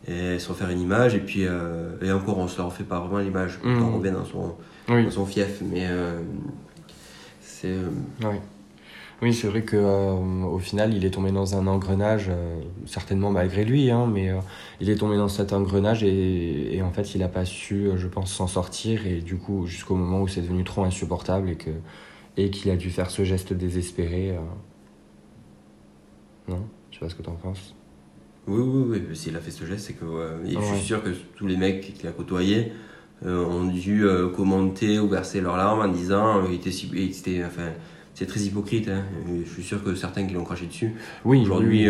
Et 0.07 0.37
se 0.37 0.49
refaire 0.49 0.69
une 0.69 0.81
image, 0.81 1.15
et 1.15 1.19
puis 1.19 1.45
euh, 1.45 1.95
et 2.01 2.11
encore, 2.11 2.37
on 2.37 2.47
se 2.49 2.57
la 2.57 2.65
refait 2.65 2.83
pas 2.83 2.99
vraiment 2.99 3.19
l'image. 3.19 3.59
Mm. 3.63 3.81
On 3.83 3.97
revient 3.97 4.11
dans 4.11 4.25
son, 4.25 4.55
Oui. 4.89 5.05
dans 5.05 5.11
son 5.11 5.25
fief, 5.25 5.61
mais 5.61 5.85
euh, 5.89 6.19
c'est. 7.39 7.69
euh, 7.69 7.87
Oui, 8.21 8.35
oui 9.21 9.33
c'est 9.33 9.47
vrai 9.47 9.61
que 9.61 9.77
au 9.77 10.59
final, 10.59 10.93
il 10.93 11.05
est 11.05 11.11
tombé 11.11 11.31
dans 11.31 11.55
un 11.55 11.67
engrenage, 11.67 12.29
certainement 12.85 13.31
malgré 13.31 13.63
lui, 13.63 13.91
hein, 13.91 14.05
mais 14.11 14.31
il 14.81 14.89
est 14.89 14.95
tombé 14.97 15.15
dans 15.15 15.29
cet 15.29 15.53
engrenage 15.53 16.03
et, 16.03 16.75
et 16.75 16.81
en 16.81 16.91
fait, 16.91 17.15
il 17.15 17.19
n'a 17.21 17.29
pas 17.29 17.45
su, 17.45 17.87
je 17.95 18.07
pense, 18.07 18.33
s'en 18.33 18.47
sortir 18.47 19.07
et 19.07 19.21
du 19.21 19.37
coup, 19.37 19.67
jusqu'au 19.67 19.95
moment 19.95 20.21
où 20.21 20.27
c'est 20.27 20.41
devenu 20.41 20.65
trop 20.65 20.83
insupportable 20.83 21.49
et 21.49 21.55
que 21.55 21.69
et 22.35 22.49
qu'il 22.49 22.71
a 22.71 22.75
dû 22.75 22.89
faire 22.89 23.09
ce 23.09 23.23
geste 23.23 23.53
désespéré. 23.53 24.35
Non, 26.49 26.59
je 26.91 26.95
sais 26.97 27.05
pas 27.05 27.09
ce 27.09 27.15
que 27.15 27.21
t'en 27.21 27.35
penses? 27.35 27.73
Oui, 28.47 28.61
oui, 28.61 28.99
oui. 29.09 29.15
S'il 29.15 29.35
a 29.35 29.39
fait 29.39 29.51
ce 29.51 29.65
geste, 29.65 29.87
c'est 29.87 29.93
que. 29.93 30.05
euh, 30.05 30.43
et 30.45 30.51
Je 30.51 30.57
Ouais. 30.57 30.63
suis 30.75 30.85
sûr 30.85 31.03
que 31.03 31.09
tous 31.35 31.47
les 31.47 31.57
mecs 31.57 31.93
qu'il 31.93 32.07
a 32.07 32.11
côtoyés, 32.11 32.71
ont 33.25 33.63
dû 33.65 34.03
commenter 34.35 34.99
ou 34.99 35.07
verser 35.07 35.39
leurs 35.39 35.55
larmes 35.55 35.79
en 35.79 35.87
disant 35.87 36.41
il 36.49 36.55
était, 36.55 37.41
enfin, 37.45 37.69
c'est 38.13 38.25
très 38.25 38.41
hypocrite. 38.41 38.89
Hein. 38.89 39.03
Je 39.45 39.49
suis 39.49 39.63
sûr 39.63 39.81
que 39.81 39.95
certains 39.95 40.25
qui 40.27 40.33
l'ont 40.33 40.43
craché 40.43 40.65
dessus, 40.65 40.91
oui, 41.23 41.41
aujourd'hui, 41.43 41.87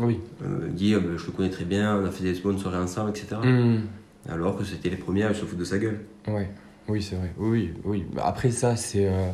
oui. 0.00 0.18
dit 0.70 0.92
je 0.94 1.26
le 1.26 1.32
connais 1.36 1.50
très 1.50 1.66
bien, 1.66 1.98
on 2.00 2.06
a 2.06 2.10
fait 2.10 2.24
des 2.24 2.40
bonnes 2.40 2.58
soirées 2.58 2.78
ensemble, 2.78 3.10
etc. 3.10 3.36
Mm. 3.44 4.30
Alors 4.30 4.56
que 4.56 4.64
c'était 4.64 4.88
les 4.88 4.96
premiers 4.96 5.24
à 5.24 5.34
se 5.34 5.40
foutre 5.44 5.58
de 5.58 5.64
sa 5.64 5.76
gueule. 5.78 6.00
Ouais. 6.26 6.48
Oui, 6.88 7.02
c'est 7.02 7.16
vrai. 7.16 7.34
Oui, 7.36 7.72
oui. 7.84 8.06
Après 8.16 8.50
ça, 8.50 8.74
c'est 8.74 9.06
euh, 9.06 9.28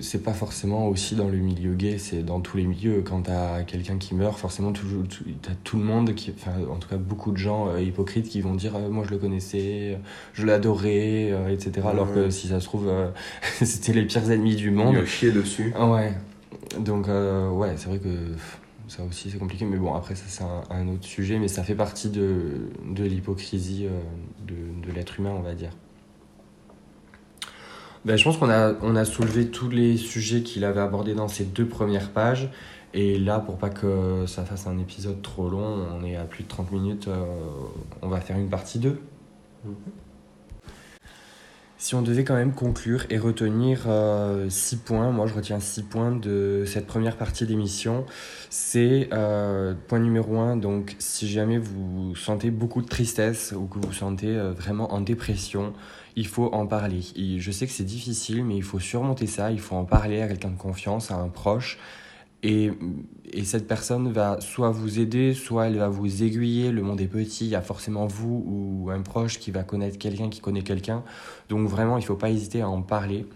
c'est 0.00 0.22
pas 0.22 0.32
forcément 0.32 0.88
aussi 0.88 1.14
dans 1.14 1.28
le 1.28 1.38
milieu 1.38 1.74
gay, 1.74 1.98
c'est 1.98 2.22
dans 2.22 2.40
tous 2.40 2.56
les 2.56 2.64
milieux. 2.64 3.02
Quand 3.02 3.22
t'as 3.22 3.62
quelqu'un 3.62 3.96
qui 3.98 4.14
meurt, 4.14 4.38
forcément, 4.38 4.72
t'as 4.72 5.52
tout 5.64 5.78
le 5.78 5.84
monde, 5.84 6.14
qui, 6.14 6.32
enfin, 6.36 6.52
en 6.70 6.76
tout 6.76 6.88
cas 6.88 6.96
beaucoup 6.96 7.32
de 7.32 7.36
gens 7.36 7.68
euh, 7.68 7.80
hypocrites 7.80 8.28
qui 8.28 8.40
vont 8.40 8.54
dire 8.54 8.76
euh, 8.76 8.88
Moi 8.88 9.04
je 9.06 9.10
le 9.10 9.18
connaissais, 9.18 9.98
je 10.32 10.44
l'adorais, 10.44 11.32
etc. 11.50 11.86
Alors 11.88 12.12
que 12.12 12.30
si 12.30 12.48
ça 12.48 12.60
se 12.60 12.66
trouve, 12.66 12.90
c'était 13.62 13.92
les 13.92 14.04
pires 14.04 14.30
ennemis 14.30 14.56
du 14.56 14.70
monde. 14.70 14.94
Il 14.94 15.00
a 15.00 15.06
chier 15.06 15.32
dessus. 15.32 15.72
Ah 15.76 15.88
ouais. 15.90 16.12
Donc, 16.78 17.06
ouais, 17.08 17.74
c'est 17.76 17.88
vrai 17.88 17.98
que 17.98 18.08
ça 18.88 19.02
aussi 19.04 19.30
c'est 19.30 19.38
compliqué. 19.38 19.64
Mais 19.64 19.76
bon, 19.76 19.94
après, 19.94 20.14
ça 20.14 20.24
c'est 20.26 20.44
un, 20.74 20.88
autre 20.88 21.04
sujet, 21.04 21.38
mais 21.38 21.48
ça 21.48 21.62
fait 21.62 21.74
partie 21.74 22.10
de, 22.10 22.68
de 22.88 23.04
l'hypocrisie 23.04 23.86
de, 24.46 24.86
de 24.86 24.92
l'être 24.92 25.18
humain, 25.18 25.34
on 25.36 25.42
va 25.42 25.54
dire. 25.54 25.70
Ben, 28.06 28.16
je 28.16 28.22
pense 28.22 28.36
qu'on 28.36 28.50
a, 28.50 28.72
on 28.82 28.94
a 28.94 29.04
soulevé 29.04 29.48
tous 29.48 29.68
les 29.68 29.96
sujets 29.96 30.42
qu'il 30.42 30.64
avait 30.64 30.80
abordés 30.80 31.14
dans 31.14 31.26
ces 31.26 31.42
deux 31.42 31.66
premières 31.66 32.10
pages. 32.10 32.48
Et 32.94 33.18
là, 33.18 33.40
pour 33.40 33.58
pas 33.58 33.68
que 33.68 34.26
ça 34.28 34.44
fasse 34.44 34.68
un 34.68 34.78
épisode 34.78 35.22
trop 35.22 35.48
long, 35.48 35.84
on 35.92 36.04
est 36.04 36.14
à 36.14 36.22
plus 36.22 36.44
de 36.44 36.48
30 36.48 36.70
minutes, 36.70 37.08
euh, 37.08 37.24
on 38.02 38.08
va 38.08 38.20
faire 38.20 38.38
une 38.38 38.48
partie 38.48 38.78
2. 38.78 39.00
Mhm. 39.64 39.74
Si 41.78 41.96
on 41.96 42.02
devait 42.02 42.22
quand 42.22 42.36
même 42.36 42.54
conclure 42.54 43.06
et 43.10 43.18
retenir 43.18 43.80
6 43.80 43.86
euh, 43.88 44.78
points, 44.84 45.10
moi 45.10 45.26
je 45.26 45.34
retiens 45.34 45.58
6 45.58 45.82
points 45.82 46.12
de 46.12 46.62
cette 46.64 46.86
première 46.86 47.16
partie 47.16 47.44
d'émission, 47.44 48.06
c'est 48.50 49.08
euh, 49.12 49.74
point 49.88 49.98
numéro 49.98 50.38
1, 50.38 50.56
donc 50.56 50.94
si 51.00 51.28
jamais 51.28 51.58
vous 51.58 52.14
sentez 52.14 52.50
beaucoup 52.50 52.82
de 52.82 52.88
tristesse 52.88 53.52
ou 53.52 53.66
que 53.66 53.80
vous 53.80 53.88
vous 53.88 53.92
sentez 53.92 54.38
vraiment 54.56 54.94
en 54.94 55.00
dépression, 55.00 55.74
il 56.16 56.26
faut 56.26 56.46
en 56.52 56.66
parler. 56.66 57.00
je 57.38 57.50
sais 57.50 57.66
que 57.66 57.72
c'est 57.72 57.84
difficile, 57.84 58.44
mais 58.44 58.56
il 58.56 58.62
faut 58.62 58.80
surmonter 58.80 59.26
ça, 59.26 59.52
il 59.52 59.60
faut 59.60 59.76
en 59.76 59.84
parler 59.84 60.22
à 60.22 60.28
quelqu'un 60.28 60.50
de 60.50 60.56
confiance, 60.56 61.10
à 61.10 61.16
un 61.16 61.28
proche. 61.28 61.78
Et, 62.42 62.72
cette 63.44 63.66
personne 63.66 64.10
va 64.12 64.40
soit 64.40 64.70
vous 64.70 64.98
aider, 64.98 65.34
soit 65.34 65.66
elle 65.66 65.76
va 65.76 65.88
vous 65.88 66.22
aiguiller. 66.22 66.70
Le 66.70 66.82
monde 66.82 67.00
est 67.00 67.06
petit, 67.06 67.44
il 67.44 67.50
y 67.50 67.54
a 67.54 67.60
forcément 67.60 68.06
vous 68.06 68.44
ou 68.46 68.90
un 68.90 69.02
proche 69.02 69.38
qui 69.38 69.50
va 69.50 69.62
connaître 69.62 69.98
quelqu'un 69.98 70.30
qui 70.30 70.40
connaît 70.40 70.62
quelqu'un. 70.62 71.02
Donc 71.48 71.68
vraiment, 71.68 71.98
il 71.98 72.02
ne 72.02 72.06
faut 72.06 72.16
pas 72.16 72.30
hésiter 72.30 72.62
à 72.62 72.68
en 72.68 72.82
parler. 72.82 73.26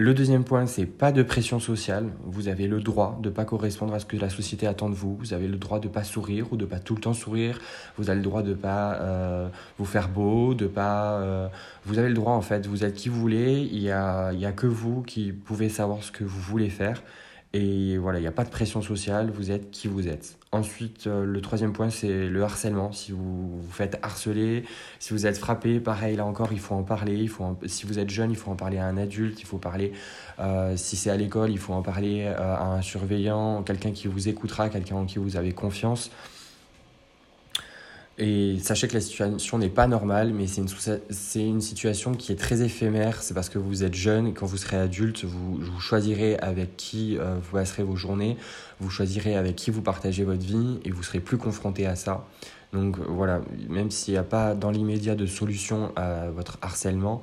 Le 0.00 0.14
deuxième 0.14 0.44
point, 0.44 0.66
c'est 0.66 0.86
pas 0.86 1.10
de 1.10 1.24
pression 1.24 1.58
sociale. 1.58 2.12
Vous 2.22 2.46
avez 2.46 2.68
le 2.68 2.80
droit 2.80 3.18
de 3.20 3.30
pas 3.30 3.44
correspondre 3.44 3.94
à 3.94 3.98
ce 3.98 4.06
que 4.06 4.16
la 4.16 4.30
société 4.30 4.68
attend 4.68 4.88
de 4.88 4.94
vous. 4.94 5.16
Vous 5.16 5.34
avez 5.34 5.48
le 5.48 5.56
droit 5.56 5.80
de 5.80 5.88
pas 5.88 6.04
sourire 6.04 6.52
ou 6.52 6.56
de 6.56 6.66
pas 6.66 6.78
tout 6.78 6.94
le 6.94 7.00
temps 7.00 7.14
sourire. 7.14 7.58
Vous 7.96 8.08
avez 8.08 8.18
le 8.18 8.22
droit 8.22 8.44
de 8.44 8.54
pas 8.54 8.94
euh, 9.00 9.48
vous 9.76 9.84
faire 9.84 10.08
beau, 10.08 10.54
de 10.54 10.68
pas. 10.68 11.14
Euh, 11.14 11.48
vous 11.84 11.98
avez 11.98 12.06
le 12.06 12.14
droit 12.14 12.34
en 12.34 12.42
fait. 12.42 12.68
Vous 12.68 12.84
êtes 12.84 12.94
qui 12.94 13.08
vous 13.08 13.18
voulez. 13.18 13.68
Il 13.72 13.80
y 13.80 13.90
a, 13.90 14.32
il 14.32 14.38
y 14.38 14.46
a 14.46 14.52
que 14.52 14.68
vous 14.68 15.02
qui 15.02 15.32
pouvez 15.32 15.68
savoir 15.68 16.04
ce 16.04 16.12
que 16.12 16.22
vous 16.22 16.40
voulez 16.40 16.70
faire. 16.70 17.02
Et 17.52 17.98
voilà, 17.98 18.20
il 18.20 18.22
n'y 18.22 18.28
a 18.28 18.32
pas 18.32 18.44
de 18.44 18.50
pression 18.50 18.80
sociale, 18.82 19.32
vous 19.34 19.50
êtes 19.50 19.72
qui 19.72 19.88
vous 19.88 20.06
êtes. 20.06 20.37
Ensuite, 20.50 21.06
euh, 21.06 21.26
le 21.26 21.40
troisième 21.42 21.74
point, 21.74 21.90
c'est 21.90 22.26
le 22.26 22.42
harcèlement. 22.42 22.90
Si 22.90 23.12
vous 23.12 23.60
vous 23.60 23.70
faites 23.70 23.98
harceler, 24.02 24.64
si 24.98 25.12
vous 25.12 25.26
êtes 25.26 25.36
frappé, 25.36 25.78
pareil, 25.78 26.16
là 26.16 26.24
encore, 26.24 26.52
il 26.52 26.58
faut 26.58 26.74
en 26.74 26.82
parler. 26.82 27.16
Il 27.16 27.28
faut 27.28 27.58
Si 27.66 27.84
vous 27.84 27.98
êtes 27.98 28.08
jeune, 28.08 28.30
il 28.30 28.36
faut 28.36 28.50
en 28.50 28.56
parler 28.56 28.78
à 28.78 28.86
un 28.86 28.96
adulte, 28.96 29.40
il 29.40 29.44
faut 29.44 29.58
parler, 29.58 29.92
euh, 30.38 30.74
si 30.76 30.96
c'est 30.96 31.10
à 31.10 31.16
l'école, 31.16 31.50
il 31.50 31.58
faut 31.58 31.74
en 31.74 31.82
parler 31.82 32.24
euh, 32.24 32.56
à 32.56 32.64
un 32.64 32.80
surveillant, 32.80 33.62
quelqu'un 33.62 33.92
qui 33.92 34.08
vous 34.08 34.28
écoutera, 34.28 34.70
quelqu'un 34.70 34.96
en 34.96 35.04
qui 35.04 35.18
vous 35.18 35.36
avez 35.36 35.52
confiance. 35.52 36.10
Et 38.20 38.58
sachez 38.60 38.88
que 38.88 38.94
la 38.94 39.00
situation 39.00 39.58
n'est 39.58 39.68
pas 39.68 39.86
normale, 39.86 40.32
mais 40.32 40.48
c'est 40.48 40.60
une, 40.60 41.50
une 41.54 41.60
situation 41.60 42.14
qui 42.14 42.32
est 42.32 42.36
très 42.36 42.62
éphémère. 42.62 43.22
C'est 43.22 43.32
parce 43.32 43.48
que 43.48 43.58
vous 43.58 43.84
êtes 43.84 43.94
jeune 43.94 44.26
et 44.26 44.32
quand 44.32 44.44
vous 44.44 44.56
serez 44.56 44.76
adulte, 44.76 45.24
vous, 45.24 45.56
vous 45.56 45.80
choisirez 45.80 46.36
avec 46.38 46.76
qui 46.76 47.16
euh, 47.16 47.36
vous 47.40 47.52
passerez 47.52 47.84
vos 47.84 47.94
journées, 47.94 48.36
vous 48.80 48.90
choisirez 48.90 49.36
avec 49.36 49.54
qui 49.54 49.70
vous 49.70 49.82
partagez 49.82 50.24
votre 50.24 50.44
vie 50.44 50.80
et 50.84 50.90
vous 50.90 51.04
serez 51.04 51.20
plus 51.20 51.38
confronté 51.38 51.86
à 51.86 51.94
ça. 51.94 52.26
Donc 52.72 52.98
voilà, 52.98 53.40
même 53.68 53.92
s'il 53.92 54.14
n'y 54.14 54.18
a 54.18 54.24
pas 54.24 54.54
dans 54.54 54.72
l'immédiat 54.72 55.14
de 55.14 55.24
solution 55.24 55.92
à 55.94 56.28
votre 56.30 56.58
harcèlement, 56.60 57.22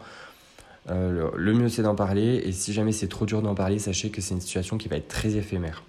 euh, 0.89 1.29
le 1.35 1.53
mieux 1.53 1.67
c'est 1.67 1.83
d'en 1.83 1.95
parler. 1.95 2.41
Et 2.45 2.53
si 2.53 2.71
jamais 2.71 2.93
c'est 2.93 3.09
trop 3.09 3.25
dur 3.25 3.41
d'en 3.41 3.53
parler, 3.53 3.79
sachez 3.79 4.11
que 4.11 4.21
c'est 4.21 4.33
une 4.33 4.41
situation 4.41 4.77
qui 4.77 4.87
va 4.87 4.95
être 4.95 5.09
très 5.09 5.35
éphémère. 5.35 5.83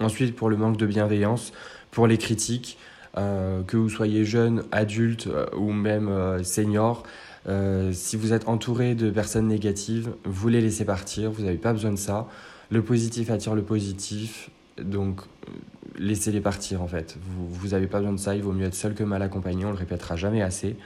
Ensuite, 0.00 0.34
pour 0.34 0.48
le 0.48 0.56
manque 0.56 0.76
de 0.76 0.86
bienveillance, 0.86 1.52
pour 1.92 2.08
les 2.08 2.18
critiques, 2.18 2.78
euh, 3.18 3.62
que 3.64 3.76
vous 3.76 3.88
soyez 3.88 4.24
jeune, 4.24 4.62
adulte 4.70 5.26
euh, 5.26 5.46
ou 5.56 5.72
même 5.72 6.08
euh, 6.08 6.42
senior, 6.42 7.04
si 7.92 8.16
vous 8.16 8.34
êtes 8.34 8.46
entouré 8.46 8.94
de 8.94 9.10
personnes 9.10 9.48
négatives, 9.48 10.10
vous 10.24 10.48
les 10.48 10.60
laissez 10.60 10.84
partir, 10.84 11.30
vous 11.30 11.44
n'avez 11.44 11.56
pas 11.56 11.72
besoin 11.72 11.92
de 11.92 11.96
ça. 11.96 12.28
Le 12.70 12.82
positif 12.82 13.30
attire 13.30 13.54
le 13.54 13.62
positif, 13.62 14.50
donc 14.78 15.22
laissez-les 15.96 16.42
partir 16.42 16.82
en 16.82 16.86
fait. 16.86 17.16
Vous 17.48 17.68
n'avez 17.68 17.86
pas 17.86 18.00
besoin 18.00 18.12
de 18.12 18.18
ça, 18.18 18.34
il 18.36 18.42
vaut 18.42 18.52
mieux 18.52 18.66
être 18.66 18.74
seul 18.74 18.92
que 18.92 19.02
mal 19.02 19.22
accompagné, 19.22 19.64
on 19.64 19.70
le 19.70 19.78
répétera 19.78 20.14
jamais 20.14 20.42
assez. 20.42 20.76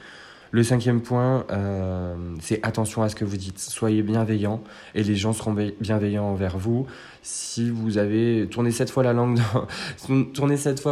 Le 0.53 0.61
cinquième 0.61 1.01
point, 1.01 1.47
euh, 1.49 2.15
c'est 2.39 2.63
attention 2.63 3.01
à 3.01 3.09
ce 3.09 3.15
que 3.15 3.25
vous 3.25 3.37
dites. 3.37 3.57
Soyez 3.57 4.03
bienveillant 4.03 4.61
et 4.93 5.01
les 5.01 5.15
gens 5.15 5.33
seront 5.33 5.55
bienveillants 5.81 6.25
envers 6.25 6.59
vous. 6.59 6.85
Si 7.23 7.71
vous 7.71 7.97
avez 7.97 8.47
tourné 8.51 8.69
cette 8.69 8.91
fois 8.91 9.01
la 9.01 9.13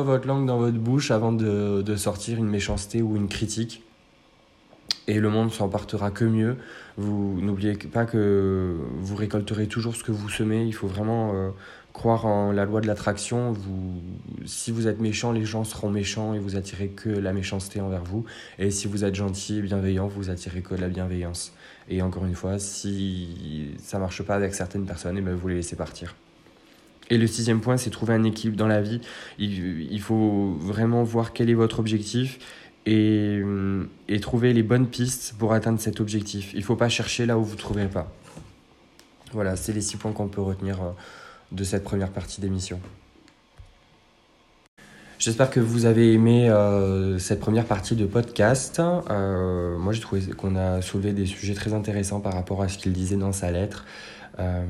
votre 0.04 0.28
langue 0.28 0.48
dans 0.48 0.58
votre 0.58 0.80
bouche 0.80 1.12
avant 1.12 1.32
de, 1.32 1.96
sortir 1.96 2.40
une 2.40 2.48
méchanceté 2.48 3.04
ou 3.04 3.16
une 3.16 3.28
critique 3.28 3.84
et 5.08 5.20
le 5.20 5.30
monde 5.30 5.52
s'en 5.52 5.70
partira 5.70 6.10
que 6.10 6.26
mieux. 6.26 6.58
Vous 6.98 7.40
n'oubliez 7.40 7.74
pas 7.74 8.06
que 8.06 8.76
vous 8.98 9.16
récolterez 9.16 9.68
toujours 9.68 9.96
ce 9.96 10.04
que 10.04 10.12
vous 10.12 10.30
semez. 10.30 10.66
Il 10.66 10.74
faut 10.74 10.88
vraiment 10.88 11.34
euh, 11.36 11.50
croire 11.94 12.26
en 12.26 12.52
la 12.52 12.66
loi 12.66 12.82
de 12.82 12.88
l'attraction. 12.88 13.52
Vous, 13.52 14.02
si 14.46 14.72
vous 14.72 14.88
êtes 14.88 15.00
méchant, 15.00 15.32
les 15.32 15.46
gens 15.46 15.64
seront 15.64 15.90
méchants 15.90 16.34
et 16.34 16.40
vous 16.40 16.56
attirez 16.56 16.90
que 16.90 17.10
la 17.10 17.34
méchanceté 17.34 17.82
envers 17.82 18.04
vous. 18.04 18.26
Et 18.60 18.72
si 18.72 18.88
vous 18.88 19.04
êtes 19.04 19.16
gentil 19.16 19.60
et 19.60 19.62
bienveillant, 19.62 20.08
vous 20.08 20.30
attirez 20.30 20.62
que 20.62 20.76
la 20.76 20.88
bienveillance. 20.88 21.54
Et 21.90 22.02
encore 22.02 22.26
une 22.26 22.36
fois, 22.36 22.60
si 22.60 23.76
ça 23.82 24.00
marche 24.00 24.22
pas 24.24 24.36
avec 24.36 24.54
certaines 24.54 24.86
personnes, 24.86 25.18
et 25.18 25.20
eh 25.20 25.24
bien 25.24 25.36
vous 25.36 25.48
les 25.48 25.56
laissez 25.56 25.76
partir. 25.76 26.16
Et 27.10 27.18
le 27.18 27.28
sixième 27.28 27.60
point, 27.60 27.76
c'est 27.76 27.90
trouver 27.90 28.14
un 28.14 28.24
équilibre 28.24 28.58
dans 28.58 28.68
la 28.68 28.82
vie. 28.82 29.02
Il, 29.38 29.92
il, 29.92 30.00
faut 30.00 30.56
vraiment 30.62 31.04
voir 31.04 31.34
quel 31.34 31.50
est 31.50 31.54
votre 31.54 31.80
objectif 31.80 32.40
et, 32.86 33.42
et, 34.08 34.20
trouver 34.22 34.54
les 34.54 34.64
bonnes 34.64 34.88
pistes 34.88 35.36
pour 35.38 35.52
atteindre 35.52 35.80
cet 35.80 36.00
objectif. 36.00 36.54
Il 36.54 36.60
ne 36.60 36.64
faut 36.64 36.78
pas 36.78 36.88
chercher 36.88 37.26
là 37.26 37.38
où 37.38 37.44
vous 37.44 37.56
ne 37.56 37.60
trouverez 37.60 37.88
pas. 37.88 38.10
Voilà, 39.34 39.56
c'est 39.56 39.74
les 39.74 39.82
six 39.82 39.98
points 39.98 40.14
qu'on 40.14 40.28
peut 40.28 40.42
retenir 40.42 40.82
euh, 40.82 40.92
de 41.52 41.64
cette 41.64 41.84
première 41.84 42.10
partie 42.10 42.42
d'émission. 42.42 42.80
J'espère 45.22 45.52
que 45.52 45.60
vous 45.60 45.86
avez 45.86 46.14
aimé 46.14 46.50
euh, 46.50 47.20
cette 47.20 47.40
première 47.40 47.66
partie 47.66 47.96
de 47.96 48.08
podcast. 48.08 48.82
Euh, 48.82 49.78
moi, 49.78 49.94
j'ai 49.94 50.02
trouvé 50.02 50.22
qu'on 50.32 50.56
a 50.56 50.82
soulevé 50.82 51.14
des 51.14 51.28
sujets 51.28 51.54
très 51.54 51.74
intéressants 51.74 52.22
par 52.22 52.34
rapport 52.34 52.64
à 52.64 52.68
ce 52.68 52.80
qu'il 52.80 52.92
disait 52.92 53.18
dans 53.18 53.32
sa 53.32 53.52
lettre. 53.52 53.86
Euh, 54.40 54.66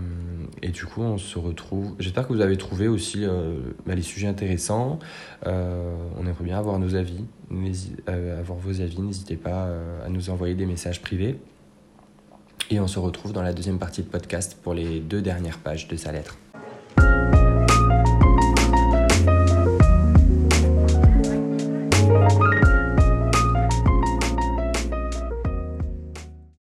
et 0.62 0.68
du 0.68 0.86
coup, 0.86 1.04
on 1.04 1.18
se 1.18 1.40
retrouve. 1.40 1.96
J'espère 2.00 2.28
que 2.28 2.34
vous 2.34 2.42
avez 2.42 2.58
trouvé 2.58 2.90
aussi 2.90 3.26
bah, 3.86 3.96
les 3.96 4.02
sujets 4.02 4.28
intéressants. 4.28 5.00
on 5.46 6.26
aimerait 6.26 6.44
bien 6.44 6.58
avoir 6.58 6.80
nos 6.80 6.96
avis, 6.96 7.24
avoir 8.06 8.58
vos 8.60 8.82
avis. 8.82 9.00
N'hésitez 9.00 9.38
pas 9.38 9.70
à 10.06 10.10
nous 10.10 10.32
envoyer 10.32 10.56
des 10.56 10.66
messages 10.66 11.02
privés. 11.02 11.40
Et 12.70 12.82
on 12.82 12.88
se 12.88 13.00
retrouve 13.00 13.32
dans 13.32 13.42
la 13.42 13.54
deuxième 13.54 13.80
partie 13.80 14.02
de 14.02 14.10
podcast 14.10 14.58
pour 14.62 14.74
les 14.74 15.00
deux 15.00 15.22
dernières 15.22 15.60
pages 15.60 15.88
de 15.88 15.96
sa 15.96 16.12
lettre. 16.12 16.38